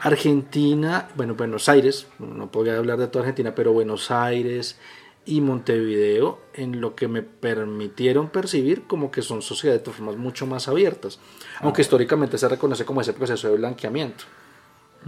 [0.00, 4.78] Argentina, bueno, Buenos Aires, no podría hablar de toda Argentina, pero Buenos Aires
[5.24, 10.46] y Montevideo, en lo que me permitieron percibir como que son sociedades de formas mucho
[10.46, 11.18] más abiertas,
[11.60, 14.24] aunque históricamente se reconoce como ese proceso de blanqueamiento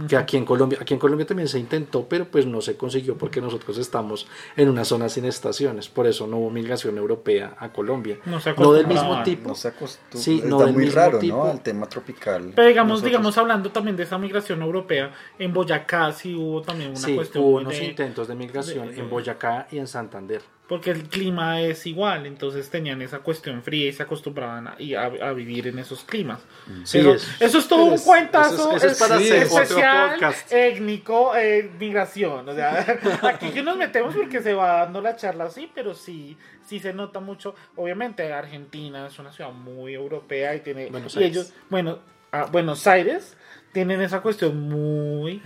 [0.07, 3.17] que aquí en Colombia, aquí en Colombia también se intentó, pero pues no se consiguió
[3.17, 7.71] porque nosotros estamos en una zona sin estaciones, por eso no hubo migración europea a
[7.71, 8.19] Colombia.
[8.25, 9.49] No se no del mismo tipo.
[9.49, 10.19] No se acostumbra.
[10.21, 11.37] Sí, Está no del muy mismo raro, tipo.
[11.37, 11.43] ¿no?
[11.45, 12.51] Al tema tropical.
[12.55, 16.91] Pero digamos, Nosotros- digamos, hablando también de esa migración europea, en Boyacá sí hubo también
[16.91, 20.41] una Sí, cuestión hubo unos de- intentos de migración de- en Boyacá y en Santander.
[20.71, 24.95] Porque el clima es igual, entonces tenían esa cuestión fría y se acostumbraban a, y
[24.95, 26.39] a, a vivir en esos climas.
[26.85, 29.35] Sí, Eso, es- eso es todo un es- cuentazo eso es- eso es para otro
[29.35, 30.49] especial, podcast.
[30.53, 32.47] étnico, eh, migración.
[32.47, 32.85] O sea,
[33.33, 36.93] aquí que nos metemos porque se va dando la charla así, pero sí, sí se
[36.93, 37.53] nota mucho.
[37.75, 40.89] Obviamente Argentina es una ciudad muy europea y tiene...
[40.89, 41.31] Buenos y Aires.
[41.35, 41.99] ellos, bueno,
[42.31, 43.35] a Buenos Aires
[43.73, 45.41] tienen esa cuestión muy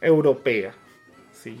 [0.00, 0.72] europea,
[1.30, 1.60] sí,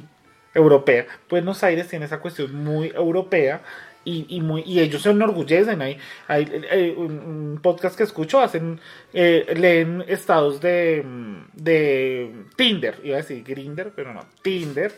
[0.54, 1.06] europea.
[1.28, 3.62] Buenos Aires tiene esa cuestión muy europea
[4.04, 5.80] y, y muy y ellos se enorgullecen.
[5.82, 5.98] Hay,
[6.28, 8.80] hay un, podcast que escucho, hacen
[9.12, 11.04] eh, leen estados de,
[11.52, 14.92] de Tinder, iba a decir Grinder, pero no, Tinder,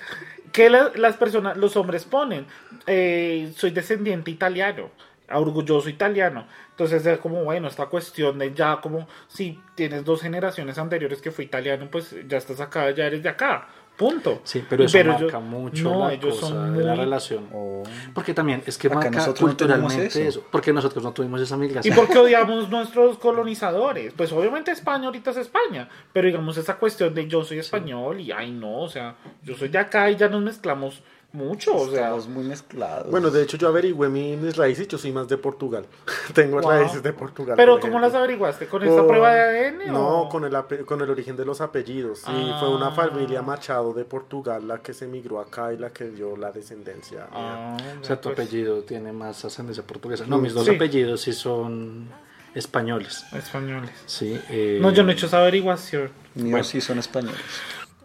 [0.52, 2.46] que la- las personas, los hombres ponen,
[2.86, 4.90] eh, soy descendiente italiano
[5.34, 6.46] orgulloso italiano.
[6.70, 11.30] Entonces es como, bueno, esta cuestión de ya como si tienes dos generaciones anteriores que
[11.30, 13.66] fue italiano, pues ya estás acá, ya eres de acá.
[13.96, 14.40] Punto.
[14.44, 17.04] Sí, pero eso Pero marca yo- mucho no, la ellos cosa son de la muy-
[17.04, 17.46] relación.
[17.52, 17.82] Oh.
[18.14, 20.20] Porque también es que marca nosotros culturalmente eso.
[20.20, 20.44] eso.
[20.50, 21.94] Porque nosotros no tuvimos esa ¿Y migración.
[21.94, 24.12] por qué odiamos nuestros colonizadores?
[24.16, 28.32] Pues obviamente España ahorita es España, pero digamos esa cuestión de yo soy español y
[28.32, 31.02] ay no, o sea, yo soy de acá y ya nos mezclamos
[31.32, 33.10] mucho, o sea, Estamos muy mezclados.
[33.10, 35.86] Bueno, de hecho yo averigüé mi- mis raíces, yo soy más de Portugal.
[36.34, 36.70] Tengo Wow.
[36.70, 37.54] raíces de Portugal.
[37.56, 38.08] pero por ¿cómo ejemplo.
[38.08, 38.66] las averiguaste?
[38.66, 39.92] ¿Con esta Con- prueba de ADN?
[39.92, 40.28] No, o?
[40.28, 42.22] con el, con el origen de los apellidos.
[42.26, 42.56] Ah.
[42.60, 46.36] fue una familia Machado de Portugal la que se emigró acá y la que dio
[46.36, 47.26] la descendencia.
[47.32, 50.24] Ah, O sea, tu pues, apellido tiene más ascendencia portuguesa.
[50.26, 50.74] No, mis dos Sí.
[50.74, 52.08] apellidos sí son
[52.54, 53.24] españoles.
[53.32, 53.90] Españoles.
[54.06, 54.38] Sí.
[54.50, 56.10] eh, No, yo no he hecho esa averiguación.
[56.34, 56.64] Míos bueno.
[56.64, 57.40] sí son españoles.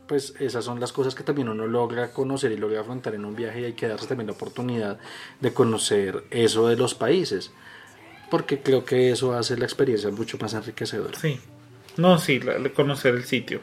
[0.07, 3.35] Pues esas son las cosas que también uno logra conocer y logra afrontar en un
[3.35, 4.97] viaje y hay que darse también la oportunidad
[5.41, 7.51] de conocer eso de los países.
[8.31, 11.17] Porque creo que eso hace la experiencia mucho más enriquecedora.
[11.19, 11.39] Sí.
[11.97, 13.61] No, sí, la- la- conocer el sitio.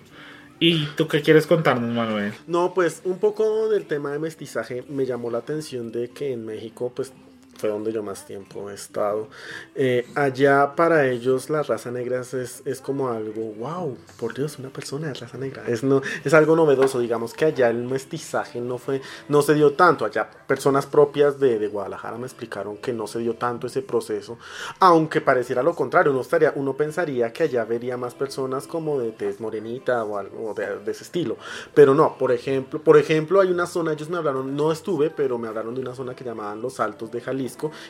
[0.61, 2.32] ¿Y tú qué quieres contarnos, Manuel?
[2.47, 6.45] No, pues un poco del tema de mestizaje me llamó la atención de que en
[6.47, 7.12] México, pues
[7.57, 9.28] fue donde yo más tiempo he estado.
[9.74, 14.70] Eh, allá para ellos la raza negra es, es como algo, wow, por Dios, una
[14.70, 15.64] persona de raza negra.
[15.66, 19.72] Es, no, es algo novedoso, digamos que allá el mestizaje no fue, no se dio
[19.72, 20.05] tanto.
[20.05, 24.38] Allá personas propias de, de Guadalajara me explicaron que no se dio tanto ese proceso,
[24.80, 26.12] aunque pareciera lo contrario.
[26.12, 30.55] Uno, estaría, uno pensaría que allá vería más personas como de tez morenita o algo
[30.55, 31.36] de, ese estilo.
[31.74, 35.38] Pero no, por ejemplo, por ejemplo, hay una zona, ellos me hablaron, no estuve, pero
[35.38, 37.43] me hablaron de una zona que llamaban Los Altos de Jalisco,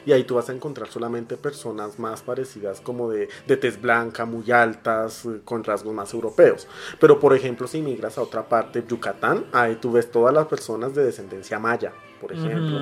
[0.07, 4.24] y ahí tú vas a encontrar solamente personas más parecidas como de, de tez blanca,
[4.24, 6.66] muy altas, eh, con rasgos más europeos.
[7.00, 10.94] Pero por ejemplo, si migras a otra parte, Yucatán, ahí tú ves todas las personas
[10.94, 11.92] de descendencia maya,
[12.27, 12.79] por ejemplo.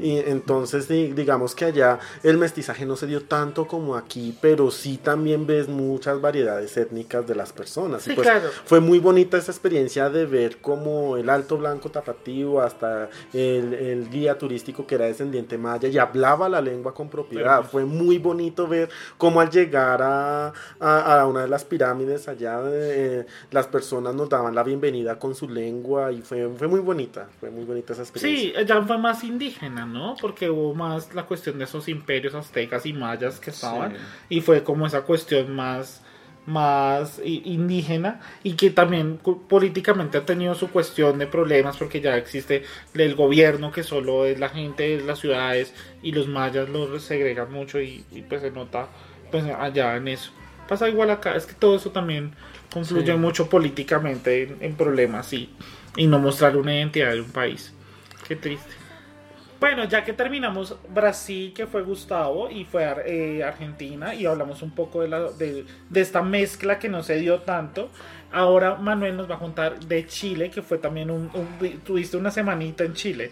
[0.00, 4.70] Y entonces di- digamos que allá el mestizaje no se dio tanto como aquí, pero
[4.70, 8.06] sí también ves muchas variedades étnicas de las personas.
[8.06, 8.48] Y pues claro.
[8.64, 14.10] fue muy bonita esa experiencia de ver como el alto blanco tapatío hasta el, el
[14.10, 17.58] guía turístico que era descendiente maya y hablaba la lengua con propiedad.
[17.58, 18.88] Pero- Fue muy bonito ver
[19.18, 24.28] cómo al llegar a, a- a una de las pirámides allá eh, las personas nos
[24.28, 28.02] daban la bienvenida con su lengua y fue, fue muy bonita, fue muy bonita esa
[28.02, 28.60] experiencia.
[28.60, 30.16] Sí, fue más indígena, ¿no?
[30.20, 33.92] Porque hubo más la cuestión de esos imperios aztecas y mayas que estaban.
[33.92, 33.96] Sí.
[34.36, 36.02] Y fue como esa cuestión más,
[36.46, 39.18] más indígena y que también
[39.48, 42.64] políticamente ha tenido su cuestión de problemas porque ya existe
[42.94, 45.72] el gobierno que solo es la gente de las ciudades
[46.02, 48.88] y los mayas los segregan mucho y, y pues se nota
[49.30, 50.32] pues allá en eso.
[50.68, 52.32] Pasa igual acá, es que todo eso también
[52.72, 53.18] confluye Sí.
[53.18, 55.50] mucho políticamente en, en problemas y,
[55.96, 57.72] y no mostrar una identidad de un país.
[58.26, 58.74] Qué triste.
[59.60, 64.72] Bueno, ya que terminamos Brasil, que fue Gustavo, y fue eh, Argentina, y hablamos un
[64.72, 67.90] poco de, la, de, de esta mezcla que no se dio tanto,
[68.30, 71.30] ahora Manuel nos va a contar de Chile, que fue también un...
[71.32, 73.30] un- tuviste una semanita en Chile.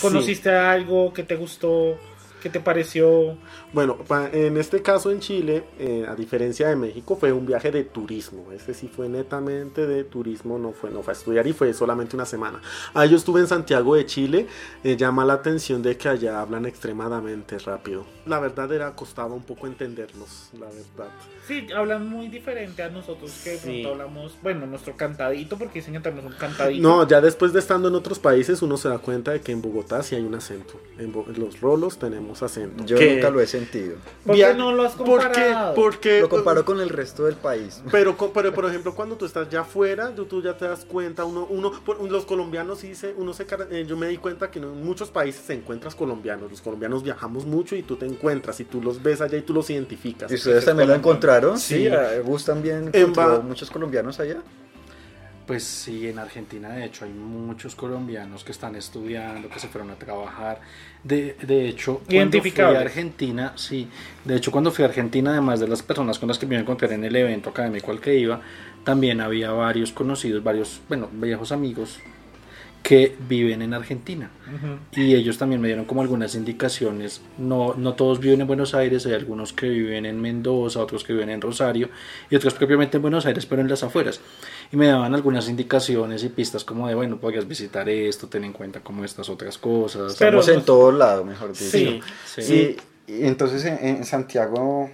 [0.00, 1.98] ¿Conociste algo que te gustó?
[2.44, 3.38] ¿Qué te pareció?
[3.72, 3.96] Bueno,
[4.34, 8.52] en este caso en Chile, eh, a diferencia de México, fue un viaje de turismo.
[8.52, 12.14] Este sí fue netamente de turismo, no fue, no fue a estudiar y fue solamente
[12.16, 12.60] una semana.
[12.92, 14.46] Ah, yo estuve en Santiago de Chile,
[14.84, 18.04] eh, llama la atención de que allá hablan extremadamente rápido.
[18.26, 21.10] La verdad era, costaba un poco entendernos, la verdad.
[21.48, 23.82] Sí, hablan muy diferente a nosotros que Sí.
[23.82, 26.82] pronto hablamos, bueno, nuestro cantadito, porque dicen que tenemos un cantadito.
[26.82, 29.62] No, ya después de estando en otros países uno se da cuenta de que en
[29.62, 30.78] Bogotá sí hay un acento.
[30.98, 32.84] En, en los rolos tenemos acento.
[32.84, 33.96] Yo Que- nunca lo he sentido.
[34.26, 35.12] ¿Por qué no lo has ¿Por qué?
[35.24, 35.74] comparado?
[35.74, 37.82] Porque Lo comparo con el resto del país.
[37.90, 40.84] Pero, co- pero por ejemplo, cuando tú estás ya afuera, tú, tú ya te das
[40.84, 44.50] cuenta, uno, uno, por- los colombianos sí se, uno se, eh, yo me di cuenta
[44.50, 48.06] que no- en muchos países se encuentras colombianos, los colombianos viajamos mucho y tú te
[48.06, 50.30] encuentras y tú los ves allá y tú los identificas.
[50.30, 51.58] ¿Y ustedes también lo encontraron?
[51.58, 51.74] Sí.
[51.74, 54.42] Sí, a Gus también encontró muchos colombianos allá.
[55.46, 59.90] Pues sí, en Argentina de hecho hay muchos colombianos que están estudiando, que se fueron
[59.90, 60.60] a trabajar.
[61.02, 62.80] De, de hecho, cuando fui a.
[62.80, 63.88] Argentina, sí,
[64.24, 66.92] de hecho cuando fui a Argentina, además de las personas con las que me encontrar
[66.92, 68.40] en el evento académico al que iba,
[68.84, 72.00] también había varios conocidos, varios, bueno, viejos amigos
[72.84, 74.30] que viven en Argentina.
[74.46, 75.00] Ujú.
[75.00, 77.22] Y ellos también me dieron como algunas indicaciones.
[77.38, 81.14] No, no todos viven en Buenos Aires, hay algunos que viven en Mendoza, otros que
[81.14, 81.88] viven en Rosario
[82.30, 84.20] y otros propiamente en Buenos Aires, pero en las afueras.
[84.70, 88.52] Y me daban algunas indicaciones y pistas como de, bueno, podrías visitar esto, ten en
[88.52, 90.14] cuenta como estas otras cosas.
[90.18, 91.64] Pero Estamos en los- todo lado, mejor dicho.
[91.64, 92.76] Sí, Sí.
[93.08, 94.90] Y, y entonces en, en Santiago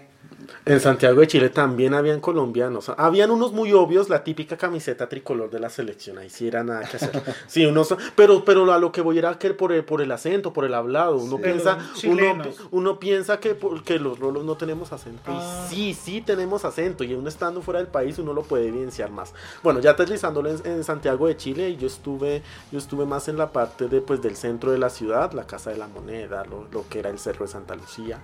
[0.64, 2.90] En Santiago de Chile también habían colombianos.
[2.96, 6.18] Habían unos muy obvios, la típica camiseta tricolor de la selección.
[6.18, 7.10] Ahí sí era nada que hacer.
[7.46, 10.52] Sí, unos, pero, pero a lo que voy era que por el, por el acento,
[10.52, 11.16] por el hablado.
[11.16, 11.42] Uno Sí.
[11.42, 15.22] piensa, uno, uno piensa que, que los rolos no tenemos acento.
[15.26, 15.66] Ah.
[15.70, 17.04] Y sí, sí tenemos acento.
[17.04, 19.32] Y uno estando fuera del país uno lo puede evidenciar más.
[19.62, 23.36] Bueno, ya aterrizándolo en, en Santiago de Chile, y yo estuve, yo estuve más en
[23.38, 26.66] la parte de, pues, del centro de la ciudad, la Casa de la Moneda, lo,
[26.70, 28.20] lo que era el Cerro de Santa Lucía.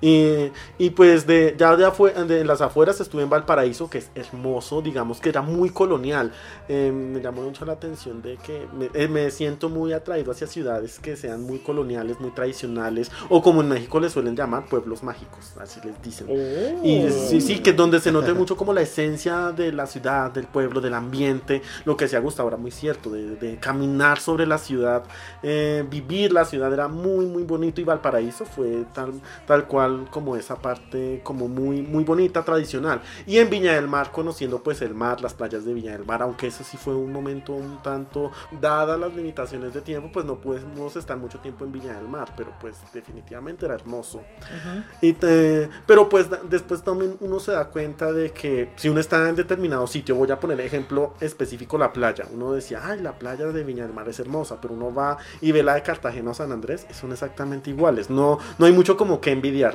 [0.00, 4.10] Y, y pues de, ya de, afue- de las afueras estuve en Valparaíso, que es
[4.14, 6.32] hermoso, digamos que era muy colonial.
[6.68, 10.46] Eh, me llamó mucho la atención de que me, eh, me siento muy atraído hacia
[10.46, 15.02] ciudades que sean muy coloniales, muy tradicionales, o como en México les suelen llamar pueblos
[15.02, 16.26] mágicos, así les dicen.
[16.30, 16.84] Oh.
[16.86, 20.46] Y sí, sí, que donde se note mucho como la esencia de la ciudad, del
[20.46, 24.58] pueblo, del ambiente, lo que decía Gustavo era muy cierto, de, de caminar sobre la
[24.58, 25.02] ciudad,
[25.42, 29.12] eh, vivir la ciudad era muy, muy bonito y Valparaíso fue tal,
[29.46, 33.00] tal cual como esa parte como muy, muy bonita, tradicional.
[33.26, 36.22] Y en Viña del Mar, conociendo pues el mar, las playas de Viña del Mar,
[36.22, 38.30] aunque eso sí fue un momento un tanto,
[38.60, 42.32] dadas las limitaciones de tiempo, pues no pudimos estar mucho tiempo en Viña del Mar,
[42.36, 44.18] pero pues definitivamente era hermoso.
[44.18, 44.82] Ujú.
[45.00, 49.28] Y te- pero pues después también uno se da cuenta de que si uno está
[49.28, 53.46] en determinado sitio, voy a poner ejemplo específico la playa, uno decía, ay, la playa
[53.46, 56.34] de Viña del Mar es hermosa, pero uno va y ve la de Cartagena o
[56.34, 59.30] San Andrés, y son exactamente iguales, no, no hay mucho como que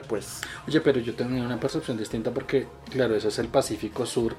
[0.08, 0.42] pues.
[0.68, 4.36] Oye, pero yo tenía una percepción distinta porque, claro, ese es el Pacífico Sur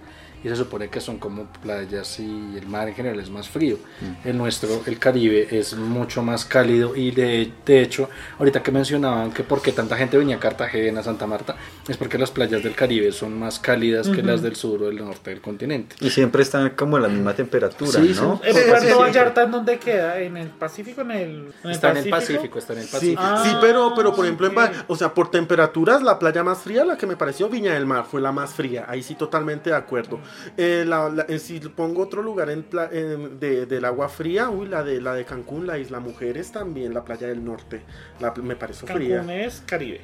[0.47, 3.78] y se supone que son como playas y el mar en general es más frío.
[4.24, 8.09] El nuestro, el Caribe, es mucho más cálido y de, de hecho,
[8.39, 11.56] ahorita que mencionaban que porque tanta gente venía a Cartagena, Santa Marta,
[11.89, 14.98] es porque las playas del Caribe son más cálidas que las del sur o del
[14.98, 15.97] norte del continente.
[16.01, 18.40] y siempre están como en la misma temperatura, Sí, ¿no?
[18.44, 18.94] ¿En Sí, Puerto sí.
[19.01, 20.20] Vallarta en dónde queda?
[20.20, 21.01] ¿En el Pacífico?
[21.01, 23.20] ¿En el, en Está en el Pacífico, está en el Sí, Pacífico.
[23.24, 24.55] Ah, sí, pero, pero por ejemplo, en
[24.86, 28.05] o sea, por temperaturas, la playa más fría, la que me pareció Viña del Mar,
[28.09, 28.85] fue la más fría.
[28.89, 30.20] Ahí sí, totalmente de acuerdo.
[30.56, 34.48] Eh, la- la- eh, si pongo otro lugar en pla- en- de, del agua fría,
[34.50, 37.82] uy, la de, la de Cancún, la Isla Mujeres también, la playa del norte.
[38.20, 39.16] La, me pareció fría.
[39.18, 40.00] Cancún es Caribe.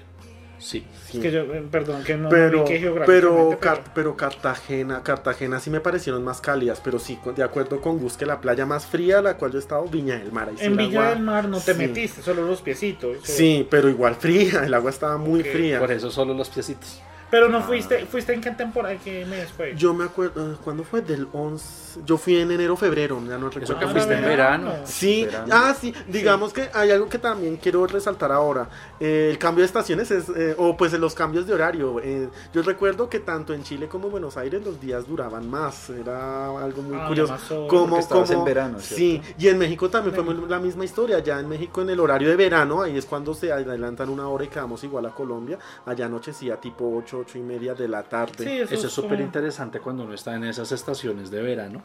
[0.59, 0.87] Sí.
[1.13, 5.71] Es que yo, eh, perdón, que no pero, ubiqué pero, Car- pero Cartagena, Cartagena sí
[5.71, 9.21] me parecieron más cálidas, pero sí, de acuerdo con Gus, que la playa más fría,
[9.21, 10.51] la cual yo he estado, Viña del Mar.
[10.51, 11.79] ahí En Villa agua- del Mar no te sí.
[11.81, 13.17] metiste, solo los piecitos.
[13.25, 15.81] Sí, pero igual fría, el agua estaba muy fría.
[15.81, 17.03] Por eso solo los piecitos.
[17.33, 18.95] Pero no fuiste, ¿fuiste en qué temporada?
[19.03, 19.75] ¿Qué mes fue?
[19.75, 21.01] Yo me acuerdo, eh, ¿cuándo fue?
[21.01, 21.92] Del 11.
[22.05, 23.65] Yo fui en enero, febrero, ya no recuerdo.
[23.65, 24.71] Eso que Ah, fuiste en verano.
[24.71, 24.87] verano.
[24.87, 25.47] Sí, Verano.
[25.53, 28.69] ah, sí, digamos que hay algo que también quiero resaltar ahora.
[29.01, 32.01] Eh, el cambio de estaciones es, eh, o pues los cambios de horario.
[32.03, 35.91] Eh, yo recuerdo que tanto en Chile como en Buenos Aires los días duraban más.
[35.91, 37.37] Era algo muy Ah, curioso.
[37.69, 39.29] Como, como- en verano, Sí, ¿cierto?
[39.43, 41.19] y en México también fue la misma historia.
[41.21, 44.45] Ya en México en el horario de verano, ahí es cuando se adelantan una hora
[44.45, 45.59] y quedamos igual a Colombia.
[45.87, 48.45] Allá anochecía tipo 8, 8 y media de la tarde.
[48.45, 51.82] Sí, eso, Eso es súper como- interesante cuando uno está en esas estaciones de verano,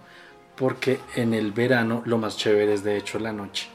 [0.55, 3.67] porque en el verano lo más chévere es de hecho la noche.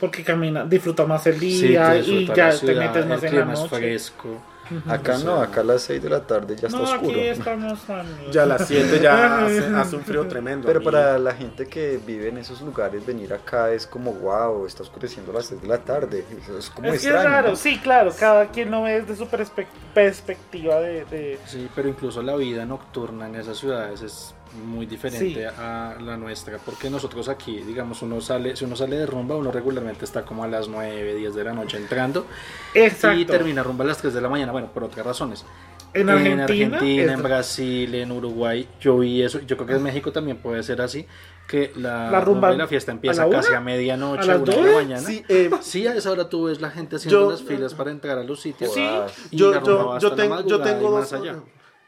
[0.00, 3.22] Porque camina, disfruta más el Sí, día te y ya la te ciudad, metes más
[3.22, 3.68] el en la noche.
[3.76, 4.42] fresco.
[4.88, 7.10] Acá no, acá a las 6 de la tarde ya está No, oscuro.
[7.10, 7.78] aquí estamos.
[8.32, 10.66] Ya a las 7 ya hace, hace un frío tremendo.
[10.66, 10.90] Pero amigo.
[10.90, 15.32] para la gente que vive en esos lugares, venir acá es como, wow, está oscureciendo
[15.32, 16.24] a las 6 de la tarde.
[16.42, 17.28] Eso es como Es que extraño.
[17.28, 17.56] es raro, ¿no?
[17.56, 22.22] sí, claro, cada quien lo ve desde su perspe- perspectiva de, de- Sí, pero incluso
[22.22, 25.54] la vida nocturna en esas ciudades es muy diferente Sí.
[25.58, 29.50] a la nuestra, porque nosotros aquí, digamos, uno sale, si uno sale de rumba, uno
[29.50, 32.26] regularmente está como a las 9, 10 de la noche entrando
[32.74, 33.18] Exacto.
[33.18, 35.44] y termina rumba a las 3 de la mañana, bueno, por otras razones.
[35.92, 40.10] En Argentina, en, es- Brasil, en Uruguay, yo vi eso, yo creo que en México
[40.10, 41.06] también puede ser así,
[41.46, 44.40] que la, La rumba y la fiesta empieza a la casi a medianoche, a las
[44.40, 45.00] una de la mañana.
[45.02, 47.90] Sí, eh, Sí, a esa hora tú ves la gente haciendo Yo- las filas para
[47.92, 48.72] entrar a los sitios.
[48.74, 48.84] Sí.
[49.30, 51.36] y yo, la rumba yo, va yo, hasta la tengo, yo tengo dos, allá.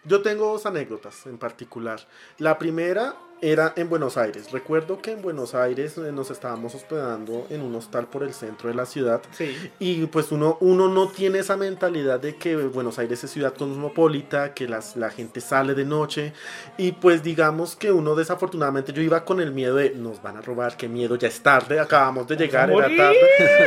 [0.07, 2.07] Yo tengo dos anécdotas en particular.
[2.39, 4.51] La primera era en Buenos Aires.
[4.51, 8.69] Recuerdo que en Buenos Aires eh, nos estábamos hospedando en un hostal por el centro
[8.69, 9.23] de la ciudad.
[9.33, 9.55] Sí.
[9.79, 14.55] Y pues uno, uno no tiene esa mentalidad de que Buenos Aires es ciudad cosmopolita,
[14.55, 16.33] que las, la gente sale de noche.
[16.77, 20.41] Y pues digamos que uno desafortunadamente yo iba con el miedo de nos van a
[20.41, 23.17] robar, qué miedo, ya es tarde, acabamos de llegar, era tarde.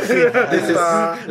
[0.00, 0.14] Sí,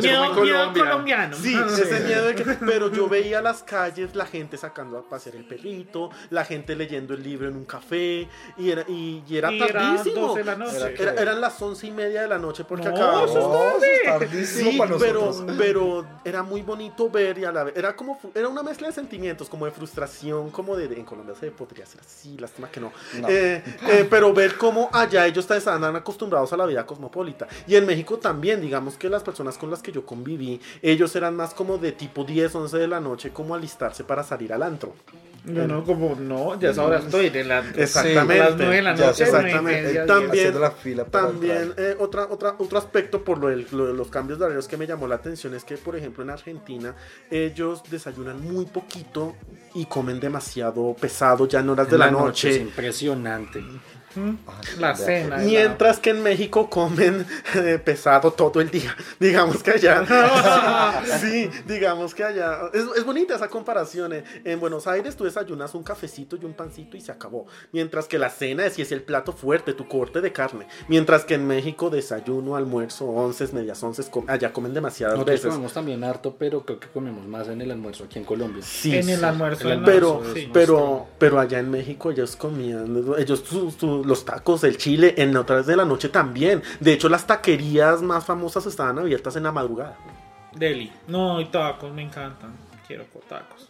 [0.00, 0.32] Miedo,
[0.74, 1.36] colombiano.
[1.36, 5.36] Sí, ese miedo de que, pero yo veía las calles, la gente sacando a pasear
[5.36, 9.52] el perrito, la gente leyendo el libro en un café, y era, y, y era
[9.52, 10.28] Y tardísimo.
[10.28, 10.76] 12 de la noche.
[10.76, 13.30] Era- Era- eran las once y media de la noche porque No, acabamos.
[13.30, 15.56] eso No, eso es tardísimo Sí, para pero, nosotros.
[15.58, 18.92] pero era muy bonito ver y a la vez era como era una mezcla de
[18.94, 22.92] sentimientos, como de frustración, como de, en Colombia se podría ser así, lástima que no.
[23.20, 23.28] No.
[23.28, 27.46] Eh, eh, pero ver cómo allá ellos estaban acostumbrados a la vida cosmopolita.
[27.66, 31.36] Y en México también, digamos que las personas con las que yo conviví, ellos eran
[31.36, 34.94] más como de tipo 10, 11 de la noche, como alistarse para salir al antro.
[35.44, 37.82] Yo no, como no, ya es ahora estoy en el antro.
[37.82, 38.19] Exactamente.
[38.20, 39.94] A las 9 de la Ya noche, sé, nueve y exactamente.
[40.06, 41.04] También- la fila
[41.76, 44.76] eh, otra, otra, otro aspecto por lo, del- lo de los cambios de horarios que
[44.76, 46.94] me llamó la atención es que, por ejemplo, en Argentina
[47.30, 49.34] ellos desayunan muy poquito
[49.74, 52.56] y comen demasiado pesado ya en horas de la, es noche.
[52.56, 53.62] impresionante.
[54.16, 55.36] Ah, La cena.
[55.38, 58.94] Mientras que en México comen eh, pesado todo el día.
[59.20, 60.04] Digamos que allá.
[61.20, 62.58] sí, digamos que allá.
[62.72, 64.12] Es, es bonita esa comparación.
[64.12, 64.24] eh.
[64.44, 67.46] En Buenos Aires tú desayunas un cafecito y un pancito y se acabó.
[67.72, 70.66] Mientras que la cena es si es el plato fuerte, tu corte de carne.
[70.88, 75.50] Mientras que en México desayuno, almuerzo, once, medias once, com- allá comen demasiadas Nosotros veces.
[75.50, 78.62] comemos también harto, pero creo que comemos más en el almuerzo aquí en Colombia.
[78.64, 79.64] Sí, en el almuerzo.
[79.68, 80.22] El en la- Pero,
[80.52, 85.36] pero, pero allá en México ellos comían, ellos su- su- los tacos, el chile, en
[85.36, 86.62] otras de la noche también.
[86.80, 89.96] De hecho, las taquerías más famosas estaban abiertas en la madrugada.
[90.52, 90.92] Deli.
[91.06, 92.52] No, y tacos, me encantan.
[92.86, 93.68] Quiero tacos.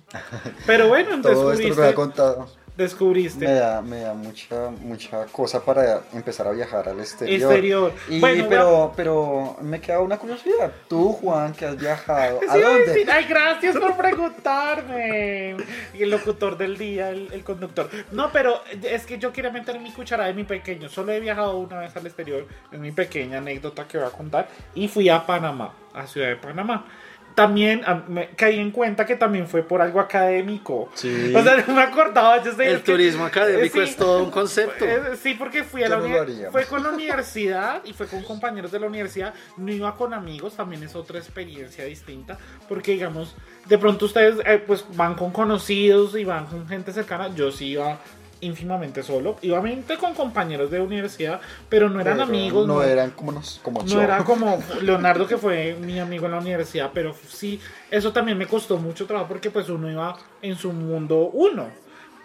[0.66, 1.94] Pero bueno, Todo esto descubriste.
[1.94, 3.44] contado Descubriste.
[3.46, 7.40] me da, me da mucha, mucha cosa para empezar a viajar al exterior.
[7.52, 7.92] Exterior.
[8.08, 10.72] Y, Bueno, pero, pero me queda una curiosidad.
[10.88, 12.94] Tú, Juan, que has viajado, ¿a Sí, dónde?
[12.94, 15.56] sí, Ay, gracias por preguntarme.
[15.94, 17.88] El locutor del día, el, el conductor.
[18.12, 20.88] No, pero es que yo quería meter mi cuchara de mi pequeño.
[20.88, 22.46] Solo he viajado una vez al exterior.
[22.72, 24.48] Es mi pequeña anécdota que voy a contar.
[24.74, 26.86] Y fui a Panamá, a Ciudad de Panamá.
[27.42, 30.90] También me caí en cuenta que también fue por algo académico.
[30.94, 31.32] Sí.
[31.34, 32.42] O sea, no me acordaba.
[32.42, 33.84] Yo sé, El es que- turismo académico Sí.
[33.84, 34.84] es todo un concepto.
[34.84, 38.70] Eh, Sí, porque fui a la no fue con la universidad y fue con compañeros
[38.72, 39.34] de la universidad.
[39.56, 42.38] No iba con amigos, también es otra experiencia distinta.
[42.68, 43.34] Porque, digamos,
[43.66, 47.34] de pronto ustedes eh, pues van con conocidos y van con gente cercana.
[47.34, 47.98] Yo sí iba
[48.40, 49.36] ínfimamente solo.
[49.42, 52.66] Iba mente con compañeros de universidad, pero no eran Pero amigos.
[52.66, 54.00] No, eran como, nos, como No yo.
[54.00, 57.60] era como Leonardo que fue mi amigo en la universidad, pero sí,
[57.90, 61.68] eso también me costó mucho trabajo porque pues uno iba en su mundo uno.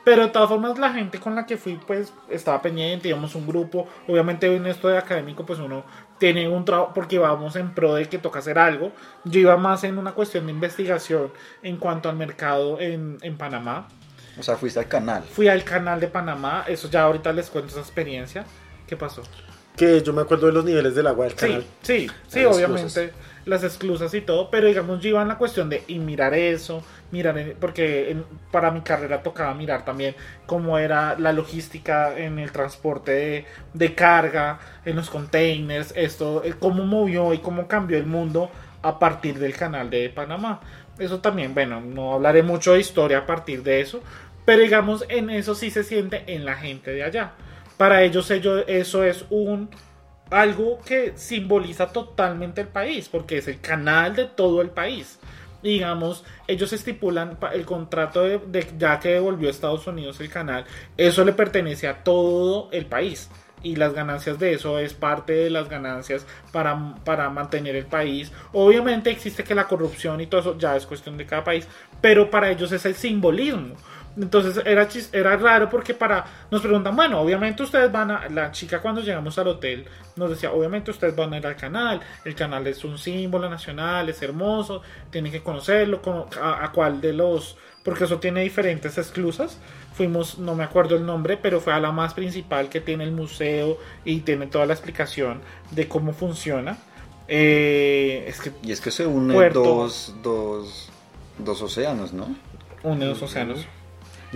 [0.04, 3.48] Pero de todas formas la gente con la que fui pues estaba pendiente, íbamos un
[3.48, 5.84] grupo, obviamente en esto de académico pues uno
[6.20, 8.92] tiene un trabajo porque vamos en pro de que toca hacer algo.
[9.24, 11.32] Yo iba más en una cuestión de investigación
[11.64, 13.88] en cuanto al mercado en, en Panamá.
[14.38, 15.24] O sea, fuiste al canal.
[15.24, 18.46] Fui al canal de Panamá, eso ya ahorita les cuento esa experiencia.
[18.88, 19.24] ¿Qué pasó?
[19.76, 21.66] Que yo me acuerdo de los niveles del agua del canal.
[21.82, 22.88] Sí, sí, sí, Las obviamente.
[22.88, 23.12] esclusas.
[23.46, 26.84] Las esclusas y todo, pero digamos, yo iba en la cuestión de y mirar eso,
[27.12, 30.16] mirar, en- porque en- para mi carrera tocaba mirar también
[30.48, 33.46] cómo era la logística en el transporte de,
[33.76, 38.50] de carga, en los containers, esto, eh, cómo movió y cómo cambió el mundo
[38.82, 40.60] a partir del canal de Panamá.
[40.98, 44.02] Eso también, bueno, no hablaré mucho de historia a partir de eso,
[44.46, 47.34] pero digamos, en eso sí se siente en la gente de allá.
[47.78, 49.70] Para ellos, ellos eso es un
[50.32, 55.20] algo que simboliza totalmente el país, porque es el canal de todo el país.
[55.62, 60.66] Digamos, ellos estipulan el contrato de, de- ya que devolvió a Estados Unidos el canal,
[60.98, 63.30] eso le pertenece a todo el país.
[63.64, 68.32] y las ganancias de eso es parte de las ganancias para, para mantener el país.
[68.54, 71.68] Obviamente existe que la corrupción y todo eso ya es cuestión de cada país,
[72.00, 73.74] pero para ellos es el simbolismo.
[74.18, 78.82] Entonces era, era raro porque para nos preguntan, bueno, obviamente ustedes van a, la chica
[78.82, 79.86] cuando llegamos al hotel
[80.16, 84.08] nos decía, obviamente ustedes van a ir al canal, el canal es un símbolo nacional,
[84.08, 86.02] es hermoso, tienen que conocerlo,
[86.42, 89.60] a, a cuál de los, porque eso tiene diferentes esclusas,
[89.94, 93.12] fuimos, no me acuerdo el nombre, pero fue a la más principal que tiene el
[93.12, 96.78] museo y tiene toda la explicación de cómo funciona.
[97.28, 100.90] Eh, es que y es que se unen dos, dos,
[101.40, 102.34] dos océanos, ¿no?
[102.84, 103.66] Une dos océanos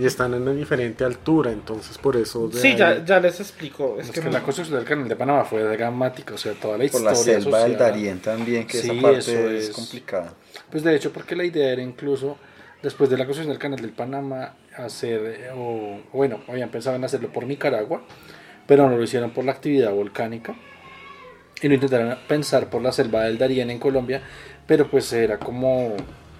[0.00, 2.50] y están en una diferente altura, entonces por eso...
[2.52, 3.98] Sí, ya, ya, les explico.
[4.00, 7.10] Es, que, la construcción del canal de Panamá fue dramática, o sea, toda la historia.
[7.10, 10.32] Por la selva del Darién también, que esa parte es, complicada.
[10.70, 12.38] Pues de hecho, porque la idea era incluso,
[12.82, 17.30] después de la construcción del canal del Panamá, hacer, o bueno, habían pensado en hacerlo
[17.30, 18.02] por Nicaragua,
[18.66, 20.54] pero no lo hicieron por la actividad volcánica.
[21.60, 24.22] Y lo intentaron pensar por la selva del Darién en Colombia,
[24.66, 25.94] pero pues era como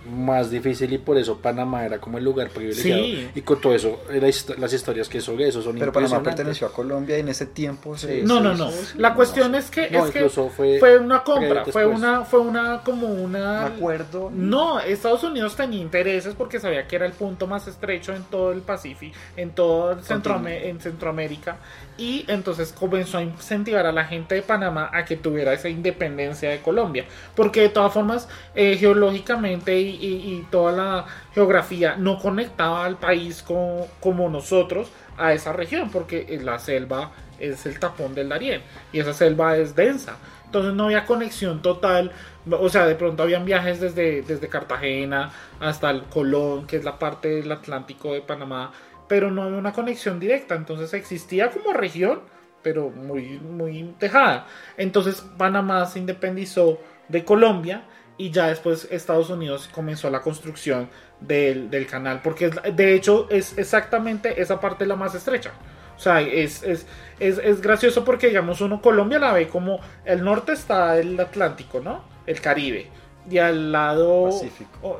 [0.09, 3.02] más difícil y por eso Panamá era como el lugar privilegiado.
[3.35, 7.16] Y con todo eso las historias que sobre eso son pero Panamá perteneció a Colombia
[7.16, 7.94] y en ese tiempo
[8.24, 8.70] no no no.
[8.97, 13.66] la cuestión es que, es que fue, una compra fue una fue una como una
[13.66, 14.31] ¿Un acuerdo.
[14.32, 18.52] No Estados Unidos tenía intereses porque sabía que era el punto más estrecho en todo
[18.52, 19.98] el Pacífico en todo el
[20.47, 21.59] en Centroamérica
[22.01, 26.48] y entonces comenzó a incentivar a la gente de Panamá a que tuviera esa independencia
[26.48, 27.05] de Colombia
[27.36, 33.86] porque de todas formas eh, geológicamente y, toda la geografía no conectaba al país como,
[34.01, 38.62] como nosotros a esa región, porque la selva es el tapón del Darién
[38.93, 40.16] y esa selva es densa.
[40.47, 42.10] Entonces no había conexión total,
[42.51, 46.98] o sea, de pronto habían viajes desde, desde Cartagena hasta el Colón, que es la
[46.98, 48.72] parte del Atlántico de Panamá,
[49.11, 52.20] pero no había una conexión directa, entonces existía como región,
[52.62, 54.47] pero muy, muy tejada.
[54.77, 56.78] Entonces Panamá se independizó
[57.09, 57.82] de Colombia
[58.16, 60.89] y ya después Estados Unidos comenzó la construcción
[61.19, 65.51] del, del, canal, porque de hecho es exactamente esa parte la más estrecha.
[65.97, 66.87] O sea, es, es,
[67.19, 71.81] es, es, gracioso porque, digamos, uno Colombia la ve como el norte está el Atlántico,
[71.81, 72.05] ¿no?
[72.27, 72.87] El Caribe.
[73.28, 74.30] Y al lado,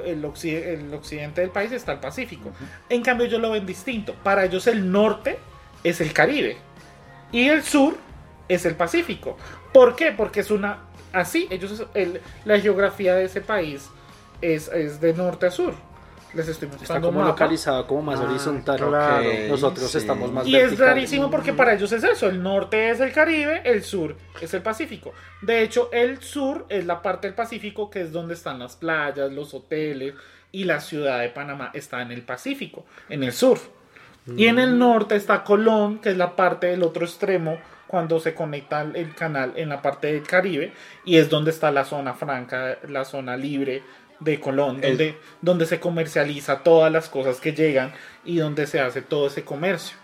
[0.05, 2.51] el, el, occidente del país está el Pacífico.
[2.89, 4.15] En cambio, ellos lo ven distinto.
[4.23, 5.39] Para ellos el norte
[5.83, 6.57] es el Caribe.
[7.33, 7.97] Y el sur
[8.49, 9.37] es el Pacífico.
[9.73, 10.13] ¿Por qué?
[10.13, 13.89] Porque es una así, ellos, el, la geografía de ese país
[14.41, 15.75] es, es de norte a sur.
[16.35, 18.81] Les estoy Está como localizado, como más ah, horizontal.
[19.49, 22.29] Nosotros estamos más Y es rarísimo porque para ellos es eso.
[22.29, 25.13] El norte es el Caribe, el sur es el Pacífico.
[25.43, 29.33] De hecho, el sur es la parte del Pacífico que es donde están las playas,
[29.33, 30.15] los hoteles
[30.53, 33.59] y la ciudad de Panamá está en el Pacífico, en el sur.
[34.37, 34.79] Y en el mm.
[34.79, 37.59] norte está Colón, que es la parte del otro extremo
[37.91, 40.73] cuando se conecta el canal en la parte del Caribe
[41.05, 43.83] y es donde está la zona franca, la zona libre
[44.21, 47.93] de Colón, donde, donde se comercializa todas las cosas que llegan
[48.25, 49.97] y donde se hace todo ese comercio.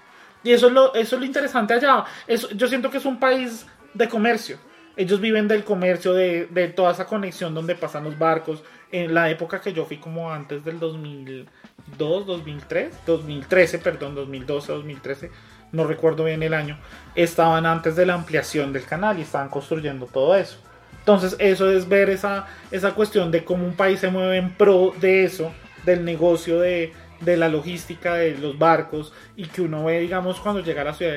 [0.43, 2.05] Y eso es lo, eso es lo interesante allá.
[2.26, 4.59] Eso, yo siento que es un país de comercio.
[4.97, 8.62] Ellos viven del comercio, de, de toda esa conexión donde pasan los barcos.
[8.90, 15.30] En la época que yo fui como antes del 2002, 2003, 2013, perdón, 2012, 2013
[15.72, 16.78] no recuerdo bien el año,
[17.14, 20.59] estaban antes de la ampliación del canal y estaban construyendo todo eso.
[21.07, 24.93] Entonces eso es ver esa, esa cuestión de cómo un país se mueve en pro
[25.01, 25.53] de eso,
[25.85, 26.93] del negocio de,
[27.24, 31.12] la logística de los barcos y que uno ve, digamos, cuando llega a la ciudad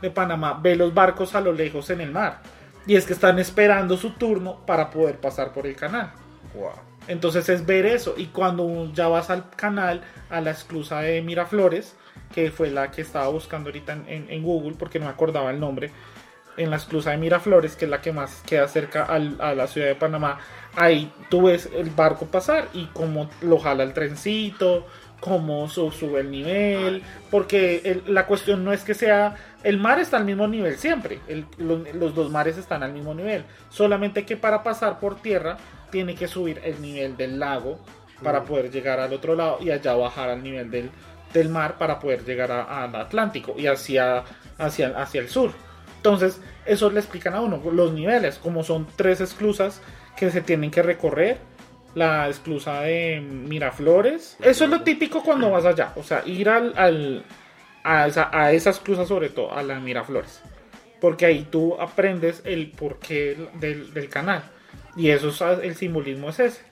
[0.00, 2.40] de, Panamá, ve los barcos a lo lejos en el mar.
[2.86, 6.12] Y es que están esperando su turno para poder pasar por el canal.
[7.06, 8.14] Entonces es ver eso.
[8.16, 10.00] Y cuando ya vas al canal,
[10.30, 11.94] a la esclusa de Miraflores,
[12.34, 15.90] que fue la que estaba buscando ahorita en, Google porque no me acordaba el nombre,
[16.56, 19.88] en la esclusa de Miraflores, que es la que más queda cerca a la ciudad
[19.88, 20.38] de Panamá,
[20.76, 24.86] ahí tú ves el barco pasar y cómo lo jala el trencito,
[25.20, 30.26] cómo sube el nivel, porque la cuestión no es que sea, el mar está al
[30.26, 31.20] mismo nivel siempre,
[31.56, 35.56] los, dos mares están al mismo nivel, solamente que para pasar por tierra
[35.90, 37.78] tiene que subir el nivel del lago
[38.22, 40.90] para poder llegar al otro lado y allá bajar al nivel del,
[41.32, 44.24] del mar para poder llegar al Atlántico y hacia,
[44.58, 45.52] hacia, hacia el sur.
[46.04, 49.80] Entonces, eso le explican a uno los niveles, como son tres esclusas
[50.18, 51.38] que se tienen que recorrer.
[51.94, 54.36] La esclusa de Miraflores.
[54.42, 55.94] Eso es lo típico cuando vas allá.
[55.96, 57.24] O sea, ir al,
[57.84, 60.42] a, esa, a esas esclusas, sobre todo a la Miraflores.
[61.00, 64.42] Porque ahí tú aprendes el porqué del, del canal.
[64.96, 66.62] Y eso es, el simbolismo es ese.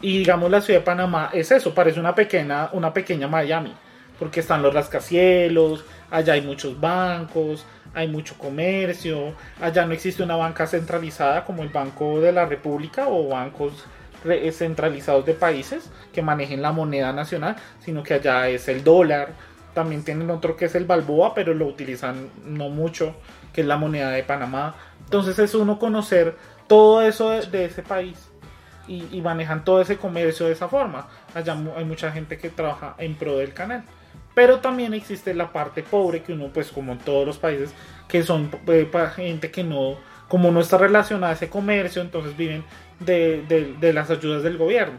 [0.00, 3.74] Y digamos la ciudad de Panamá es eso, parece una pequeña, una pequeña Miami
[4.18, 7.64] porque están los rascacielos, allá hay muchos bancos,
[7.98, 13.08] hay mucho comercio, allá no existe una banca centralizada como el Banco de la República
[13.08, 13.86] o bancos
[14.22, 19.32] re- centralizados de países que manejen la moneda nacional, sino que allá es el dólar.
[19.74, 23.16] También tienen otro que es el balboa, pero lo utilizan no mucho,
[23.52, 24.76] que es la moneda de Panamá.
[25.02, 26.36] Entonces es uno conocer
[26.68, 28.28] todo eso de, ese país
[28.86, 31.08] y, manejan todo ese comercio de esa forma.
[31.34, 33.82] Allá hay mucha gente que trabaja en pro del canal.
[34.38, 37.74] Pero también existe la parte pobre que uno, pues como en todos los países,
[38.06, 39.96] que son eh, gente que no,
[40.28, 42.62] como no está relacionada a ese comercio, entonces viven
[43.00, 44.94] de, de- de las ayudas del gobierno.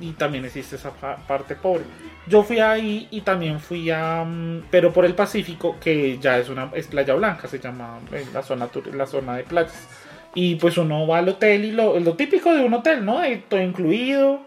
[0.00, 1.84] Y también existe esa pa- parte pobre.
[2.26, 6.50] Yo fui ahí y también fui a, mm, pero por el Pacífico, que ya es
[6.50, 9.88] una es Playa Blanca, se llama eh, la zona, la zona de playas.
[10.34, 13.20] Y pues uno va al hotel y lo, lo típico de un hotel, ¿no?
[13.48, 14.40] Todo incluido,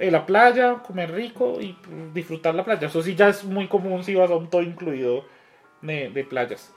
[0.00, 1.76] eh, la playa, comer rico y
[2.12, 2.88] disfrutar la playa.
[2.88, 5.24] Eso sí ya es muy común si vas a un todo incluido
[5.82, 6.72] de, de playas.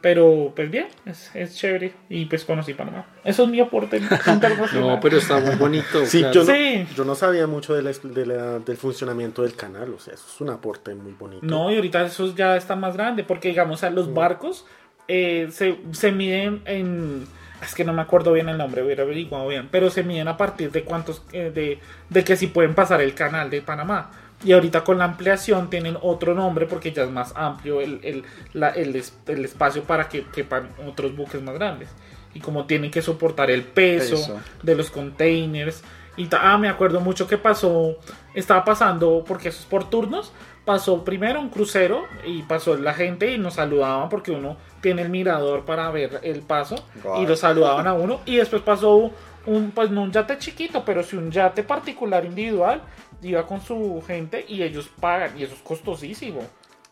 [0.00, 3.04] Pero pues bien, es, es chévere y pues conocí Panamá.
[3.24, 4.00] Eso es mi aporte.
[4.74, 6.06] No, pero está muy bonito.
[6.06, 6.32] Sí, claro.
[6.34, 6.86] yo, no, Sí.
[6.96, 10.24] yo no sabía mucho de la- de la- del funcionamiento del canal, o sea, eso
[10.32, 11.44] es un aporte muy bonito.
[11.44, 14.64] No, y ahorita eso ya está más grande, porque digamos, a los barcos
[15.08, 17.26] eh, se, se miden en...
[17.62, 20.36] Es que no me acuerdo bien el nombre, hubiera averiguado bien, pero se miden a
[20.36, 24.10] partir de cuántos, eh, de, de que si pueden pasar el canal de Panamá.
[24.44, 28.22] Y ahorita con la ampliación tienen otro nombre porque ya es más amplio el, el,
[28.52, 31.88] la- el, es- el espacio para que quepan otros buques más grandes.
[32.34, 34.40] Y como tienen que soportar el peso, Peso.
[34.62, 35.82] de los containers.
[36.16, 37.96] Y ah, me acuerdo mucho que pasó,
[38.34, 40.32] estaba pasando, porque eso es por turnos,
[40.68, 45.08] pasó primero un crucero y pasó la gente y nos saludaban porque uno tiene el
[45.08, 46.74] mirador para ver el paso
[47.18, 48.20] y lo saludaban a uno.
[48.26, 49.10] Y después pasó
[49.46, 52.82] un, pues no un yate chiquito, pero sí un yate particular individual,
[53.22, 56.42] iba con su gente y ellos pagan y eso es costosísimo.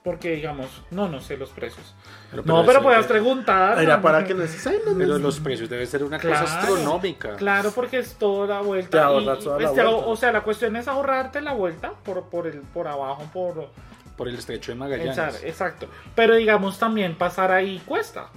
[0.07, 1.93] Porque digamos, no, no sé los precios.
[2.31, 3.83] Pero- no, pero puedes preguntar.
[3.83, 6.43] Era para que Pero los precios deben ser una Claro.
[6.47, 7.35] cosa astronómica.
[7.35, 8.91] Claro, porque es toda la vuelta.
[8.91, 10.07] Te ahorras y- toda la este, vuelta.
[10.07, 13.69] O sea, la cuestión es ahorrarte la vuelta por, por, el, por abajo, por...
[14.17, 15.19] Por el estrecho de Magallanes.
[15.19, 15.87] Exacto, exacto.
[16.15, 18.29] Pero digamos también pasar ahí cuesta.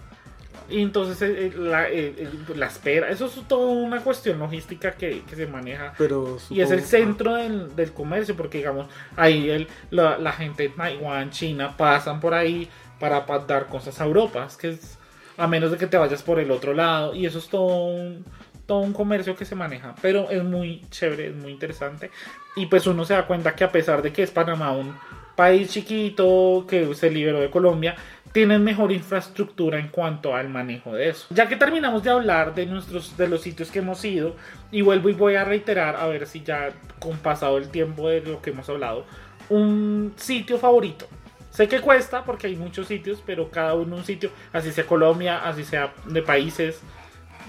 [0.69, 4.91] Y entonces eh, eh, la, eh, eh, la espera, eso es toda una cuestión logística
[4.91, 5.93] que, que se maneja.
[5.97, 10.31] Pero Y es el supongo- centro del, del comercio, porque digamos, ahí el, la, la
[10.31, 12.69] gente de Taiwán, China, pasan por ahí
[12.99, 14.45] para, pa- dar cosas a Europa.
[14.47, 14.97] Es que es,
[15.37, 17.15] a menos de que te vayas por el otro lado.
[17.15, 18.25] Y eso es todo un,
[18.65, 19.95] todo un comercio que se maneja.
[20.01, 22.11] Pero es muy chévere, es muy interesante.
[22.55, 24.93] Y pues uno se da cuenta que a pesar de que es Panamá un
[25.35, 27.95] país chiquito que se liberó de Colombia,
[28.31, 31.27] tienen mejor infraestructura en cuanto al manejo de eso.
[31.31, 34.35] Ya que terminamos de hablar de nuestros de los sitios que hemos ido
[34.71, 36.69] y vuelvo y voy a reiterar a ver si ya
[36.99, 39.05] con pasado el tiempo de lo que hemos hablado,
[39.49, 41.07] un sitio favorito.
[41.51, 45.39] Sé que cuesta porque hay muchos sitios, pero cada uno un sitio, así sea Colombia,
[45.39, 46.79] así sea de países.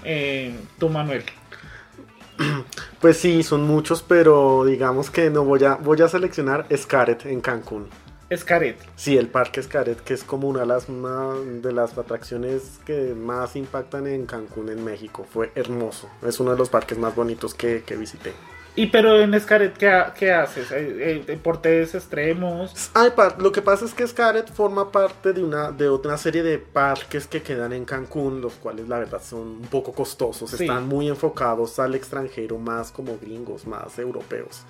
[0.03, 1.23] Eh, tú Manuel.
[2.99, 7.41] Pues sí, son muchos, pero digamos que no voy a voy a seleccionar Scaret en
[7.41, 7.87] Cancún.
[8.31, 8.77] Escaret.
[8.95, 14.25] Sí, el parque Scaret, que es como una de las, atracciones que más impactan en
[14.25, 15.27] Cancún, en México.
[15.29, 16.09] Fue hermoso.
[16.25, 18.31] Es uno de los parques más bonitos que visité.
[18.73, 20.71] Y pero en Escaret, ¿qué, ha- qué haces?
[20.71, 22.89] Eh, eh, ¿Deportes extremos?
[22.93, 26.57] Ay, lo que pasa es que Scaret forma parte de una, de otra serie de
[26.57, 30.63] parques que quedan en Cancún, los cuales la verdad son un poco costosos, Sí.
[30.63, 34.61] están muy enfocados al extranjero, más como gringos, más europeos.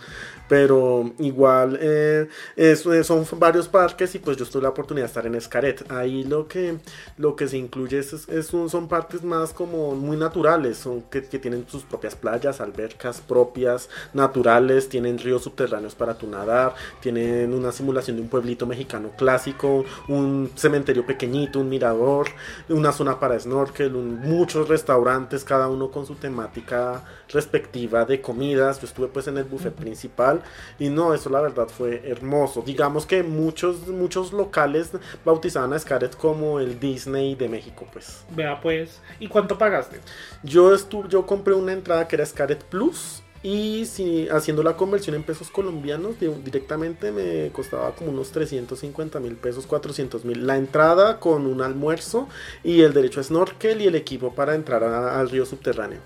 [0.50, 5.10] Pero igual eh, es- eh, son varios parques y pues yo tuve la oportunidad de
[5.10, 5.92] estar en Scaret.
[5.92, 6.78] Ahí lo que,
[7.18, 11.24] lo que se incluye es, es un- son parques más como muy naturales, son que,
[11.24, 17.54] que tienen sus propias playas, albercas propias, naturales, tienen ríos subterráneos para tu nadar, tienen
[17.54, 22.28] una simulación de un pueblito mexicano clásico, un cementerio pequeñito, un mirador,
[22.70, 28.80] una zona para snorkel, un- muchos restaurantes, cada uno con su temática respectiva de comidas.
[28.82, 30.42] Yo estuve pues en el buffet principal
[30.80, 32.62] y no, eso la verdad fue hermoso.
[32.62, 34.92] Digamos que muchos, muchos locales
[35.26, 38.24] bautizaban a Scaret como el Disney de México, pues.
[38.36, 39.00] Vea pues.
[39.20, 40.00] ¿Y cuánto pagaste?
[40.44, 45.16] Yo estuve, yo compré una entrada que era Scaret Plus y si haciendo la conversión
[45.16, 50.46] en pesos colombianos di- directamente me costaba como unos 350 mil pesos, 400 mil.
[50.46, 52.28] La entrada con un almuerzo
[52.64, 56.00] y el derecho a snorkel y el equipo para entrar al río subterráneo.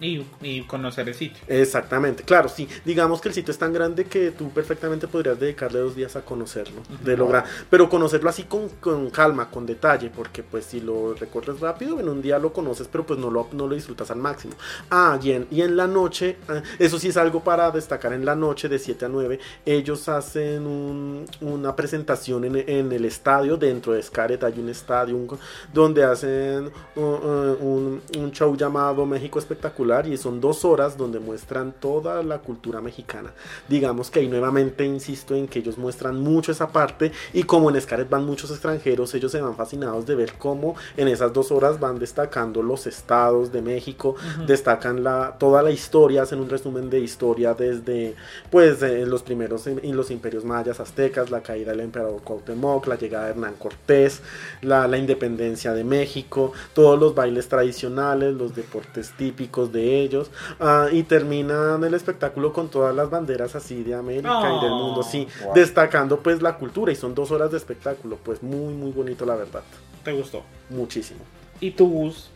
[0.00, 1.42] Y, y conocer el sitio.
[1.48, 2.68] Exactamente, claro, sí.
[2.84, 6.24] Digamos que el sitio es tan grande que tú perfectamente podrías dedicarle dos días a
[6.24, 6.82] conocerlo.
[7.02, 11.58] De lograr, pero conocerlo así con, con calma, con detalle, porque pues si lo recorres
[11.58, 14.54] rápido, en un día lo conoces, pero pues no lo, no lo disfrutas al máximo.
[14.88, 18.24] Ah, y en, y en la noche, ah, eso sí es algo para destacar en
[18.24, 23.56] la noche de 7 a 9, ellos hacen un- una presentación en, en el estadio,
[23.56, 25.38] dentro de Scaret hay un estadio un-
[25.72, 31.18] donde hacen uh, uh, un, un show llamado México Espectacular y son dos horas donde
[31.18, 33.32] muestran toda la cultura mexicana.
[33.68, 37.80] Digamos que ahí nuevamente insisto en que ellos muestran mucho esa parte y como en
[37.80, 41.80] Scaret van muchos extranjeros, ellos se van fascinados de ver cómo en esas dos horas
[41.80, 44.16] van destacando los estados de México,
[44.46, 48.14] destacan la, toda la historia, hacen un resumen de historia desde
[48.50, 52.96] pues eh, los primeros en los imperios mayas, aztecas, la caída del emperador Cuauhtémoc, la
[52.96, 54.20] llegada de Hernán Cortés,
[54.60, 60.30] la, la independencia de México, todos los bailes tradicionales, los deportes típicos de ellos,
[60.60, 65.02] ah, y terminan el espectáculo con todas las banderas así de América y del mundo,
[65.02, 65.54] sí, wow.
[65.54, 69.36] destacando pues la cultura y son dos horas de espectáculo, pues muy muy bonito la
[69.36, 69.62] verdad,
[70.04, 70.42] ¿Te gustó?
[70.70, 71.20] muchísimo.
[71.60, 72.30] Y tu bus,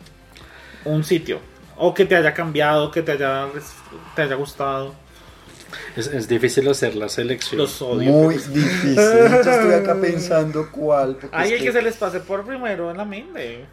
[0.85, 1.39] un sitio.
[1.77, 3.49] O que te haya cambiado, que te haya,
[4.15, 4.95] te haya gustado.
[5.97, 7.59] Es, es difícil hacer la selección.
[7.59, 8.11] Los odio.
[8.11, 8.95] Muy difícil.
[8.95, 11.19] Yo estoy acá pensando cuál.
[11.23, 13.67] es hay que se les pase por primero en la mente.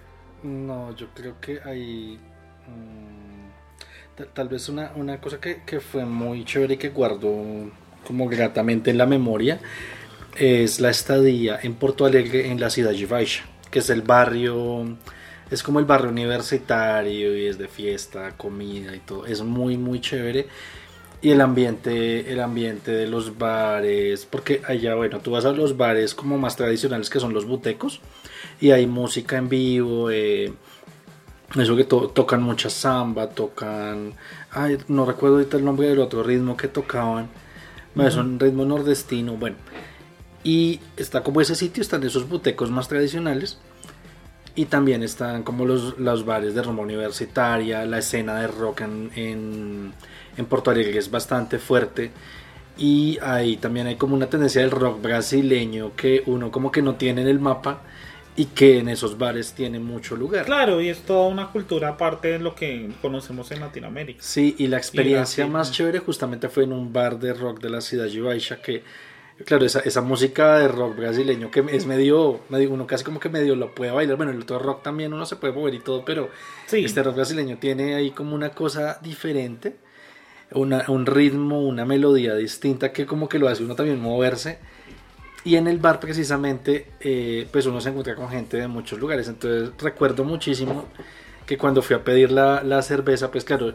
[0.44, 2.18] No, yo creo que hay
[2.68, 2.99] mm,
[4.26, 7.32] tal vez una, una cosa que, que fue muy chévere y que guardo
[8.06, 9.60] como gratamente en la memoria
[10.38, 14.98] es la estadía en Porto Alegre en la ciudad de Baixa, que es el barrio,
[15.52, 20.00] es como el barrio universitario y es de fiesta, comida y todo, es muy muy
[20.02, 20.48] chévere.
[21.22, 25.76] Y el ambiente, el ambiente de los bares, porque allá bueno, tú vas a los
[25.76, 28.00] bares como más tradicionales que son los butecos
[28.62, 30.54] y hay música en vivo, eh,
[31.56, 34.14] eso que to- tocan mucha samba, tocan,
[34.52, 37.28] ay, no recuerdo ahorita el nombre del otro ritmo que tocaban,
[37.96, 39.56] bueno, es un ritmo nordestino, bueno,
[40.44, 43.58] y está como ese sitio, están esos butecos más tradicionales.
[44.56, 49.10] Y también están como los, los bares de rumba universitaria, la escena de rock en,
[49.16, 49.94] en,
[50.36, 52.12] en Porto Alegre es bastante fuerte.
[52.78, 56.96] Y ahí también hay como una tendencia del rock brasileño que uno como que no
[56.96, 57.82] tiene en el mapa
[58.40, 60.46] y que en esos bares tiene mucho lugar.
[60.46, 64.22] Claro, y es toda una cultura aparte de lo que conocemos en Latinoamérica.
[64.24, 67.82] Sí, y la experiencia más chévere justamente fue en un bar de rock de la
[67.82, 68.82] ciudad de Baixa que,
[69.46, 73.28] claro, esa, esa música de rock brasileño que es medio, medio, uno casi como que
[73.28, 76.06] medio lo puede bailar, bueno, el otro rock también uno se puede mover y todo,
[76.06, 76.30] pero
[76.68, 76.86] Sí.
[76.86, 79.76] este rock brasileño tiene ahí como una cosa diferente,
[80.52, 84.60] una- un ritmo, una melodía distinta que como que lo hace uno también moverse.
[85.44, 89.28] Y en el bar precisamente, eh, pues uno se encuentra con gente de muchos lugares.
[89.28, 90.86] Entonces recuerdo muchísimo
[91.46, 93.74] que cuando fui a pedir la, la cerveza, pues claro,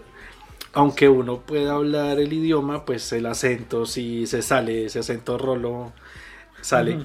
[0.75, 5.93] aunque uno pueda hablar el idioma, pues el acento si se sale, ese acento rolo
[6.61, 6.99] sale.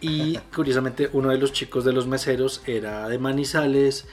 [0.00, 4.06] Y curiosamente uno de los chicos de los meseros era de Manizales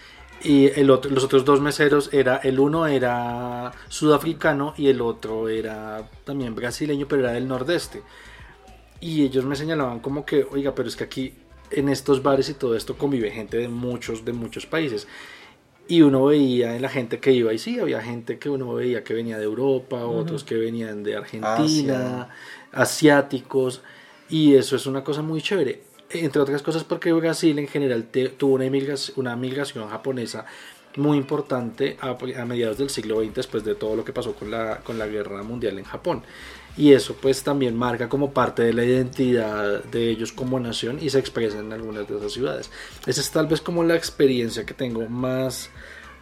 [0.43, 5.47] y el otro, los otros dos meseros era el uno era sudafricano y el otro
[5.47, 8.01] era también brasileño, pero era del nordeste.
[9.03, 11.33] Y ellos me señalaban como que, oiga, pero es que aquí
[11.71, 15.07] en estos bares y todo esto convive gente de muchos, de muchos países.
[15.89, 19.03] Y uno veía en la gente que iba, y sí, había gente que uno veía
[19.03, 22.29] que venía de Europa, otros que venían de Argentina,
[22.71, 23.81] asiáticos,
[24.29, 25.83] y eso es una cosa muy chévere.
[26.09, 30.45] Entre otras cosas porque Brasil en general te- tuvo una migración, una migración japonesa
[30.95, 32.11] muy importante a,
[32.41, 35.07] a mediados del siglo XX después de todo lo que pasó con la, con la
[35.07, 36.23] guerra mundial en Japón.
[36.75, 41.09] Y eso pues también marca como parte de la identidad de ellos como nación y
[41.11, 42.71] se expresa en algunas de esas ciudades.
[43.05, 45.69] Esa es tal vez como la experiencia que tengo más,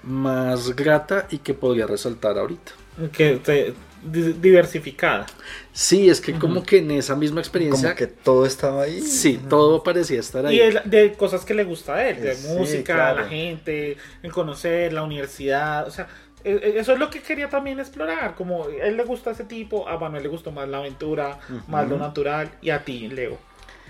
[0.04, 2.74] más grata y que podría resaltar ahorita.
[3.14, 3.74] Que te-
[4.04, 5.26] diversificada.
[5.74, 9.00] Sí, es que como que en esa misma experiencia, Como que todo estaba ahí.
[9.02, 10.60] sí, todo parecía estar ahí.
[10.60, 13.22] Y de, de cosas que le gusta a él, de Sí, música, claro.
[13.22, 16.08] la gente, el conocer, la universidad, o sea,
[16.44, 19.98] eso es lo que quería también explorar, como a él le gusta ese tipo, a
[19.98, 23.38] Manuel le gustó más la aventura, más lo natural, y a ti, Leo.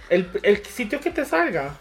[0.10, 1.76] El, el sitio que te salga.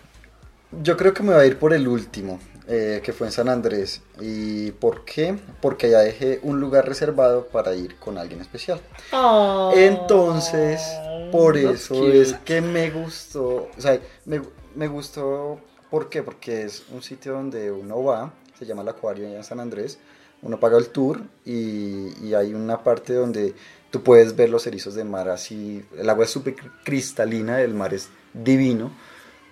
[0.83, 2.39] Yo creo que me voy a ir por el último,
[2.69, 4.01] eh, que fue en San Andrés.
[4.21, 5.37] ¿Y por qué?
[5.61, 8.81] Porque ya dejé un lugar reservado para ir con alguien especial.
[9.75, 10.81] Entonces,
[11.33, 12.21] por eso cute.
[12.21, 14.41] es que me gustó, o sea, me,
[14.77, 15.59] me gustó,
[15.91, 16.23] ¿por qué?
[16.23, 19.99] Porque es un sitio donde uno va, se llama el Acuario allá en San Andrés,
[20.43, 23.55] uno paga el tour y, y hay una parte donde
[23.91, 26.55] tú puedes ver los erizos de mar así, el agua es súper
[26.85, 28.93] cristalina, el mar es divino,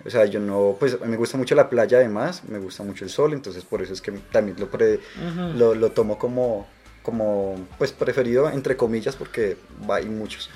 [0.05, 3.09] O sea, yo no, pues me gusta mucho la playa además, me gusta mucho el
[3.11, 4.99] sol, entonces por eso es que también lo, pre-
[5.57, 6.67] lo, lo tomo como,
[7.03, 9.57] como, pues preferido, entre comillas, porque
[9.89, 10.49] hay muchos.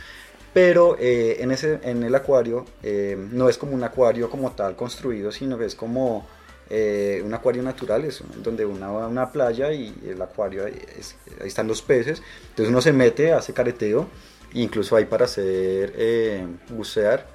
[0.54, 4.76] Pero eh, en, ese, en el acuario eh, no es como un acuario como tal
[4.78, 6.26] construido, sino que es como
[6.70, 11.68] eh, un acuario natural, es donde una una playa y el acuario, es- ahí están
[11.68, 12.22] los peces.
[12.50, 14.08] Entonces uno se mete, hace careteo,
[14.54, 17.28] incluso hay para hacer eh, bucear.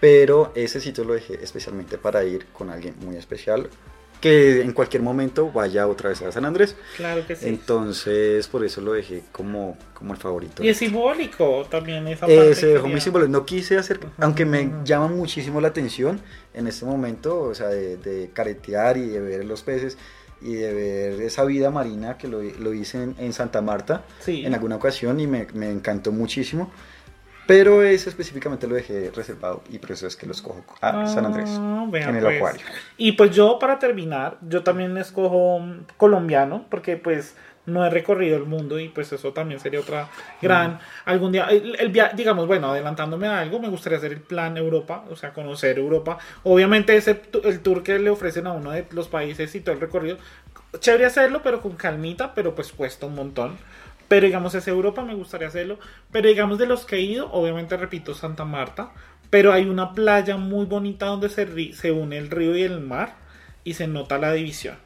[0.00, 3.68] Pero ese sitio lo dejé especialmente para ir con alguien muy especial
[4.24, 6.76] que en cualquier momento vaya otra vez a San Andrés.
[6.96, 7.46] Claro que sí.
[7.46, 10.64] Entonces, por eso lo dejé como, como el favorito.
[10.64, 12.54] y es simbólico también esa Eh, parte.
[12.54, 13.30] se dejó muy simbólico.
[13.30, 16.20] No quise hacer, aunque me llama muchísimo la atención
[16.54, 19.98] en este momento, o sea, de, de caretear y de ver los peces
[20.40, 24.46] y de ver esa vida marina que lo, lo hice en, en Santa Marta Sí.
[24.46, 26.70] en alguna ocasión y me, me encantó muchísimo.
[27.46, 31.26] Pero ese específicamente lo dejé reservado y por eso es que lo escojo a San
[31.26, 32.36] Andrés, Ah, vea, en el pues.
[32.36, 32.62] acuario.
[32.96, 38.36] Y pues yo para terminar, yo también escojo mm, colombiano porque pues no he recorrido
[38.36, 40.08] el mundo y pues eso también sería otra
[40.42, 44.20] gran algún día el, el via- digamos bueno adelantándome a algo me gustaría hacer el
[44.20, 48.70] plan Europa o sea conocer Europa obviamente ese el tour que le ofrecen a uno
[48.72, 50.18] de los países y todo el recorrido
[50.78, 53.56] chévere hacerlo pero con calmita pero pues cuesta un montón
[54.08, 55.78] pero digamos ese Europa me gustaría hacerlo
[56.12, 58.92] pero digamos de los que he ido obviamente repito Santa Marta
[59.34, 63.16] pero hay una playa muy bonita donde se, se une el río y el mar
[63.64, 64.76] y se nota la división.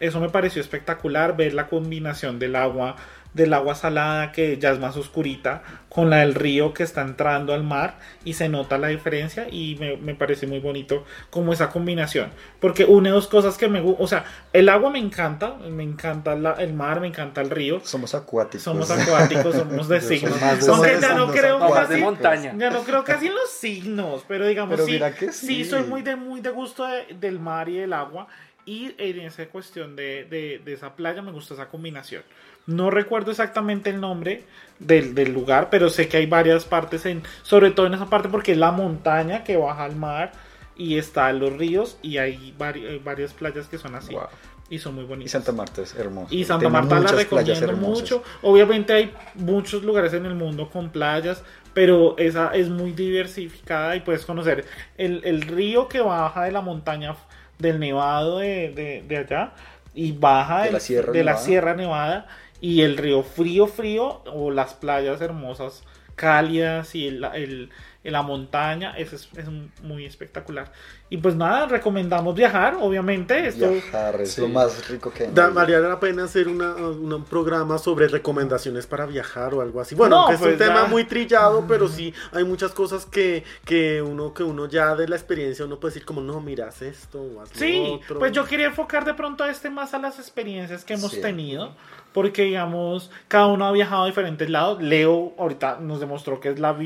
[0.00, 2.96] Eso me pareció espectacular ver la combinación del agua
[3.34, 7.54] del agua salada que ya es más oscurita con la del río que está entrando
[7.54, 11.70] al mar y se nota la diferencia y me, me parece muy bonito como esa
[11.70, 12.30] combinación
[12.60, 16.34] porque une dos cosas que me gustan o sea el agua me encanta me encanta
[16.34, 18.62] la- el mar me encanta el río Somos acuáticos.
[18.64, 20.34] somos acuáticos somos de signos
[20.68, 22.54] aunque ya no de creo de casi montaña.
[22.56, 25.46] ya no creo casi en los signos, pero digamos Pero sí, que sí.
[25.46, 25.64] sí.
[25.64, 28.26] soy muy de muy de gusto de- del mar y del agua
[28.64, 32.22] y en esa cuestión de, de- de esa playa me gusta esa combinación.
[32.66, 34.44] No recuerdo exactamente el nombre
[34.78, 38.28] del, del lugar, pero sé que hay varias partes en, sobre todo en esa parte
[38.28, 40.32] porque es la montaña que baja al mar
[40.76, 44.22] y está los ríos y hay vari- hay varias playas que son así Wow.
[44.70, 45.32] y son muy Y bonitas.
[45.32, 46.34] Santa Marta es hermoso.
[46.34, 48.22] Y Santa Tiene Marta la recomiendo mucho.
[48.42, 51.42] Obviamente hay muchos lugares en el mundo con playas,
[51.74, 54.64] pero esa es muy diversificada y puedes conocer
[54.96, 57.14] el, el río que baja de la montaña
[57.58, 59.52] del Nevado de, de- de allá
[59.94, 61.36] y baja De la Sierra de la.
[61.36, 62.26] Sierra Nevada
[62.62, 65.82] y el río frío frío o las playas hermosas
[66.16, 67.70] cálidas y el, el-
[68.04, 69.46] la montaña eso es, es
[69.80, 70.72] muy espectacular
[71.08, 74.40] y pues nada recomendamos viajar obviamente esto Viajar es Sí.
[74.40, 75.30] lo más rico que hay.
[75.32, 79.94] valía la pena hacer una, una- un programa sobre recomendaciones para viajar o algo así.
[79.94, 80.88] Bueno, No, aunque es pues un tema ya.
[80.88, 85.14] muy trillado, pero sí hay muchas cosas que, que uno que uno ya de la
[85.14, 88.18] experiencia uno puede decir como no, miras esto o Sí, otro.
[88.18, 91.20] pues yo quería enfocar de pronto este más a las experiencias que hemos Sí.
[91.20, 91.76] tenido,
[92.12, 94.82] porque digamos, cada uno ha viajado a diferentes lados.
[94.82, 96.76] Leo ahorita nos demostró que es la,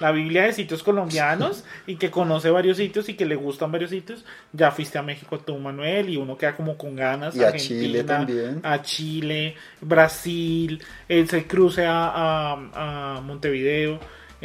[0.00, 3.90] la Biblia de sitios colombianos y que conoce varios sitios y que le gustan varios
[3.90, 4.24] sitios.
[4.52, 7.34] Ya fuiste a México tú, Manuel, y uno queda como con ganas.
[7.36, 8.60] Y a Chile también.
[8.62, 13.98] A Chile, Brasil, ese cruce a, a- a Montevideo.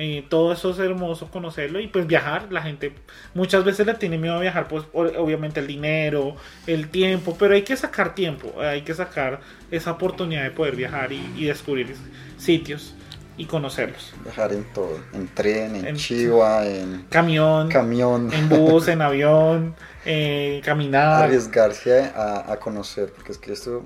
[0.03, 2.91] Eh, todo eso es hermoso conocerlo y pues viajar, la gente
[3.35, 7.61] muchas veces le tiene miedo a viajar, pues obviamente el dinero, el tiempo, pero hay
[7.61, 11.95] que sacar tiempo, hay que sacar esa oportunidad de poder viajar y, y descubrir
[12.37, 12.95] sitios
[13.37, 14.11] y conocerlos.
[14.23, 14.97] Viajar en todo.
[15.13, 18.33] En tren, en, En- chiva, en Camión, camión.
[18.33, 21.25] en bus, en avión, eh, caminar.
[21.25, 23.83] Arriesgarse a, a conocer, porque es que esto,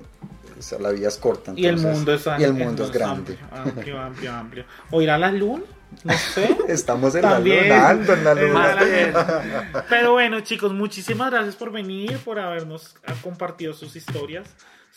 [0.57, 1.51] o sea, la vida es corta.
[1.57, 3.37] Y el mundo es, y el mundo es grande.
[3.51, 4.63] Amplio, amplio, amplio, amplio.
[4.91, 5.63] O ir a la luna,
[6.03, 6.57] no sé.
[6.67, 7.69] Estamos en También.
[7.69, 9.83] la luna, en la luna.
[9.89, 14.47] Pero bueno, chicos, muchísimas gracias por venir, por habernos ah, compartido sus historias.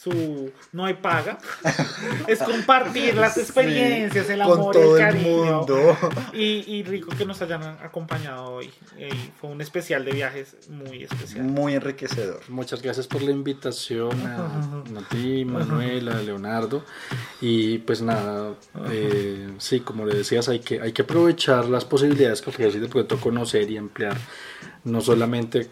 [0.01, 1.39] Su no hay paga.
[2.29, 5.57] Es compartir las experiencias, el Con amor, todo el el cariño.
[5.59, 5.97] mundo.
[6.33, 8.71] Y, y rico que nos hayan acompañado hoy.
[8.97, 9.11] Eh,
[9.41, 11.45] fue un especial de viajes muy especial.
[11.47, 12.41] Muy enriquecedor.
[12.49, 14.47] Muchas gracias por la invitación a,
[15.01, 16.85] a ti, Manuel, a Leonardo.
[17.41, 18.55] Y pues nada,
[18.91, 22.89] eh, sí, como le decías, hay que, hay que aprovechar las posibilidades que ofrece de
[22.89, 24.17] pronto conocer y emplear
[24.85, 25.69] no solamente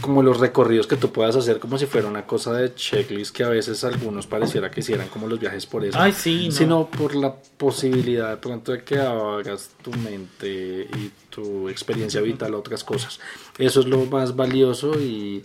[0.00, 3.44] como los recorridos que tú puedas hacer como si fuera una cosa de checklist que
[3.44, 6.52] a veces algunos pareciera que hicieran como los viajes por eso Ay, sí, no.
[6.52, 12.54] sino por la posibilidad de pronto de que hagas tu mente y tu experiencia vital
[12.54, 13.20] a otras cosas.
[13.58, 15.42] Eso es lo más valioso y,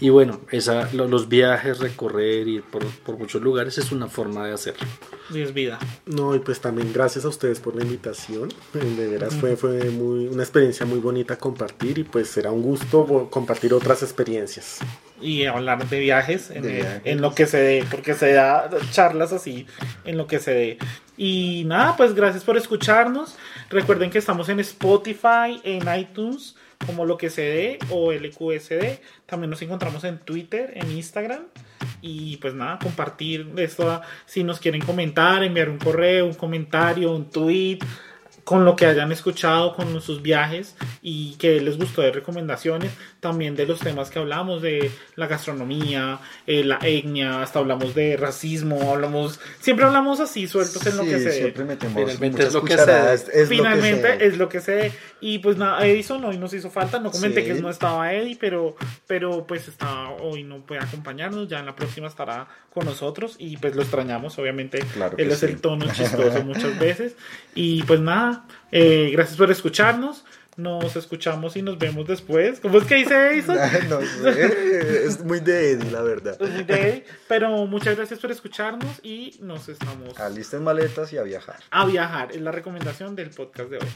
[0.00, 4.46] Y bueno, esa, lo- los viajes, recorrer, ir por, por muchos lugares es una forma
[4.46, 4.86] de hacerlo.
[5.32, 5.78] Y es vida.
[6.06, 8.48] No, y pues también gracias a ustedes por la invitación.
[8.72, 13.28] De veras fue, fue muy, una experiencia muy bonita compartir y pues será un gusto
[13.30, 14.78] compartir otras experiencias.
[15.20, 17.02] Y hablar de viajes en, De viajes.
[17.04, 19.66] en lo que se dé, porque se da charlas así
[20.04, 20.78] en lo que se dé.
[21.16, 23.34] Y nada, pues gracias por escucharnos.
[23.70, 26.54] Recuerden que estamos en Spotify, en iTunes,
[26.86, 29.00] como lo que se dé o LQSD.
[29.26, 31.42] También nos encontramos en Twitter, en Instagram.
[32.00, 34.00] Y pues nada, compartir esto.
[34.26, 37.78] Si nos quieren comentar, enviar un correo, un comentario, un tweet
[38.48, 43.54] con lo que hayan escuchado con sus viajes y que les gustó de recomendaciones, también
[43.56, 48.90] de los temas que hablamos, de la gastronomía, eh, la etnia, hasta hablamos de racismo,
[48.90, 52.64] hablamos, siempre hablamos así, sueltos en lo Sí, que se siempre metemos Finalmente es lo
[52.64, 54.92] que se- es lo que Finalmente se- es lo que sé.
[55.20, 56.98] Y pues nada, Edison hoy nos hizo falta.
[57.00, 57.48] No comenté Sí.
[57.48, 58.76] que no estaba Eddie, pero,
[59.06, 61.48] pero pues está hoy no puede acompañarnos.
[61.48, 63.34] Ya en la próxima estará con nosotros.
[63.38, 64.78] Y pues lo extrañamos, obviamente.
[64.94, 65.46] Claro Él es sí.
[65.46, 67.14] el tono chistoso muchas veces.
[67.54, 68.37] Y pues nada,
[68.72, 70.24] eh, gracias por escucharnos.
[70.56, 72.58] Nos escuchamos y nos vemos después.
[72.58, 73.56] ¿Cómo es que dice Edison?
[73.88, 76.36] no sé, es muy de Eddie, la verdad.
[76.40, 81.18] Es muy de Eddie, Pero muchas gracias por escucharnos y nos estamos Alisten maletas y
[81.18, 81.60] a viajar.
[81.70, 82.32] a viajar.
[82.32, 83.88] Es la recomendación del podcast de hoy.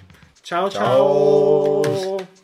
[0.45, 1.83] Chao, Chao.
[1.83, 2.42] chao.